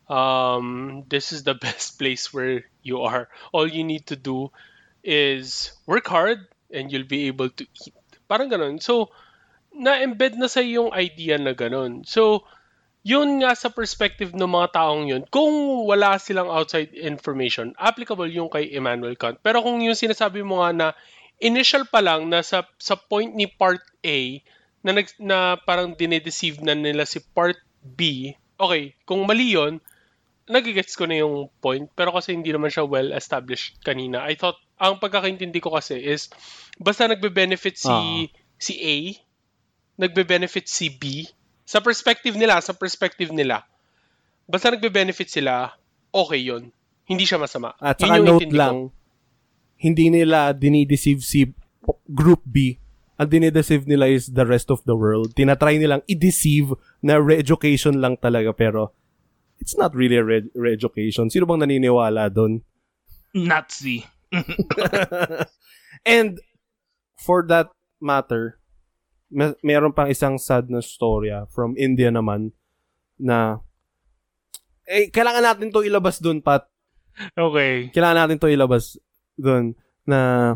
um, 0.08 1.02
this 1.08 1.32
is 1.32 1.42
the 1.44 1.54
best 1.64 1.98
place 1.98 2.32
where 2.32 2.64
you 2.82 3.02
are. 3.02 3.28
All 3.52 3.66
you 3.66 3.82
need 3.84 4.06
to 4.08 4.16
do 4.16 4.50
is 5.02 5.72
work 5.86 6.06
hard 6.06 6.46
and 6.70 6.92
you'll 6.92 7.08
be 7.08 7.26
able 7.26 7.50
to 7.50 7.64
eat. 7.86 7.94
Parang 8.30 8.50
ganun. 8.50 8.78
So, 8.82 9.10
na-embed 9.74 10.36
na 10.36 10.50
sa 10.50 10.60
yung 10.60 10.90
idea 10.92 11.38
na 11.38 11.54
ganun. 11.54 12.02
So, 12.04 12.44
yun 13.00 13.40
nga 13.40 13.56
sa 13.56 13.72
perspective 13.72 14.36
ng 14.36 14.50
mga 14.50 14.76
taong 14.76 15.08
yun, 15.08 15.24
kung 15.32 15.86
wala 15.88 16.20
silang 16.20 16.52
outside 16.52 16.92
information, 16.92 17.72
applicable 17.80 18.28
yung 18.28 18.52
kay 18.52 18.68
Immanuel 18.76 19.16
Kant. 19.16 19.40
Pero 19.40 19.64
kung 19.64 19.80
yung 19.80 19.96
sinasabi 19.96 20.44
mo 20.44 20.60
nga 20.60 20.70
na 20.74 20.88
initial 21.40 21.88
pa 21.88 22.04
lang 22.04 22.28
na 22.28 22.44
sa, 22.44 22.68
sa 22.76 23.00
point 23.00 23.32
ni 23.32 23.48
part 23.48 23.80
A 24.04 24.44
na, 24.84 24.92
nag, 24.92 25.08
na 25.16 25.56
parang 25.56 25.96
dinedeceive 25.96 26.60
na 26.60 26.76
nila 26.76 27.08
si 27.08 27.24
part 27.32 27.56
B, 27.80 28.32
okay, 28.60 28.92
kung 29.08 29.24
mali 29.24 29.56
yun, 29.56 29.80
nagigets 30.44 30.92
ko 30.98 31.08
na 31.08 31.24
yung 31.24 31.48
point. 31.64 31.88
Pero 31.96 32.12
kasi 32.12 32.36
hindi 32.36 32.52
naman 32.52 32.68
siya 32.68 32.84
well 32.84 33.16
established 33.16 33.80
kanina. 33.80 34.20
I 34.20 34.36
thought, 34.36 34.60
ang 34.76 35.00
pagkakaintindi 35.00 35.60
ko 35.64 35.72
kasi 35.72 35.96
is, 35.96 36.28
basta 36.76 37.08
nagbe-benefit 37.08 37.76
si, 37.80 37.88
Ah. 37.88 38.24
si 38.60 38.72
A, 38.76 38.96
nagbe-benefit 40.00 40.64
si 40.64 40.88
B, 40.88 41.28
sa 41.68 41.84
perspective 41.84 42.32
nila, 42.34 42.58
sa 42.64 42.72
perspective 42.72 43.28
nila, 43.28 43.68
basta 44.48 44.72
nagbe-benefit 44.72 45.28
sila, 45.28 45.76
okay 46.08 46.40
yon 46.40 46.72
Hindi 47.04 47.28
siya 47.28 47.36
masama. 47.36 47.76
At 47.76 48.00
Yun 48.00 48.08
saka 48.08 48.16
yung 48.16 48.26
note 48.26 48.36
intindi 48.40 48.56
ko. 48.56 48.60
lang, 48.60 48.76
hindi 49.76 50.06
nila 50.08 50.38
dinideceive 50.56 51.20
si 51.20 51.52
Group 52.08 52.46
B. 52.48 52.78
Ang 53.20 53.28
dinideceive 53.28 53.84
nila 53.84 54.08
is 54.08 54.32
the 54.32 54.46
rest 54.48 54.72
of 54.72 54.80
the 54.88 54.96
world. 54.96 55.36
Tinatry 55.36 55.76
nilang 55.76 56.00
i-deceive 56.08 56.72
na 57.04 57.20
re-education 57.20 58.00
lang 58.00 58.16
talaga 58.16 58.56
pero 58.56 58.96
it's 59.60 59.76
not 59.76 59.92
really 59.92 60.16
a 60.16 60.24
re- 60.24 60.52
re-education. 60.56 61.28
Sino 61.28 61.44
bang 61.44 61.66
naniniwala 61.66 62.32
doon? 62.32 62.64
Nazi. 63.36 64.04
And 66.06 66.40
for 67.16 67.44
that 67.50 67.68
matter, 68.00 68.59
may, 69.30 69.54
meron 69.62 69.94
pang 69.94 70.10
isang 70.10 70.36
sad 70.36 70.68
na 70.68 70.82
storya 70.82 71.46
from 71.54 71.78
India 71.78 72.10
naman 72.10 72.50
na 73.16 73.62
eh, 74.90 75.06
kailangan 75.08 75.54
natin 75.54 75.70
to 75.70 75.86
ilabas 75.86 76.18
doon, 76.18 76.42
Pat. 76.42 76.66
Okay. 77.38 77.94
kailangan 77.94 78.26
natin 78.26 78.38
to 78.42 78.50
ilabas 78.50 78.98
doon 79.38 79.78
na 80.02 80.54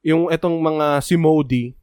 yung 0.00 0.32
etong 0.32 0.56
mga 0.58 1.04
si 1.04 1.14
Modi 1.14 1.76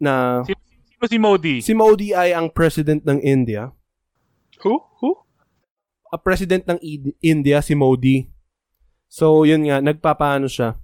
na 0.00 0.42
Sino 0.42 1.04
si 1.06 1.18
Modi? 1.20 1.54
si 1.60 1.72
Modi 1.76 2.16
ay 2.16 2.32
ang 2.32 2.48
president 2.48 3.04
ng 3.04 3.20
India. 3.20 3.68
Who? 4.64 4.80
Who? 5.04 5.10
A 6.08 6.16
president 6.16 6.64
ng 6.64 6.80
India 7.20 7.60
si 7.60 7.76
Modi. 7.76 8.24
So 9.06 9.44
yun 9.44 9.68
nga 9.68 9.84
nagpapaano 9.84 10.48
siya. 10.48 10.80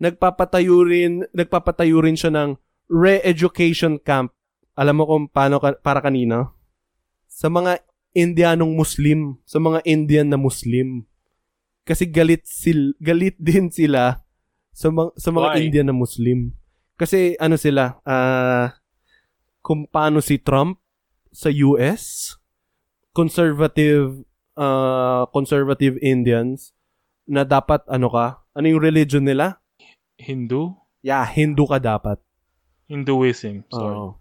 Nagpapatayo 0.00 0.84
rin 0.84 1.24
nagpapatayo 1.32 1.96
rin 2.04 2.16
siya 2.16 2.32
ng 2.32 2.60
re-education 2.90 4.02
camp. 4.02 4.34
Alam 4.74 5.00
mo 5.00 5.04
kung 5.06 5.24
paano 5.30 5.62
ka, 5.62 5.78
para 5.78 6.02
kanina? 6.02 6.50
Sa 7.30 7.46
mga 7.46 7.78
Indianong 8.10 8.74
Muslim, 8.74 9.38
sa 9.46 9.62
mga 9.62 9.86
Indian 9.86 10.34
na 10.34 10.38
Muslim. 10.38 11.06
Kasi 11.86 12.10
galit 12.10 12.42
sil 12.50 12.98
galit 12.98 13.38
din 13.42 13.70
sila 13.70 14.26
sa 14.74 14.90
mga 14.90 15.14
sa 15.14 15.30
mga 15.30 15.48
Why? 15.54 15.58
Indian 15.62 15.86
na 15.94 15.96
Muslim. 15.96 16.50
Kasi 16.98 17.38
ano 17.38 17.54
sila, 17.54 18.02
ah 18.02 18.74
kung 19.62 19.86
paano 19.86 20.18
si 20.18 20.42
Trump 20.42 20.82
sa 21.30 21.48
US, 21.48 22.34
conservative 23.14 24.26
uh, 24.58 25.30
conservative 25.30 25.94
Indians 26.02 26.74
na 27.30 27.46
dapat 27.46 27.86
ano 27.86 28.10
ka, 28.10 28.42
ano 28.58 28.66
yung 28.66 28.82
religion 28.82 29.22
nila? 29.22 29.62
Hindu? 30.18 30.74
Yeah, 31.00 31.24
Hindu 31.24 31.64
ka 31.70 31.78
dapat. 31.78 32.18
Hinduism. 32.90 33.62
Sorry. 33.70 33.94
Oo. 33.94 34.18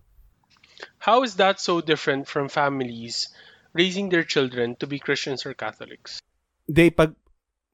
How 1.02 1.26
is 1.26 1.36
that 1.42 1.58
so 1.58 1.82
different 1.82 2.30
from 2.30 2.48
families 2.48 3.34
raising 3.74 4.14
their 4.14 4.24
children 4.24 4.78
to 4.78 4.86
be 4.86 5.02
Christians 5.02 5.42
or 5.44 5.58
Catholics? 5.58 6.22
They 6.70 6.94
pag 6.94 7.18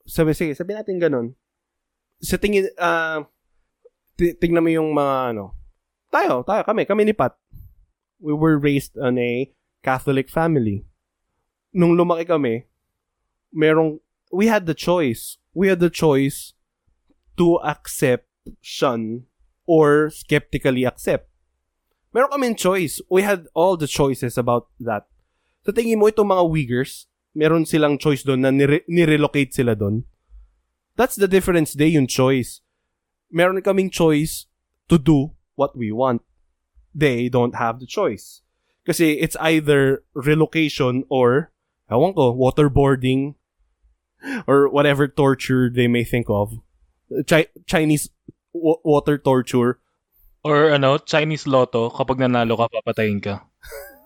sabi 0.07 0.31
sige, 0.31 0.55
sabi 0.55 0.71
natin 0.71 1.03
ganun. 1.03 1.35
Sa 2.23 2.39
tingin 2.39 2.71
ah 2.79 3.27
ti- 4.15 4.39
tingnan 4.39 4.63
mo 4.63 4.71
yung 4.71 4.95
mga 4.95 5.35
ano. 5.35 5.51
Tayo, 6.07 6.47
tayo 6.47 6.63
kami, 6.63 6.87
kami 6.87 7.03
ni 7.03 7.13
Pat. 7.13 7.35
We 8.23 8.31
were 8.31 8.55
raised 8.55 8.95
on 8.95 9.19
a 9.19 9.51
Catholic 9.83 10.31
family. 10.31 10.87
Nung 11.75 11.99
lumaki 11.99 12.23
kami, 12.23 12.63
merong 13.51 13.99
we 14.31 14.47
had 14.47 14.63
the 14.63 14.77
choice. 14.77 15.35
We 15.51 15.67
had 15.67 15.83
the 15.83 15.91
choice 15.91 16.55
to 17.35 17.59
accept, 17.67 18.31
shun, 18.63 19.27
or 19.65 20.09
skeptically 20.09 20.85
accept. 20.85 21.29
Meron 22.13 22.31
kaming 22.31 22.57
choice. 22.57 23.01
We 23.09 23.21
had 23.21 23.47
all 23.53 23.75
the 23.75 23.91
choices 23.91 24.37
about 24.37 24.71
that. 24.79 25.05
Sa 25.65 25.73
tingin 25.73 25.99
mo, 25.99 26.07
itong 26.07 26.31
mga 26.31 26.47
Uyghurs, 26.47 27.11
meron 27.35 27.67
silang 27.67 27.97
choice 27.97 28.23
doon 28.23 28.45
na 28.45 28.53
nire- 28.53 28.87
nirelocate 28.87 29.51
sila 29.51 29.75
doon. 29.75 30.05
That's 30.95 31.19
the 31.19 31.27
difference 31.27 31.75
day 31.75 31.91
yung 31.91 32.07
choice. 32.07 32.63
Meron 33.27 33.59
kaming 33.59 33.91
choice 33.91 34.47
to 34.87 34.95
do 34.95 35.35
what 35.59 35.75
we 35.75 35.91
want. 35.91 36.23
They 36.95 37.27
don't 37.27 37.59
have 37.59 37.83
the 37.83 37.89
choice. 37.89 38.39
Kasi 38.87 39.19
it's 39.19 39.35
either 39.41 40.05
relocation 40.13 41.03
or, 41.09 41.51
ewan 41.91 42.13
ko, 42.13 42.31
waterboarding 42.31 43.35
or 44.47 44.69
whatever 44.69 45.07
torture 45.09 45.67
they 45.67 45.91
may 45.91 46.05
think 46.05 46.29
of. 46.29 46.63
Chi- 47.27 47.51
Chinese 47.67 48.07
water 48.83 49.19
torture. 49.19 49.83
Or 50.45 50.71
ano, 50.71 51.01
Chinese 51.01 51.49
lotto, 51.49 51.89
kapag 51.89 52.21
nanalo 52.21 52.55
ka, 52.55 52.71
papatayin 52.71 53.19
ka. 53.19 53.43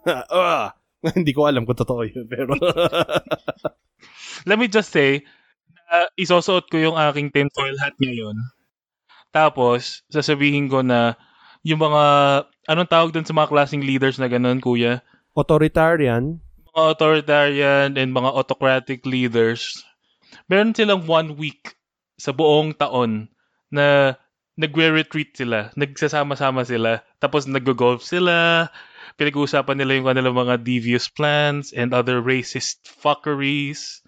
Ah, 0.09 0.79
Hindi 1.17 1.31
ko 1.31 1.47
alam 1.47 1.63
kung 1.63 1.79
totoo 1.79 2.03
yun, 2.03 2.27
pero... 2.27 2.55
Let 4.47 4.59
me 4.59 4.71
just 4.71 4.91
say, 4.91 5.23
na 5.91 6.07
isusuot 6.15 6.71
ko 6.71 6.79
yung 6.79 6.95
aking 6.95 7.31
tinfoil 7.31 7.75
hat 7.79 7.95
ngayon. 7.99 8.35
Tapos, 9.35 10.03
sasabihin 10.07 10.71
ko 10.71 10.79
na 10.83 11.19
yung 11.63 11.83
mga, 11.83 12.03
anong 12.71 12.91
tawag 12.91 13.11
dun 13.11 13.27
sa 13.27 13.35
mga 13.35 13.51
klaseng 13.51 13.83
leaders 13.83 14.15
na 14.15 14.31
ganun, 14.31 14.63
kuya? 14.63 15.03
Authoritarian. 15.35 16.39
Mga 16.71 16.81
authoritarian 16.95 17.89
and 17.99 18.15
mga 18.15 18.31
autocratic 18.31 19.03
leaders, 19.03 19.83
meron 20.47 20.75
silang 20.75 21.03
one 21.03 21.35
week 21.35 21.75
sa 22.15 22.31
buong 22.31 22.75
taon 22.75 23.27
na 23.71 24.15
nagre-retreat 24.59 25.39
sila, 25.39 25.71
nagsasama-sama 25.79 26.67
sila, 26.67 26.99
tapos 27.23 27.47
nag-golf 27.47 28.03
sila, 28.03 28.67
pinag-uusapan 29.15 29.79
nila 29.79 29.95
yung 29.95 30.07
kanilang 30.11 30.35
mga 30.35 30.59
devious 30.59 31.07
plans 31.07 31.71
and 31.71 31.95
other 31.95 32.19
racist 32.19 32.83
fuckeries. 32.83 34.03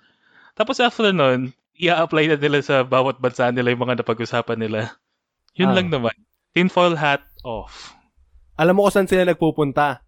Tapos 0.59 0.83
after 0.83 1.15
nun, 1.15 1.55
i-apply 1.79 2.27
na 2.27 2.35
nila 2.35 2.59
sa 2.59 2.83
bawat 2.83 3.23
bansa 3.23 3.47
nila 3.49 3.71
yung 3.71 3.87
mga 3.87 4.03
napag-usapan 4.03 4.59
nila. 4.59 4.91
Yun 5.55 5.71
Ah. 5.71 5.75
lang 5.79 5.87
naman. 5.87 6.15
Tinfoil 6.51 6.99
hat 6.99 7.23
off. 7.47 7.95
Alam 8.59 8.75
mo 8.75 8.83
kung 8.85 8.93
saan 8.93 9.07
sila 9.07 9.23
nagpupunta? 9.23 10.03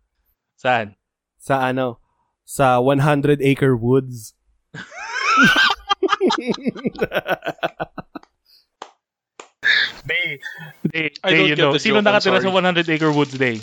Saan? 0.59 0.99
Sa 1.39 1.71
ano? 1.71 2.03
Sa 2.43 2.83
100 2.83 3.39
Acre 3.39 3.79
Woods. 3.79 4.35
Day. 10.03 10.39
Day, 10.85 11.07
I 11.23 11.29
Day, 11.29 11.37
don't 11.37 11.47
you 11.47 11.55
get 11.55 11.63
know. 11.63 11.73
the 11.73 11.79
Sino 11.79 11.99
nakatira 11.99 12.37
sa 12.37 12.47
sorry. 12.47 12.85
100 12.85 12.89
Acre 12.89 13.11
Woods 13.11 13.35
Day? 13.35 13.59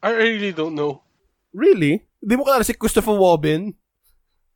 I 0.00 0.10
really 0.12 0.50
don't 0.50 0.74
know. 0.74 1.02
really? 1.50 2.02
Di 2.20 2.36
mo 2.36 2.44
kilala 2.44 2.62
si 2.62 2.72
Christopher 2.72 3.14
Robin? 3.14 3.72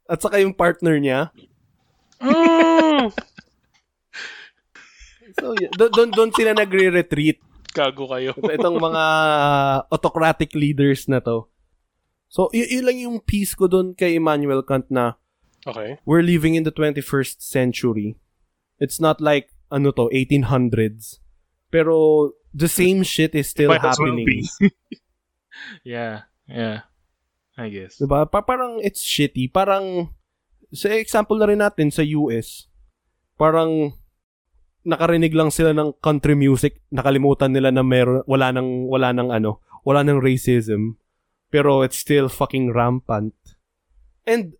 At 0.05 0.21
saka 0.21 0.39
yung 0.39 0.53
partner 0.53 1.01
niya? 1.01 1.33
Mm, 2.21 3.09
So, 5.35 5.51
doon 5.75 5.91
doon 5.91 6.11
doon 6.15 6.31
sila 6.31 6.55
nagre-retreat. 6.55 7.43
Gago 7.75 8.07
kayo. 8.07 8.31
Itong 8.39 8.79
mga 8.79 9.05
autocratic 9.91 10.55
leaders 10.55 11.11
na 11.11 11.19
to. 11.19 11.51
So, 12.31 12.47
y- 12.55 12.71
yun 12.71 12.87
lang 12.87 12.99
yung 13.03 13.19
piece 13.19 13.59
ko 13.59 13.67
doon 13.67 13.99
kay 13.99 14.15
Immanuel 14.15 14.63
Kant 14.63 14.87
na 14.89 15.19
Okay. 15.65 15.97
we're 16.05 16.21
living 16.23 16.55
in 16.55 16.63
the 16.63 16.71
21st 16.71 17.41
century. 17.41 18.15
It's 18.79 19.01
not 19.01 19.19
like, 19.19 19.49
ano 19.75 19.91
to, 19.91 20.07
1800s. 20.15 21.19
Pero, 21.75 22.31
the 22.55 22.71
same 22.71 23.03
shit 23.03 23.35
is 23.35 23.51
still 23.51 23.75
happening. 23.75 24.47
yeah, 25.83 26.31
yeah. 26.47 26.87
I 27.59 27.71
guess. 27.71 27.99
Diba? 27.99 28.31
Pa- 28.31 28.47
parang 28.47 28.79
it's 28.79 29.03
shitty. 29.03 29.51
Parang, 29.51 30.15
sa 30.71 30.91
example 30.95 31.39
na 31.39 31.51
rin 31.51 31.63
natin 31.63 31.91
sa 31.91 32.07
US, 32.07 32.71
parang 33.35 33.95
nakarinig 34.87 35.33
lang 35.35 35.51
sila 35.51 35.75
ng 35.75 35.97
country 35.99 36.37
music, 36.39 36.83
nakalimutan 36.93 37.51
nila 37.51 37.73
na 37.73 37.83
meron, 37.83 38.23
wala 38.29 38.53
nang, 38.53 38.87
wala 38.87 39.11
nang 39.11 39.31
ano, 39.33 39.65
wala 39.83 40.05
nang 40.05 40.21
racism. 40.21 41.01
Pero 41.49 41.83
it's 41.83 41.99
still 41.99 42.31
fucking 42.31 42.75
rampant. 42.75 43.35
And, 44.27 44.59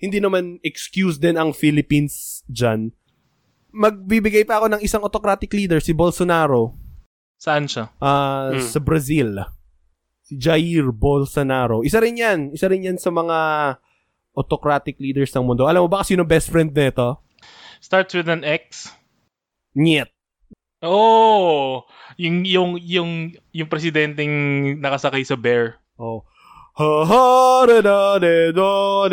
hindi 0.00 0.20
naman 0.20 0.60
excuse 0.60 1.16
din 1.16 1.40
ang 1.40 1.56
Philippines 1.56 2.44
dyan. 2.48 2.92
Magbibigay 3.72 4.44
pa 4.44 4.60
ako 4.60 4.68
ng 4.68 4.82
isang 4.82 5.00
autocratic 5.00 5.48
leader, 5.50 5.80
si 5.80 5.90
Bolsonaro, 5.90 6.76
Saan 7.36 7.66
siya? 7.66 7.90
ah 7.98 8.52
Mm. 8.52 8.62
sa 8.62 8.78
Brazil. 8.78 9.30
Si 10.22 10.36
Jair 10.36 10.86
Bolsonaro. 10.88 11.82
Isa 11.82 11.98
rin 11.98 12.14
yan. 12.14 12.52
Isa 12.52 12.68
rin 12.68 12.84
yan 12.84 12.96
sa 12.96 13.10
mga 13.10 13.38
autocratic 14.32 14.96
leaders 14.96 15.32
ng 15.32 15.42
mundo. 15.42 15.66
Alam 15.66 15.84
mo 15.84 15.90
ba 15.90 16.00
sino 16.02 16.22
best 16.22 16.48
friend 16.48 16.70
nito? 16.70 17.18
Starts 17.80 18.14
with 18.14 18.28
an 18.28 18.46
X. 18.46 18.92
Niet. 19.74 20.06
Oh, 20.80 21.82
yung 22.16 22.42
yung 22.42 22.70
yung 22.76 23.10
yung 23.50 23.68
presidenteng 23.68 24.30
nakasakay 24.78 25.22
sa 25.22 25.34
bear. 25.34 25.78
Oh. 25.94 26.22
Ha 26.74 26.88
ha 27.04 27.24
da 27.66 27.78
da 27.82 27.94
da 28.18 28.70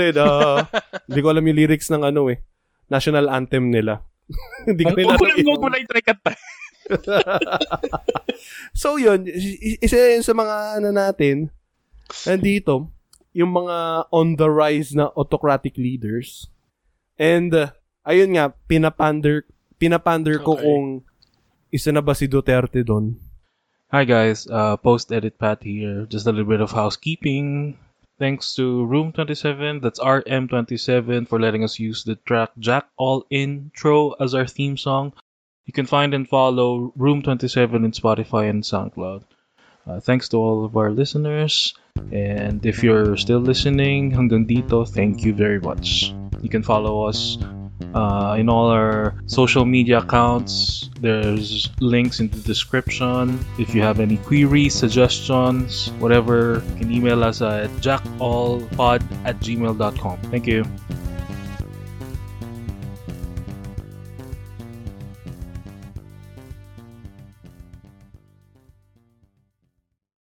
da. 0.10 0.30
Hindi 1.08 1.20
ko 1.20 1.28
alam 1.30 1.44
yung 1.44 1.58
lyrics 1.58 1.90
ng 1.90 2.02
ano 2.04 2.30
eh. 2.30 2.42
National 2.88 3.28
anthem 3.28 3.70
nila. 3.70 4.02
Hindi 4.70 4.84
ko 4.86 4.94
Huwag 4.94 5.18
alam 5.18 5.60
mo 5.60 5.68
lang 5.70 5.82
i-try 5.82 6.04
kanta. 6.06 6.34
so 8.74 8.98
yun, 8.98 9.26
isa 9.82 9.98
yun 10.18 10.26
sa 10.26 10.34
mga 10.34 10.56
ano 10.82 10.90
natin, 10.90 11.54
nandito, 12.26 12.90
yung 13.34 13.54
mga 13.54 14.10
on 14.10 14.36
the 14.38 14.50
rise 14.50 14.94
na 14.98 15.10
autocratic 15.14 15.78
leaders. 15.78 16.50
And, 17.20 17.54
uh, 17.54 17.76
ayun 18.08 18.34
nga, 18.34 18.56
pinapander, 18.66 19.46
pinapander 19.78 20.42
ko 20.42 20.58
Okay. 20.58 20.66
kung 20.66 20.86
isa 21.70 21.94
na 21.94 22.02
ba 22.02 22.18
si 22.18 22.26
Duterte 22.26 22.82
doon. 22.82 23.18
Hi 23.90 24.06
guys, 24.06 24.46
uh, 24.46 24.78
post 24.78 25.10
edit 25.10 25.42
Pat 25.42 25.66
here. 25.66 26.06
Just 26.06 26.30
a 26.30 26.34
little 26.34 26.46
bit 26.50 26.62
of 26.62 26.70
housekeeping. 26.70 27.74
Thanks 28.20 28.54
to 28.56 28.84
Room 28.86 29.14
27, 29.14 29.80
that's 29.80 30.00
RM27, 30.02 31.26
for 31.30 31.40
letting 31.40 31.64
us 31.64 31.80
use 31.80 32.04
the 32.04 32.16
track 32.16 32.52
Jack 32.60 32.86
All 32.98 33.26
Intro 33.30 34.12
as 34.20 34.36
our 34.36 34.46
theme 34.46 34.76
song. 34.76 35.14
You 35.66 35.72
can 35.72 35.86
find 35.86 36.14
and 36.14 36.28
follow 36.28 36.92
Room 36.98 37.22
27 37.22 37.86
in 37.86 37.92
Spotify 37.92 38.50
and 38.50 38.62
SoundCloud. 38.62 39.24
Uh, 39.88 40.00
thanks 40.02 40.28
to 40.30 40.38
all 40.38 40.66
of 40.66 40.76
our 40.76 40.92
listeners. 40.92 41.74
And 42.12 42.66
if 42.66 42.84
you're 42.84 43.16
still 43.16 43.40
listening, 43.40 44.12
hanggang 44.12 44.46
dito, 44.46 44.84
thank 44.84 45.24
you 45.24 45.34
very 45.34 45.62
much. 45.62 46.14
You 46.42 46.50
can 46.50 46.62
follow 46.62 47.08
us 47.08 47.38
uh, 47.94 48.36
in 48.40 48.50
all 48.50 48.70
our 48.70 49.16
social 49.28 49.66
media 49.66 50.00
accounts. 50.00 50.90
There's 51.00 51.70
links 51.80 52.20
in 52.20 52.30
the 52.30 52.40
description. 52.40 53.40
If 53.58 53.74
you 53.74 53.82
have 53.82 54.00
any 54.00 54.18
queries, 54.18 54.74
suggestions, 54.76 55.92
whatever, 56.00 56.64
you 56.70 56.76
can 56.76 56.92
email 56.92 57.24
us 57.24 57.42
at 57.42 57.70
jackallpod 57.82 59.02
at 59.26 59.40
gmail.com. 59.40 60.18
Thank 60.32 60.48
you. 60.48 60.66